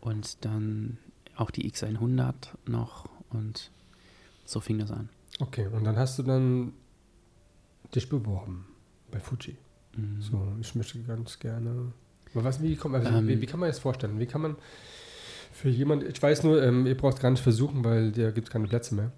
[0.07, 0.99] und dann
[1.35, 2.35] auch die X100
[2.67, 3.73] noch und
[4.45, 5.09] so fing das an.
[5.41, 6.73] Okay, und dann hast du dann
[7.95, 8.67] dich beworben
[9.11, 9.57] bei Fuji.
[9.97, 10.23] Mhm.
[10.23, 11.93] So, ich möchte ganz gerne.
[12.35, 14.21] Was, wie, kommt, also, ähm, wie, wie, kann man das vorstellen?
[14.21, 14.57] Wie kann man
[15.53, 18.53] für jemand, ich weiß nur, ähm, ihr braucht gar nicht versuchen, weil da gibt es
[18.53, 19.11] keine Plätze mehr.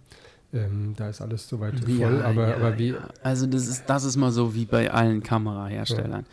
[0.55, 2.91] Ähm, da ist alles soweit voll, ja, aber, ja, aber wie.
[2.93, 3.09] Ja.
[3.23, 6.25] Also das ist, das ist mal so wie bei allen Kameraherstellern.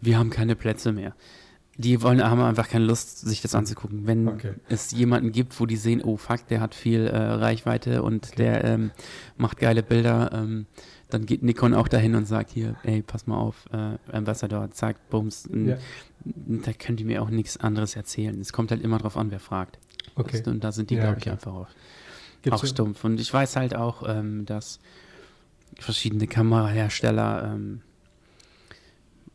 [0.00, 1.14] Wir haben keine Plätze mehr
[1.78, 4.06] die wollen, haben einfach keine Lust, sich das anzugucken.
[4.06, 4.54] Wenn okay.
[4.68, 8.36] es jemanden gibt, wo die sehen, oh fuck, der hat viel äh, Reichweite und okay.
[8.36, 8.90] der ähm,
[9.36, 10.66] macht geile Bilder, ähm,
[11.08, 15.08] dann geht Nikon auch dahin und sagt hier, ey, pass mal auf, äh, Ambassador, zack,
[15.08, 15.48] bums.
[15.52, 15.78] Ja.
[16.24, 18.38] Da könnt ihr mir auch nichts anderes erzählen.
[18.40, 19.78] Es kommt halt immer drauf an, wer fragt.
[20.16, 20.42] Okay.
[20.46, 21.68] Und da sind die, ja, glaube ich, einfach auch,
[22.50, 23.04] auch stumpf.
[23.04, 24.80] Und ich weiß halt auch, ähm, dass
[25.78, 27.82] verschiedene Kamerahersteller ähm,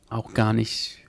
[0.10, 1.03] auch gar nicht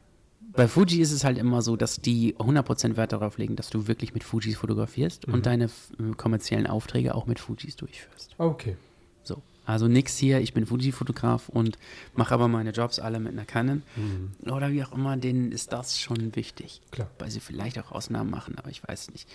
[0.56, 3.86] bei Fuji ist es halt immer so, dass die 100% Wert darauf legen, dass du
[3.88, 5.34] wirklich mit Fujis fotografierst mhm.
[5.34, 8.34] und deine äh, kommerziellen Aufträge auch mit Fujis durchführst.
[8.38, 8.76] Okay.
[9.22, 9.42] So.
[9.66, 11.78] Also nix hier, ich bin Fuji-Fotograf und
[12.14, 13.82] mache aber meine Jobs alle mit einer Canon.
[13.96, 14.52] Mhm.
[14.52, 16.82] Oder wie auch immer, denen ist das schon wichtig.
[16.90, 17.10] Klar.
[17.18, 19.28] Weil sie vielleicht auch Ausnahmen machen, aber ich weiß nicht.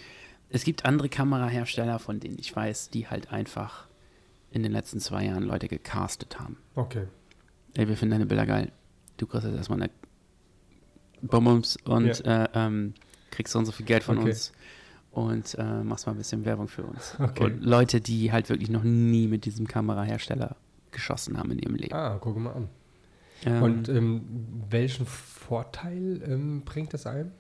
[0.50, 3.88] Es gibt andere Kamerahersteller, von denen ich weiß, die halt einfach
[4.52, 6.58] in den letzten zwei Jahren Leute gecastet haben.
[6.76, 7.08] Okay.
[7.76, 8.72] Ey, wir finden deine Bilder geil.
[9.18, 9.92] Du kriegst jetzt erstmal eine
[11.22, 12.46] Bonbons und ja.
[12.46, 12.94] äh, ähm,
[13.32, 14.30] kriegst so und so viel Geld von okay.
[14.30, 14.52] uns
[15.12, 17.16] und äh, machst mal ein bisschen Werbung für uns.
[17.20, 17.44] Okay.
[17.44, 20.56] Und Leute, die halt wirklich noch nie mit diesem Kamerahersteller
[20.92, 21.94] geschossen haben in ihrem Leben.
[21.94, 22.70] Ah, guck mal an.
[23.46, 24.22] Ähm, und ähm,
[24.70, 27.32] welchen Vorteil ähm, bringt das ein?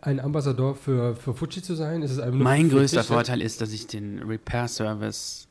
[0.00, 2.02] Ein Ambassador für, für Fuji zu sein?
[2.02, 3.04] Ist es mein größter?
[3.04, 5.46] Vorteil ist, dass ich den Repair-Service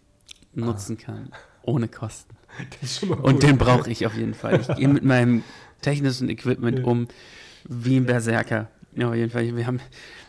[0.54, 1.06] nutzen ah.
[1.06, 1.32] kann,
[1.62, 2.36] ohne Kosten.
[3.22, 4.62] Und den brauche ich auf jeden Fall.
[4.62, 5.44] Ich gehe mit meinem
[5.82, 7.08] technischen Equipment um,
[7.68, 8.70] wie ein Berserker.
[8.96, 9.56] Ja, auf jeden Fall.
[9.56, 9.80] Wir haben,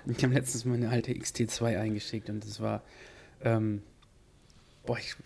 [0.06, 2.82] ich habe letztens meine alte XT2 eingeschickt und das war,
[3.42, 3.82] ähm,
[4.86, 5.16] boah, ich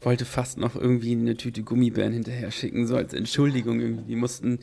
[0.00, 4.04] wollte fast noch irgendwie eine Tüte Gummibären hinterher schicken, so als Entschuldigung irgendwie.
[4.04, 4.60] Die mussten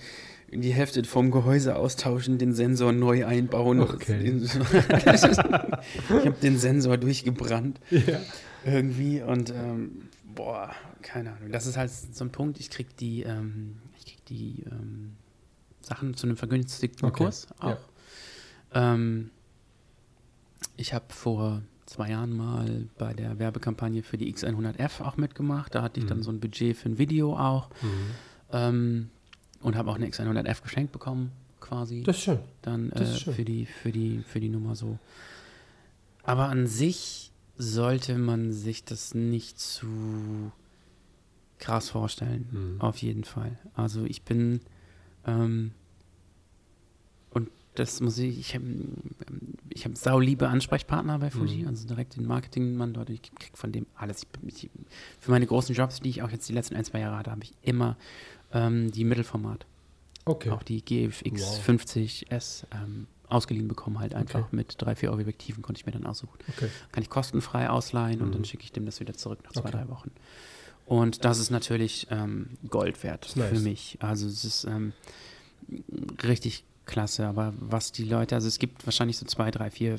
[0.51, 3.81] die Hälfte vom Gehäuse austauschen, den Sensor neu einbauen.
[3.81, 4.33] Okay.
[4.41, 4.55] ich
[6.09, 7.79] habe den Sensor durchgebrannt.
[7.91, 8.19] Ja.
[8.65, 11.51] Irgendwie und ähm, boah, keine Ahnung.
[11.51, 15.15] Das ist halt so ein Punkt, ich krieg die, ähm, ich krieg die ähm,
[15.81, 17.23] Sachen zu einem vergünstigten okay.
[17.25, 17.79] Kurs auch.
[18.73, 18.93] Ja.
[18.93, 19.31] Ähm,
[20.77, 25.73] ich habe vor zwei Jahren mal bei der Werbekampagne für die X100F auch mitgemacht.
[25.73, 26.09] Da hatte ich mhm.
[26.09, 27.69] dann so ein Budget für ein Video auch.
[27.81, 28.11] Mhm.
[28.51, 29.09] Ähm,
[29.61, 32.03] und habe auch eine X100F geschenkt bekommen, quasi.
[32.03, 32.39] Das ist schön.
[32.61, 33.33] Dann äh, ist schön.
[33.33, 34.99] Für, die, für, die, für die Nummer so.
[36.23, 40.51] Aber an sich sollte man sich das nicht zu
[41.59, 42.81] krass vorstellen, mhm.
[42.81, 43.57] auf jeden Fall.
[43.73, 44.61] Also ich bin
[45.25, 45.71] ähm,
[47.31, 48.65] und das muss ich, ich habe
[49.69, 51.67] ich hab sauliebe Ansprechpartner bei Fuji, mhm.
[51.67, 54.25] also direkt den Marketingmann dort, ich kriege von dem alles.
[54.45, 54.69] Ich, ich,
[55.19, 57.43] für meine großen Jobs, die ich auch jetzt die letzten ein, zwei Jahre hatte, habe
[57.43, 57.97] ich immer
[58.53, 59.65] ähm, die Mittelformat.
[60.25, 60.49] Okay.
[60.49, 61.69] Auch die GFX wow.
[61.69, 64.55] 50S ähm, ausgeliehen bekommen, halt einfach okay.
[64.55, 66.37] mit drei, vier Objektiven konnte ich mir dann aussuchen.
[66.49, 66.69] Okay.
[66.91, 68.25] Kann ich kostenfrei ausleihen mhm.
[68.25, 68.45] und dann mhm.
[68.45, 69.71] schicke ich dem das wieder zurück nach zwei, okay.
[69.71, 70.11] drei Wochen.
[70.85, 73.49] Und das ist natürlich ähm, Gold wert nice.
[73.49, 73.97] für mich.
[73.99, 74.93] Also es ist ähm,
[76.23, 77.27] richtig klasse.
[77.27, 79.97] Aber was die Leute, also es gibt wahrscheinlich so zwei, drei, vier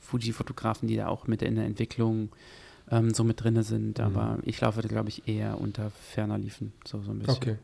[0.00, 2.28] Fuji-Fotografen, die da auch mit in der Entwicklung
[2.90, 3.98] ähm, so mit drin sind.
[3.98, 7.36] Aber ich laufe, glaube ich, eher unter ferner Liefen, so, so ein bisschen.
[7.36, 7.56] Okay.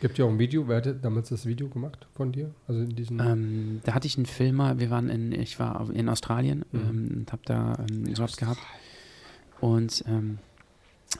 [0.00, 0.68] Gibt ja auch ein Video.
[0.68, 2.54] Wer hat damals das Video gemacht von dir?
[2.68, 3.18] Also in diesem.
[3.20, 6.80] Ähm, da hatte ich einen Filmer, wir waren in, ich war in Australien Mhm.
[6.80, 8.60] ähm, und habe da einen Job gehabt.
[9.60, 10.38] Und ähm,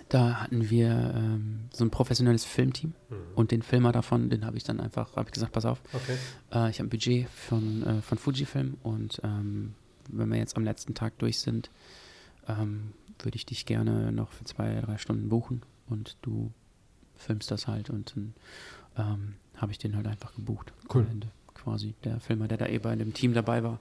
[0.08, 2.92] da hatten wir ähm, so ein professionelles Filmteam
[3.34, 6.16] und den Filmer davon, den habe ich dann einfach, habe ich gesagt, pass auf, okay.
[6.52, 9.74] äh, ich habe ein Budget von, äh, von Fujifilm und ähm,
[10.10, 11.70] wenn wir jetzt am letzten Tag durch sind,
[12.48, 12.92] ähm,
[13.22, 16.52] würde ich dich gerne noch für zwei, drei Stunden buchen und du
[17.16, 18.34] filmst das halt und dann
[18.98, 20.72] ähm, habe ich den halt einfach gebucht.
[20.92, 21.06] Cool.
[21.10, 21.94] Ende quasi.
[22.04, 23.80] Der Filmer, der da eh bei dem Team dabei war,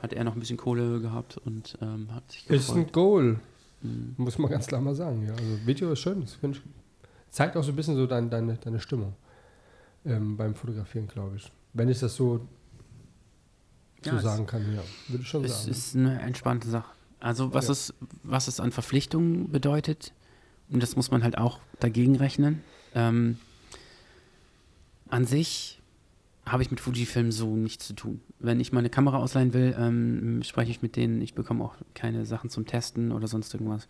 [0.00, 2.92] hat er noch ein bisschen Kohle gehabt und ähm, hat sich Ist ein gefreut.
[2.92, 3.40] Goal,
[3.84, 4.14] Mhm.
[4.16, 5.26] muss man ganz klar mal sagen.
[5.26, 5.32] Ja.
[5.32, 6.20] Also Video ist schön.
[6.20, 6.60] Das ich,
[7.30, 9.14] zeigt auch so ein bisschen so dein, deine, deine Stimmung
[10.04, 11.50] ähm, beim Fotografieren, glaube ich.
[11.72, 12.46] Wenn ich das so,
[14.04, 15.70] Ja, so es- sagen kann, ja, würde ich schon Es sagen.
[15.72, 16.92] ist eine entspannte Sache.
[17.18, 17.72] Also was, Ja.
[17.72, 20.12] es, was es an Verpflichtungen bedeutet,
[20.70, 22.62] und das muss man halt auch dagegen rechnen.
[22.94, 23.38] Ähm,
[25.08, 25.80] an sich
[26.46, 28.20] habe ich mit Fujifilm so nichts zu tun.
[28.40, 32.26] Wenn ich meine Kamera ausleihen will, ähm, spreche ich mit denen, ich bekomme auch keine
[32.26, 33.86] Sachen zum Testen oder sonst irgendwas.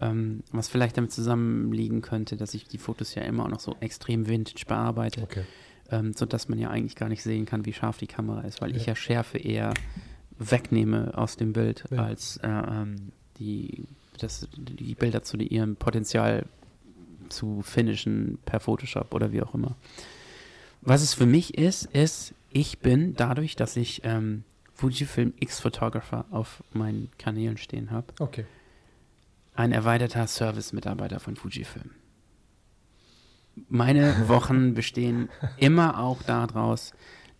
[0.00, 3.76] Ähm, was vielleicht damit zusammenliegen könnte, dass ich die Fotos ja immer auch noch so
[3.80, 5.42] extrem vintage bearbeite okay.
[5.90, 8.74] ähm, sodass man ja eigentlich gar nicht sehen kann, wie scharf die Kamera ist, weil
[8.74, 8.92] ich Ja.
[8.92, 9.74] ja Schärfe eher
[10.38, 12.04] wegnehme aus dem Bild, Ja.
[12.04, 13.84] als äh, ähm, die,
[14.22, 16.46] das, die Bilder zu ihrem Potenzial
[17.28, 19.76] zu finishen per Photoshop oder wie auch immer.
[20.82, 24.44] Was es für mich ist, ist, ich bin dadurch, dass ich ähm,
[24.74, 28.46] Fujifilm X-Photographer auf meinen Kanälen stehen habe, Okay.
[29.54, 31.90] ein erweiterter Service-Mitarbeiter von Fujifilm.
[33.68, 35.28] Meine Wochen bestehen
[35.58, 36.92] immer auch daraus,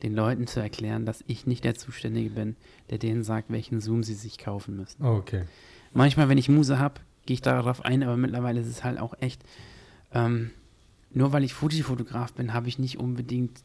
[0.03, 2.57] den Leuten zu erklären, dass ich nicht der Zuständige bin,
[2.91, 5.05] der denen sagt, welchen Zoom sie sich kaufen müssen.
[5.05, 5.45] Okay.
[5.93, 9.15] Manchmal, wenn ich Muse habe, gehe ich darauf ein, aber mittlerweile ist es halt auch
[9.21, 9.43] echt,
[10.13, 10.51] ähm,
[11.13, 13.63] nur weil ich Fuji-Fotograf bin, habe ich nicht unbedingt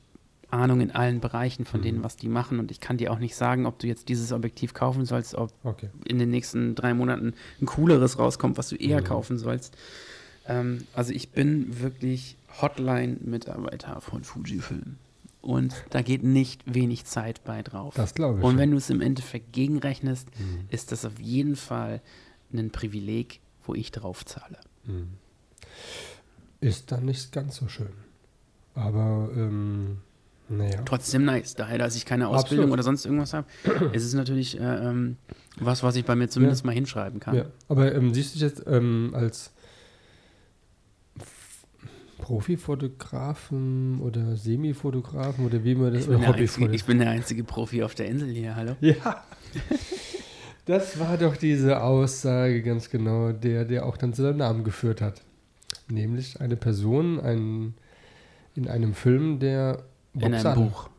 [0.49, 2.03] Ahnung in allen Bereichen von denen, Mhm.
[2.03, 4.73] was die machen und ich kann dir auch nicht sagen, ob du jetzt dieses Objektiv
[4.73, 5.89] kaufen sollst, ob Okay.
[6.05, 9.05] in den nächsten drei Monaten ein cooleres rauskommt, was du eher Mhm.
[9.05, 9.75] kaufen sollst.
[10.47, 14.97] Ähm, also ich bin wirklich Hotline-Mitarbeiter von Fujifilm.
[15.45, 17.93] Und da geht nicht wenig Zeit bei drauf.
[17.95, 18.43] Das glaube ich.
[18.45, 20.65] Und wenn du es im Endeffekt gegenrechnest, Mhm.
[20.69, 22.01] ist das auf jeden Fall
[22.51, 24.57] ein Privileg, wo ich drauf zahle.
[24.85, 25.09] Mhm.
[26.61, 27.89] Ist dann nicht ganz so schön.
[28.73, 29.97] Aber, ähm,
[30.49, 30.81] naja.
[30.83, 31.53] Trotzdem nice.
[31.55, 32.73] Daher, dass ich keine Ausbildung Absolut.
[32.73, 33.47] oder sonst irgendwas habe,
[33.93, 35.17] ist es natürlich äh, ähm,
[35.59, 37.35] was, was ich bei mir zumindest mal hinschreiben kann.
[37.35, 37.45] Ja.
[37.67, 39.51] Aber ähm, siehst du dich jetzt ähm, als
[42.25, 47.83] Profifotografen oder Semifotografen oder wie man das Ich bin, einzige, ich bin der einzige Profi
[47.83, 48.75] auf der Insel hier, hallo?
[48.81, 49.23] Ja.
[50.67, 54.99] Das war doch diese Aussage ganz genau, der, der auch dann zu seinem Namen geführt
[54.99, 55.21] hat.
[55.89, 57.75] Nämlich eine Person ein,
[58.55, 59.83] in einem Film, der
[60.15, 60.89] In Bob einem Sahler- Buch.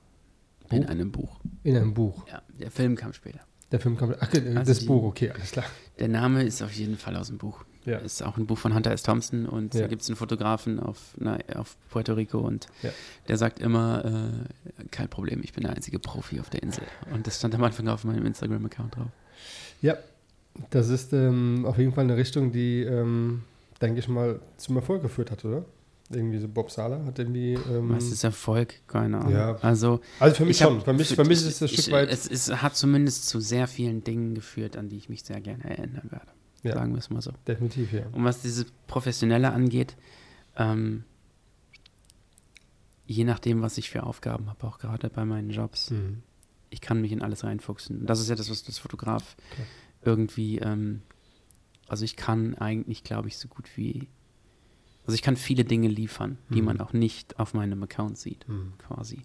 [0.71, 0.89] In Buch?
[0.89, 1.41] einem Buch.
[1.65, 2.29] In einem Buch.
[2.29, 3.41] Ja, der Film kam später.
[3.73, 4.15] Der Film kam.
[4.21, 5.67] Ach, Also das die- Buch, okay, alles klar.
[5.99, 7.65] Der Name ist auf jeden Fall aus dem Buch.
[7.87, 7.99] Ja.
[7.99, 9.03] Ist auch ein Buch von Hunter S.
[9.03, 9.83] Thompson und Ja.
[9.83, 12.91] da gibt es einen Fotografen auf, na, auf Puerto Rico und Ja.
[13.29, 16.83] der sagt immer, äh, kein Problem, ich bin der einzige Profi auf der Insel.
[17.15, 19.09] Und das stand am Anfang auf meinem Instagram-Account drauf.
[19.83, 19.97] Ja,
[20.71, 23.45] das ist ähm, auf jeden Fall eine Richtung, die, ähm,
[23.81, 25.65] denke ich mal, zum Erfolg geführt hat, oder?
[26.09, 27.55] Irgendwie so Bob Sala hat irgendwie.
[27.55, 28.75] Ähm, Was ist Erfolg?
[28.87, 29.33] Keine Ahnung.
[29.33, 29.57] Ja.
[29.57, 30.81] Also, also für mich ich hab- schon.
[30.83, 32.09] Für mich, für mich ist es ein Stück weit.
[32.11, 35.65] Es, es hat zumindest zu sehr vielen Dingen geführt, an die ich mich sehr gerne
[35.65, 36.29] erinnern werde.
[36.63, 36.73] Ja.
[36.75, 37.33] Sagen wir es mal so.
[37.47, 38.07] definitiv, ja.
[38.13, 39.97] Und was dieses Professionelle angeht,
[40.57, 41.05] ähm,
[43.07, 46.23] je nachdem, was ich für Aufgaben habe, auch gerade bei meinen Jobs, Mhm.
[46.71, 48.01] ich kann mich in alles reinfuchsen.
[48.01, 49.67] Und das ist ja das, was das Fotograf Klar.
[50.03, 51.03] irgendwie, ähm,
[51.89, 54.09] also ich kann eigentlich, glaube ich, so gut wie,
[55.07, 56.67] also ich kann viele Dinge liefern, die Mhm.
[56.67, 58.73] man auch nicht auf meinem Account sieht, Mhm.
[58.79, 59.23] quasi.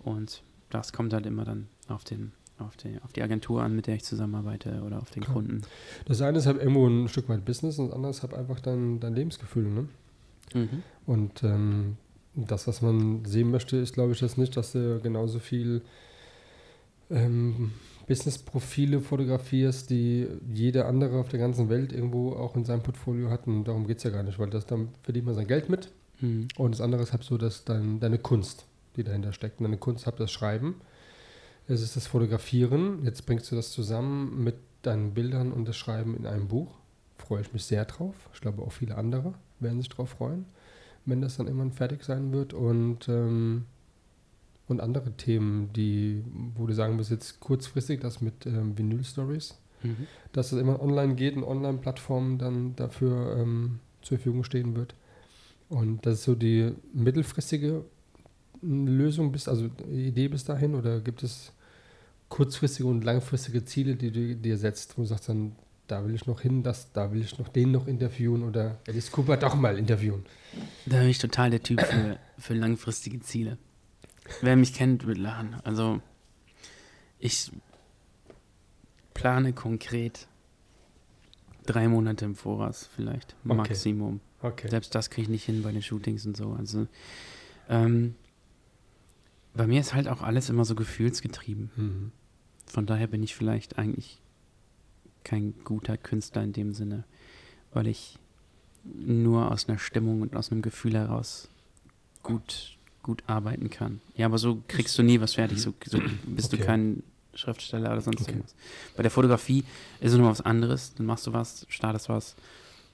[0.00, 3.86] Und das kommt halt immer dann auf den, auf die, auf die Agentur an, mit
[3.86, 5.34] der ich zusammenarbeite oder auf den Klar.
[5.34, 5.62] Kunden.
[6.06, 8.60] Das eine ist halt irgendwo ein Stück weit Business und das andere ist halt einfach
[8.60, 9.88] dein, dein Lebensgefühl, ne?
[10.54, 10.82] Mhm.
[11.06, 11.96] Und ähm,
[12.34, 15.82] das, was man sehen möchte, ist, glaube ich, das nicht, dass du genauso viel
[17.10, 17.72] ähm,
[18.06, 23.46] Business-Profile fotografierst, die jeder andere auf der ganzen Welt irgendwo auch in seinem Portfolio hat.
[23.46, 25.90] Und darum geht es ja gar nicht, weil das dann verdient man sein Geld mit.
[26.20, 26.48] Mhm.
[26.56, 28.66] Und das andere ist halt so, dass dein, deine Kunst,
[28.96, 29.60] die dahinter steckt.
[29.60, 30.76] Und deine Kunst hat das Schreiben,
[31.66, 33.04] es ist das Fotografieren.
[33.04, 36.74] Jetzt bringst du das zusammen mit deinen Bildern und das Schreiben in einem Buch.
[37.16, 38.14] Freue ich mich sehr drauf.
[38.34, 40.44] Ich glaube, auch viele andere werden sich drauf freuen,
[41.06, 42.52] wenn das dann irgendwann fertig sein wird.
[42.52, 43.64] Und, ähm,
[44.68, 46.22] und andere Themen, die,
[46.54, 49.58] wo du sagen wirst, jetzt kurzfristig das mit ähm, Vinyl-Stories.
[49.84, 50.06] mhm.
[50.32, 54.94] dass es immer online geht und Online-Plattformen dann dafür ähm, zur Verfügung stehen wird.
[55.68, 57.84] Und das ist so die mittelfristige
[58.64, 61.52] Lösung, bis, also Idee bis dahin, oder gibt es
[62.28, 65.52] kurzfristige und langfristige Ziele, die du dir setzt, wo du sagst dann,
[65.86, 69.12] da will ich noch hin, das, da will ich noch den noch interviewen oder Alice
[69.12, 70.24] Cooper doch mal interviewen.
[70.86, 73.58] Da bin ich total der Typ für, für langfristige Ziele.
[74.40, 75.56] Wer mich kennt, wird lachen.
[75.64, 76.00] Also
[77.18, 77.52] ich
[79.12, 80.26] plane konkret
[81.66, 83.54] drei Monate im Voraus vielleicht, okay.
[83.54, 84.20] Maximum.
[84.40, 84.68] Okay.
[84.68, 86.52] Selbst das kriege ich nicht hin bei den Shootings und so.
[86.52, 86.86] Also
[87.68, 88.14] ähm,
[89.54, 91.70] bei mir ist halt auch alles immer so gefühlsgetrieben.
[91.76, 92.12] Mhm.
[92.66, 94.20] Von daher bin ich vielleicht eigentlich
[95.22, 97.04] kein guter Künstler in dem Sinne,
[97.72, 98.18] weil ich
[98.84, 101.48] nur aus einer Stimmung und aus einem Gefühl heraus
[102.22, 104.00] gut, gut arbeiten kann.
[104.16, 106.60] Ja, aber so kriegst du nie was fertig, so, so bist okay.
[106.60, 107.02] du kein
[107.34, 108.32] Schriftsteller oder sonst okay.
[108.32, 108.54] irgendwas.
[108.96, 109.64] Bei der Fotografie
[110.00, 110.94] ist es nur was anderes.
[110.94, 112.36] Dann machst du was, startest was,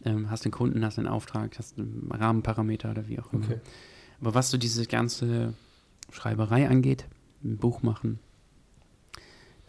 [0.05, 3.45] ähm, hast den Kunden, hast den Auftrag, hast einen Rahmenparameter oder wie auch immer.
[3.45, 3.61] Okay.
[4.21, 5.55] Aber was so diese ganze
[6.13, 7.07] Schreiberei angeht,
[7.43, 8.19] ein Buch machen,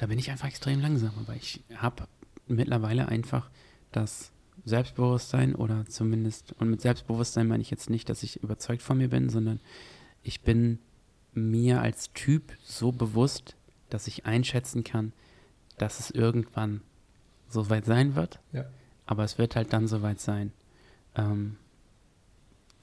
[0.01, 1.11] da bin ich einfach extrem langsam.
[1.19, 2.07] Aber ich habe
[2.47, 3.51] mittlerweile einfach
[3.91, 4.31] das
[4.65, 9.09] Selbstbewusstsein oder zumindest, und mit Selbstbewusstsein meine ich jetzt nicht, dass ich überzeugt von mir
[9.09, 9.59] bin, sondern
[10.23, 10.79] ich bin
[11.33, 13.55] mir als Typ so bewusst,
[13.89, 15.13] dass ich einschätzen kann,
[15.77, 16.81] dass es irgendwann
[17.47, 18.39] so weit sein wird.
[18.53, 18.65] Ja.
[19.05, 20.51] Aber es wird halt dann so weit sein,
[21.15, 21.57] ähm,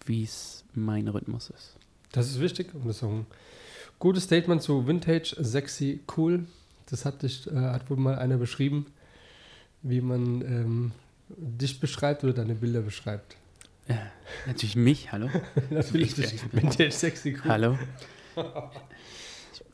[0.06, 1.77] wie es mein Rhythmus ist.
[2.12, 3.26] Das ist wichtig und das ist auch ein
[3.98, 6.46] gutes Statement zu Vintage, sexy, cool.
[6.90, 8.86] Das hat, dich, äh, hat wohl mal einer beschrieben,
[9.82, 10.92] wie man ähm,
[11.28, 13.36] dich beschreibt oder deine Bilder beschreibt.
[13.88, 13.98] Ja,
[14.46, 15.28] natürlich mich, hallo.
[15.70, 17.50] natürlich ich, dich, Vintage, sexy, cool.
[17.50, 17.78] Hallo.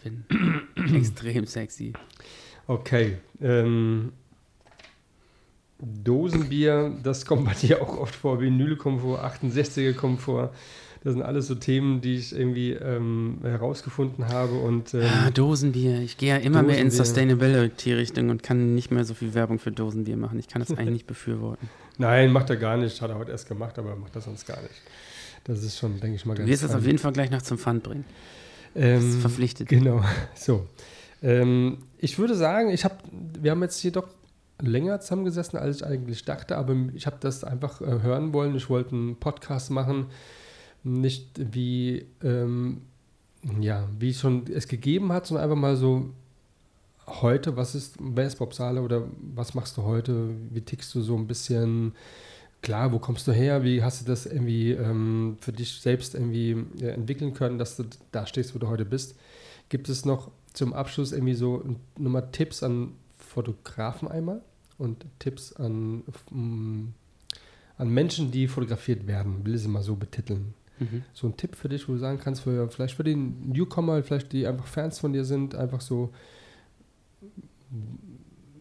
[0.04, 0.24] bin
[0.94, 1.92] extrem sexy.
[2.66, 3.18] Okay.
[3.40, 4.12] Ähm,
[5.78, 8.40] Dosenbier, das kommt bei dir auch oft vor.
[8.40, 10.54] Vinyl kommt vor, 68er kommt vor.
[11.04, 14.54] Das sind alles so Themen, die ich irgendwie ähm, herausgefunden habe.
[14.54, 16.00] Und, ähm, ja, Dosenbier.
[16.00, 16.74] Ich gehe ja immer Dosenbier.
[16.76, 20.38] mehr in Sustainability-Richtung und kann nicht mehr so viel Werbung für Dosenbier machen.
[20.38, 21.68] Ich kann das eigentlich nicht befürworten.
[21.98, 23.02] Nein, macht er gar nicht.
[23.02, 24.74] Hat er heute erst gemacht, aber macht das sonst gar nicht.
[25.44, 27.42] Das ist schon, denke ich mal, ganz Du wirst es auf jeden Fall gleich noch
[27.42, 28.06] zum Pfand bringen.
[28.74, 29.68] Ähm, verpflichtet.
[29.68, 30.02] Genau,
[30.34, 30.66] so.
[31.22, 32.96] Ähm, ich würde sagen, ich habe,
[33.40, 34.08] wir haben jetzt hier doch
[34.60, 38.56] länger zusammengesessen, als ich eigentlich dachte, aber ich habe das einfach äh, hören wollen.
[38.56, 40.06] Ich wollte einen Podcast machen,
[40.84, 42.82] nicht wie, ähm,
[43.60, 46.10] ja, wie schon es gegeben hat, sondern einfach mal so
[47.06, 49.04] heute, was ist, wer ist Bob Sahler oder
[49.34, 51.92] was machst du heute, wie tickst du so ein bisschen,
[52.64, 53.62] klar, wo kommst du her?
[53.62, 57.84] Wie hast du das irgendwie ähm, für dich selbst irgendwie äh, entwickeln können, dass du
[58.10, 59.16] da stehst, wo du heute bist?
[59.68, 61.62] Gibt es noch zum Abschluss irgendwie so
[61.98, 64.42] nochmal Tipps an Fotografen einmal
[64.78, 69.44] und Tipps an, an Menschen, die fotografiert werden?
[69.44, 70.54] Will ich sie mal so betiteln?
[70.78, 71.02] Mhm.
[71.12, 74.32] So ein Tipp für dich, wo du sagen kannst, für, vielleicht für den Newcomer, vielleicht
[74.32, 76.12] die einfach Fans von dir sind, einfach so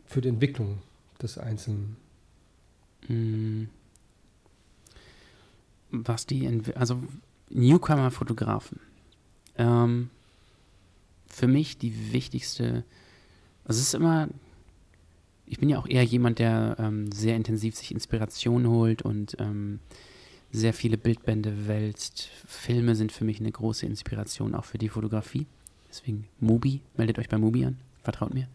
[0.06, 0.80] für die Entwicklung
[1.22, 1.98] des Einzelnen.
[3.08, 3.70] Mhm
[5.94, 7.02] was die, also
[7.50, 8.80] Newcomer-Fotografen.
[9.58, 10.10] Ähm,
[11.28, 12.84] für mich die wichtigste,
[13.66, 14.28] also es ist immer,
[15.46, 19.80] ich bin ja auch eher jemand, der ähm, sehr intensiv sich Inspiration holt und ähm,
[20.54, 22.30] sehr viele Bildbände wälzt.
[22.46, 25.48] Filme sind für mich eine große Inspiration, auch für die Fotografie.
[25.90, 28.48] Deswegen Mubi, meldet euch bei Mubi an, vertraut mir.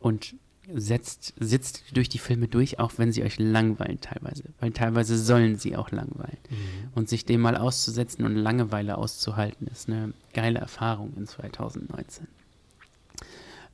[0.00, 0.34] Und
[0.74, 4.44] setzt, sitzt durch die Filme durch, auch wenn sie euch langweilen teilweise.
[4.60, 6.38] Weil teilweise sollen sie auch langweilen.
[6.50, 6.88] Mhm.
[6.94, 12.26] Und sich dem mal auszusetzen und Langeweile auszuhalten, ist eine geile Erfahrung in 2019.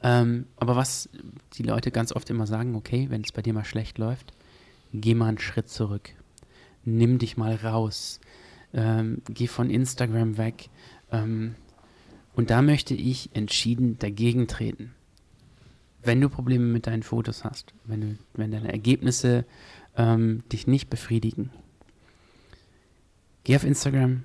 [0.03, 1.09] Ähm, aber was
[1.55, 4.33] die Leute ganz oft immer sagen, okay, wenn es bei dir mal schlecht läuft,
[4.93, 6.11] geh mal einen Schritt zurück.
[6.97, 8.21] Nimm dich mal raus.
[8.73, 10.71] Ähm, geh von Instagram weg.
[11.11, 11.55] Ähm,
[12.35, 14.95] und da möchte ich entschieden dagegen treten
[16.03, 19.45] wenn du Probleme mit deinen Fotos hast, wenn, du, wenn deine Ergebnisse
[19.97, 21.51] ähm, dich nicht befriedigen,
[23.45, 24.25] geh auf Instagram,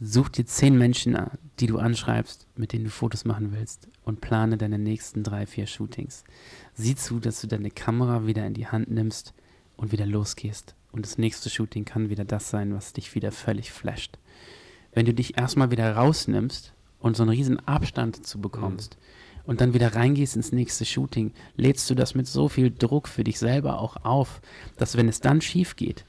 [0.00, 1.16] such dir zehn Menschen,
[1.60, 5.66] die du anschreibst, mit denen du Fotos machen willst und plane deine nächsten drei, vier
[5.66, 6.24] Shootings.
[6.74, 9.32] Sieh zu, dass du deine Kamera wieder in die Hand nimmst
[9.76, 10.74] und wieder losgehst.
[10.96, 14.18] Und das nächste Shooting kann wieder das sein, was dich wieder völlig flasht.
[14.92, 19.06] Wenn du dich erstmal wieder rausnimmst und so einen riesen Abstand dazu bekommst, mhm
[19.46, 23.24] und dann wieder reingehst ins nächste Shooting, lädst du das mit so viel Druck für
[23.24, 24.40] dich selber auch auf,
[24.76, 26.04] dass wenn es dann schief geht,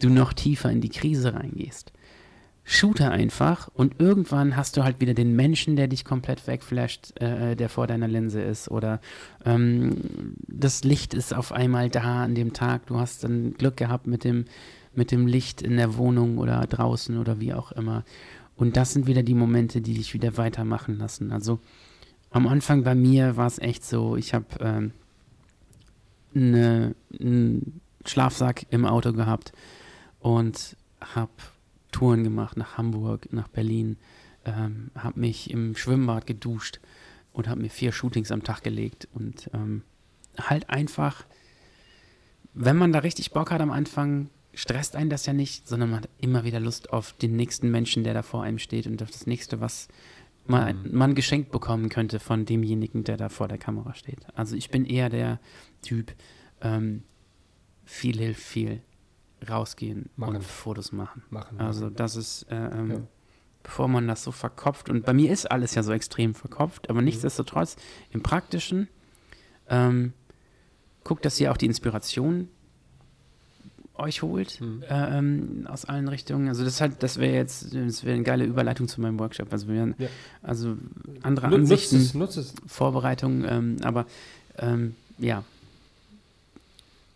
[0.00, 1.92] du noch tiefer in die Krise reingehst.
[2.64, 7.56] Shoote einfach und irgendwann hast du halt wieder den Menschen, der dich komplett wegflasht, äh,
[7.56, 9.00] der vor deiner Linse ist oder
[9.44, 14.06] ähm, das Licht ist auf einmal da an dem Tag, du hast dann Glück gehabt
[14.06, 14.44] mit dem,
[14.94, 18.04] mit dem Licht in der Wohnung oder draußen oder wie auch immer.
[18.54, 21.32] Und das sind wieder die Momente, die dich wieder weitermachen lassen.
[21.32, 21.58] Also
[22.30, 24.92] am Anfang bei mir war es echt so, ich habe ähm,
[26.34, 29.52] eine, einen Schlafsack im Auto gehabt
[30.20, 31.30] und habe
[31.92, 33.96] Touren gemacht nach Hamburg, nach Berlin,
[34.44, 36.80] ähm, habe mich im Schwimmbad geduscht
[37.32, 39.82] und habe mir vier Shootings am Tag gelegt und ähm,
[40.38, 41.24] halt einfach,
[42.54, 46.00] wenn man da richtig Bock hat am Anfang, stresst einen das ja nicht, sondern man
[46.00, 49.10] hat immer wieder Lust auf den nächsten Menschen, der da vor einem steht und auf
[49.10, 49.88] das nächste, was
[50.46, 50.96] man, mhm.
[50.96, 54.26] man geschenkt bekommen könnte von demjenigen, der da vor der Kamera steht.
[54.34, 55.40] Also ich bin eher der
[55.82, 56.12] Typ,
[56.60, 57.04] ähm,
[57.84, 58.82] viel hilft viel
[59.48, 60.36] rausgehen machen.
[60.36, 61.22] und Fotos machen.
[61.30, 62.96] machen also das ist, äh, ähm, ja.
[63.62, 67.00] bevor man das so verkopft, und bei mir ist alles ja so extrem verkopft, aber
[67.00, 67.06] mhm.
[67.06, 67.76] nichtsdestotrotz
[68.10, 68.88] im Praktischen
[69.68, 70.12] ähm,
[71.04, 72.48] guckt, dass ihr auch die Inspiration
[73.94, 74.82] euch holt mhm.
[74.88, 76.48] äh, ähm, aus allen Richtungen.
[76.48, 79.52] Also das halt, das wäre jetzt, das wäre eine geile Überleitung zu meinem Workshop.
[79.52, 80.08] Also wir ja.
[80.42, 80.76] also
[81.22, 82.54] andere Nutz, Ansichten, es, nutz es.
[82.66, 84.06] Vorbereitung, ähm, aber
[84.58, 85.44] ähm, ja,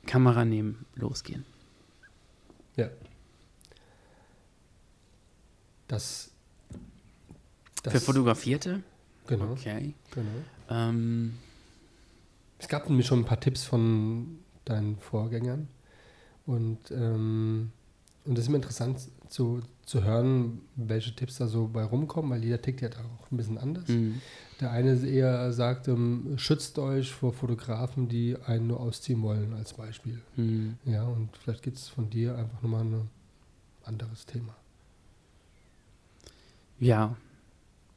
[0.06, 1.44] Kamera nehmen, losgehen.
[2.76, 2.88] Ja.
[5.88, 6.30] Das,
[7.82, 8.82] das Für Fotografierte?
[9.26, 9.52] Genau.
[9.52, 9.94] Okay.
[10.12, 10.28] Genau.
[10.68, 11.34] Ähm,
[12.58, 15.68] es gab nämlich schon ein paar Tipps von deinen Vorgängern.
[16.46, 17.72] Und, ähm,
[18.24, 22.42] und es ist immer interessant zu, zu hören, welche Tipps da so bei rumkommen, weil
[22.44, 23.88] jeder tickt ja da auch ein bisschen anders.
[23.88, 24.20] Mhm.
[24.60, 29.74] Der eine eher sagt, ähm, schützt euch vor Fotografen, die einen nur ausziehen wollen, als
[29.74, 30.20] Beispiel.
[30.34, 30.76] Mhm.
[30.84, 33.08] Ja, und vielleicht gibt es von dir einfach nochmal ein
[33.84, 34.56] anderes Thema.
[36.80, 37.16] Ja.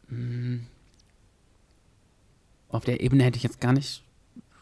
[0.10, 0.68] Mhm.
[2.70, 4.04] Auf der Ebene hätte ich jetzt gar nicht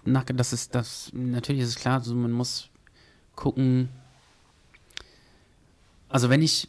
[0.06, 0.40] nachgedacht.
[0.40, 2.70] Das ist das, natürlich ist es klar, also man muss
[3.36, 3.90] gucken,
[6.10, 6.68] also wenn ich,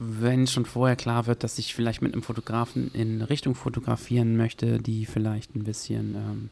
[0.00, 4.78] wenn schon vorher klar wird, dass ich vielleicht mit einem Fotografen in Richtung fotografieren möchte,
[4.78, 6.50] die vielleicht ein bisschen ähm,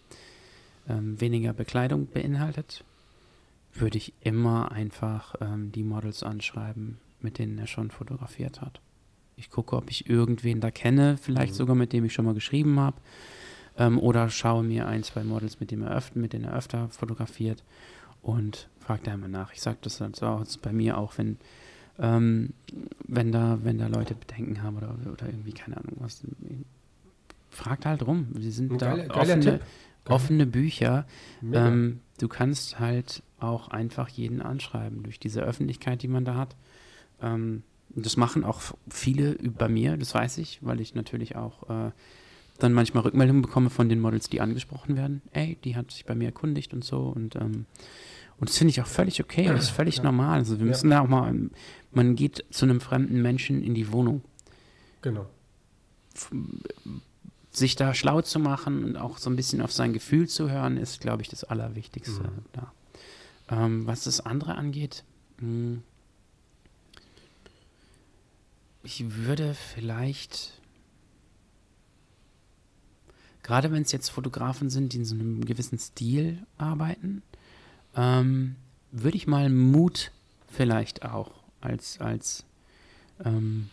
[0.88, 2.82] ähm, weniger Bekleidung beinhaltet,
[3.72, 8.80] würde ich immer einfach ähm, die Models anschreiben, mit denen er schon fotografiert hat.
[9.36, 11.56] Ich gucke, ob ich irgendwen da kenne, vielleicht mhm.
[11.56, 12.96] sogar mit dem ich schon mal geschrieben habe.
[13.78, 16.88] Ähm, oder schaue mir ein, zwei Models, mit, dem er öfter, mit denen er öfter
[16.88, 17.62] fotografiert
[18.22, 19.52] und frage da immer nach.
[19.52, 21.36] Ich sage das dann so bei mir auch, wenn
[21.98, 22.52] ähm,
[23.06, 26.22] wenn, da, wenn da Leute Bedenken haben oder, oder irgendwie, keine Ahnung, was.
[27.48, 28.28] Fragt halt rum.
[28.32, 29.60] Wir sind da geile, offene,
[30.06, 31.06] offene Bücher.
[31.52, 36.54] Ähm, du kannst halt auch einfach jeden anschreiben durch diese Öffentlichkeit, die man da hat.
[37.22, 37.62] Ähm,
[37.94, 38.60] das machen auch
[38.90, 41.92] viele bei mir, das weiß ich, weil ich natürlich auch äh,
[42.58, 45.22] dann manchmal Rückmeldungen bekomme von den Models, die angesprochen werden.
[45.32, 47.00] Ey, die hat sich bei mir erkundigt und so.
[47.00, 47.64] Und ähm,
[48.38, 50.02] und das finde ich auch völlig okay, das ist völlig ja.
[50.02, 50.38] normal.
[50.38, 51.34] Also wir müssen da auch mal,
[51.96, 54.22] man geht zu einem fremden Menschen in die Wohnung.
[55.00, 55.26] Genau.
[57.50, 60.76] Sich da schlau zu machen und auch so ein bisschen auf sein Gefühl zu hören,
[60.76, 62.44] ist, glaube ich, das Allerwichtigste mhm.
[62.52, 62.72] da.
[63.48, 65.04] Ähm, was das andere angeht,
[65.38, 65.82] mh, hm,
[68.82, 70.60] ich würde vielleicht,
[73.42, 77.22] gerade wenn es jetzt Fotografen sind, die in so einem gewissen Stil arbeiten,
[77.96, 78.56] ähm,
[78.92, 80.12] würde ich mal Mut
[80.46, 82.44] vielleicht auch als, als
[83.24, 83.70] ähm,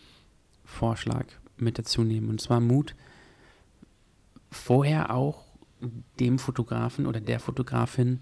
[0.64, 1.26] Vorschlag
[1.56, 2.28] mit dazu nehmen.
[2.28, 2.94] Und zwar Mut,
[4.50, 5.44] vorher auch
[6.20, 8.20] dem Fotografen oder der Fotografin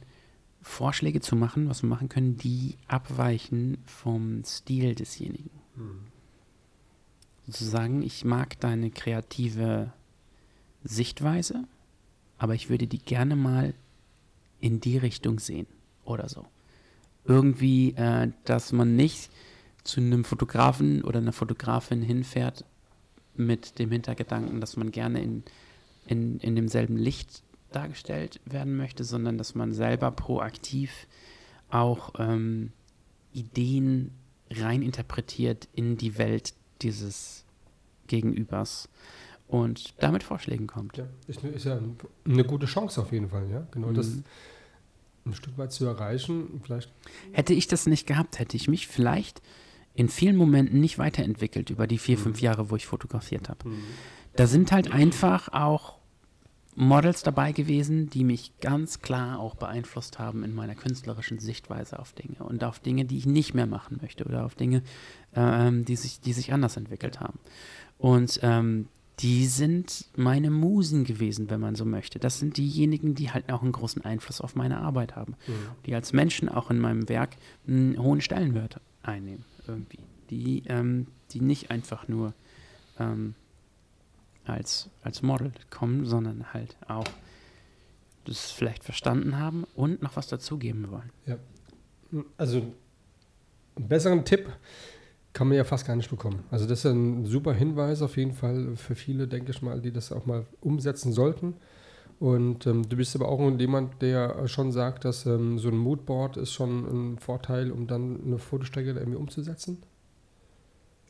[0.61, 5.51] Vorschläge zu machen, was wir machen können, die abweichen vom Stil desjenigen.
[5.74, 6.07] Mhm.
[7.47, 9.93] Sozusagen, ich mag deine kreative
[10.85, 11.65] Sichtweise,
[12.39, 13.74] aber ich würde die gerne mal
[14.61, 15.66] in die Richtung sehen
[16.05, 16.47] oder so.
[17.24, 19.31] Irgendwie, äh, dass man nicht
[19.85, 22.65] zu einem Fotografen oder einer Fotografin hinfährt
[23.35, 25.43] mit dem Hintergedanken, dass man gerne in,
[26.07, 27.43] in, in demselben Licht
[27.73, 31.07] dargestellt werden möchte, sondern dass man selber proaktiv
[31.71, 32.73] auch ähm,
[33.33, 34.13] Ideen
[34.51, 37.45] reininterpretiert in die Welt dieses
[38.07, 38.89] Gegenübers
[39.49, 40.99] und damit Vorschlägen kommt.
[40.99, 41.79] Ja, ist, ist ja
[42.25, 43.67] eine gute Chance auf jeden Fall, ja.
[43.71, 43.95] Genau mhm.
[43.95, 44.19] das
[45.25, 46.61] ein Stück weit zu erreichen.
[46.65, 46.91] Vielleicht.
[47.33, 49.41] Hätte ich das nicht gehabt, hätte ich mich vielleicht
[49.94, 52.23] in vielen Momenten nicht weiterentwickelt über die vier, mhm.
[52.23, 53.69] fünf Jahre, wo ich fotografiert habe.
[53.69, 53.82] Mhm.
[54.35, 55.98] Da sind halt einfach auch
[56.74, 62.12] Models dabei gewesen, die mich ganz klar auch beeinflusst haben in meiner künstlerischen Sichtweise auf
[62.12, 64.82] Dinge und auf Dinge, die ich nicht mehr machen möchte oder auf Dinge,
[65.35, 67.39] ähm, die, sich, die sich anders entwickelt haben.
[67.98, 68.89] Und ähm,
[69.19, 72.19] die sind meine Musen gewesen, wenn man so möchte.
[72.19, 75.52] Das sind diejenigen, die halt auch einen großen Einfluss auf meine Arbeit haben, mhm.
[75.85, 77.36] die als Menschen auch in meinem Werk
[77.69, 80.01] einen hohen Stellenwert einnehmen, irgendwie.
[80.31, 82.35] Die, ähm, die nicht einfach nur
[82.99, 83.35] ähm,
[84.45, 87.07] als, als Model kommen, sondern halt auch
[88.25, 91.11] das vielleicht verstanden haben und noch was dazugeben wollen.
[91.27, 91.37] Ja.
[92.37, 92.59] Also
[93.77, 94.51] einen besseren Tipp
[95.33, 96.45] kann man ja fast gar nicht bekommen.
[96.51, 99.93] Also das ist ein super Hinweis auf jeden Fall für viele, denke ich mal, die
[99.93, 101.55] das auch mal umsetzen sollten.
[102.23, 106.36] Und ähm, du bist aber auch jemand, der schon sagt, dass ähm, so ein Moodboard
[106.36, 109.82] ist schon ein Vorteil, um dann eine Fotostrecke irgendwie umzusetzen.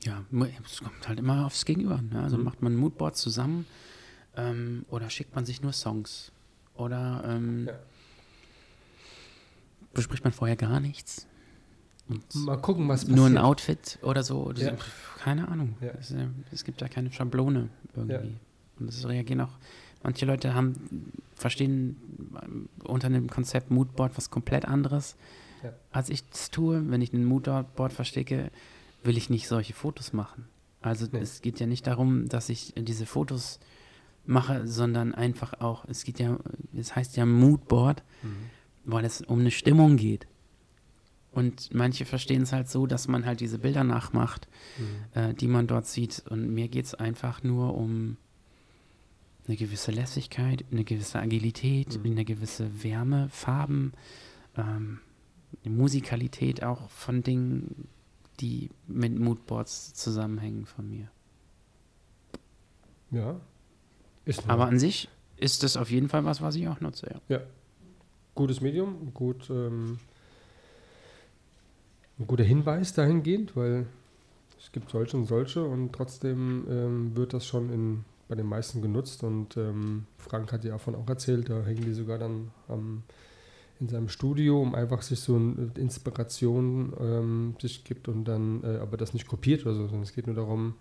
[0.04, 0.24] Ja,
[0.64, 2.00] es kommt halt immer aufs Gegenüber.
[2.00, 2.22] Ne?
[2.22, 2.44] Also mhm.
[2.44, 3.66] macht man ein Moodboard zusammen
[4.38, 6.32] ähm, oder schickt man sich nur Songs
[6.76, 7.74] oder ähm, ja.
[9.92, 11.26] bespricht man vorher gar nichts.
[12.32, 13.18] Mal gucken, was passiert.
[13.18, 14.50] Nur ein Outfit oder so.
[14.56, 14.78] Ja.
[15.18, 15.76] Keine Ahnung.
[15.82, 15.90] Ja.
[15.90, 16.14] Es,
[16.52, 18.38] es, gibt ja keine Schablone irgendwie.
[18.78, 19.58] Und es reagieren auch.
[20.02, 21.96] Manche Leute haben, verstehen
[22.84, 25.16] unter einem Konzept Moodboard was komplett anderes,
[25.90, 26.90] als ich es tue.
[26.90, 28.50] Wenn ich ein Moodboard verstecke,
[29.04, 30.46] will ich nicht solche Fotos machen.
[30.80, 31.20] Also nee.
[31.20, 33.60] es geht ja nicht darum, dass ich diese Fotos
[34.26, 36.38] mache, sondern einfach auch, es geht ja,
[36.76, 38.50] es heißt ja Moodboard, mhm.
[38.84, 40.26] weil es um eine Stimmung geht.
[41.32, 44.48] Und manche verstehen es halt so, dass man halt diese Bilder nachmacht,
[44.78, 45.20] mhm.
[45.20, 46.22] äh, die man dort sieht.
[46.28, 48.16] Und mir geht es einfach nur um
[49.46, 52.12] eine gewisse Lässigkeit, eine gewisse Agilität, mhm.
[52.12, 53.92] eine gewisse Wärme, Farben,
[54.56, 55.00] ähm,
[55.64, 57.88] eine Musikalität auch von Dingen,
[58.40, 61.10] die mit Moodboards zusammenhängen von mir.
[63.10, 63.40] Ja.
[64.46, 67.36] Aber an sich ist das auf jeden Fall was, was ich auch nutze, ja.
[67.36, 67.42] Ja.
[68.34, 69.98] Gutes Medium, gut, ähm,
[72.18, 73.86] ein guter Hinweis dahingehend, weil
[74.58, 78.80] es gibt solche und solche und trotzdem ähm, wird das schon in, bei den meisten
[78.80, 83.02] genutzt und ähm, Frank hat ja davon auch erzählt, da hängen die sogar dann am
[83.78, 88.78] in seinem Studio, um einfach sich so eine Inspiration ähm, sich gibt und dann, äh,
[88.78, 90.76] aber das nicht kopiert oder so, sondern es geht nur darum,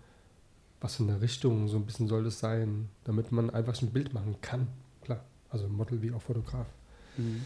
[0.80, 3.90] was für eine Richtung so ein bisschen soll das sein, damit man einfach so ein
[3.90, 4.68] Bild machen kann.
[5.02, 6.68] Klar, also Model wie auch Fotograf.
[7.18, 7.42] Mhm.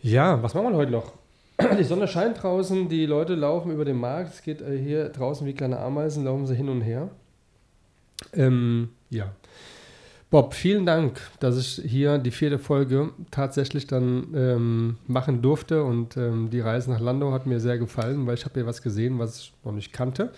[0.00, 1.12] Ja, was machen wir heute noch?
[1.78, 5.46] Die Sonne scheint draußen, die Leute laufen über den Markt, es geht äh, hier draußen
[5.46, 7.10] wie kleine Ameisen, laufen sie hin und her.
[8.32, 9.32] Ähm, ja.
[10.30, 16.16] Bob, vielen Dank, dass ich hier die vierte Folge tatsächlich dann ähm, machen durfte und
[16.16, 19.18] ähm, die Reise nach Landau hat mir sehr gefallen, weil ich habe hier was gesehen,
[19.18, 20.32] was ich noch nicht kannte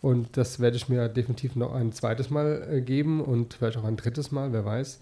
[0.00, 3.84] und das werde ich mir definitiv noch ein zweites Mal äh, geben und vielleicht auch
[3.84, 5.00] ein drittes Mal, wer weiß.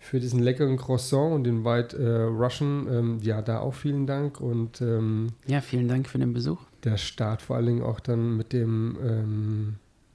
[0.00, 4.38] Für diesen leckeren Croissant und den White äh, Russian, ähm, ja, da auch vielen Dank
[4.40, 6.60] und ähm, ja, vielen Dank für den Besuch.
[6.84, 9.74] Der Start vor allen Dingen auch dann mit dem ähm,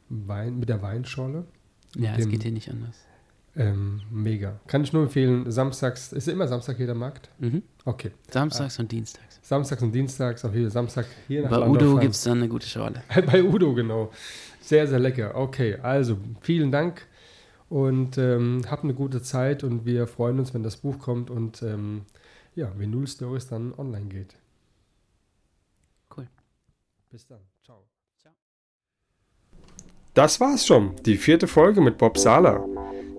[0.09, 1.45] Wein, mit der Weinschorle.
[1.95, 2.95] Ja, es geht hier nicht anders.
[3.55, 4.59] Ähm, mega.
[4.67, 5.49] Kann ich nur empfehlen.
[5.51, 7.29] Samstags, ist immer Samstag hier der Markt?
[7.39, 7.63] Mhm.
[7.83, 8.11] Okay.
[8.29, 9.39] Samstags und Dienstags.
[9.41, 12.67] Samstags und Dienstags, auf jeden Samstag hier nach Bei Udo gibt es dann eine gute
[12.67, 13.01] Schorle.
[13.25, 14.11] Bei Udo, genau.
[14.61, 15.35] Sehr, sehr lecker.
[15.35, 17.07] Okay, also vielen Dank
[17.69, 21.63] und ähm, habt eine gute Zeit und wir freuen uns, wenn das Buch kommt und
[21.63, 22.05] ähm,
[22.55, 24.35] ja, Vinyl Stories dann online geht.
[26.15, 26.27] Cool.
[27.09, 27.39] Bis dann.
[30.19, 30.91] Das war's schon.
[31.05, 32.65] Die vierte Folge mit Bob Sala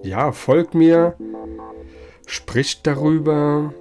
[0.02, 1.14] ja, folgt mir,
[2.26, 3.72] spricht darüber,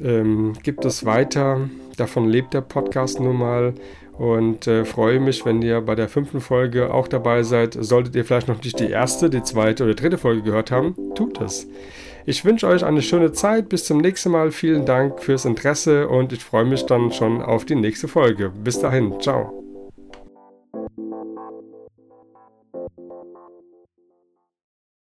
[0.00, 1.68] ähm, gibt es weiter.
[1.96, 3.74] Davon lebt der Podcast nun mal.
[4.16, 7.76] Und äh, freue mich, wenn ihr bei der fünften Folge auch dabei seid.
[7.80, 11.40] Solltet ihr vielleicht noch nicht die erste, die zweite oder dritte Folge gehört haben, tut
[11.40, 11.66] es.
[12.26, 13.68] Ich wünsche euch eine schöne Zeit.
[13.68, 14.52] Bis zum nächsten Mal.
[14.52, 18.52] Vielen Dank fürs Interesse und ich freue mich dann schon auf die nächste Folge.
[18.62, 19.20] Bis dahin.
[19.20, 19.67] Ciao.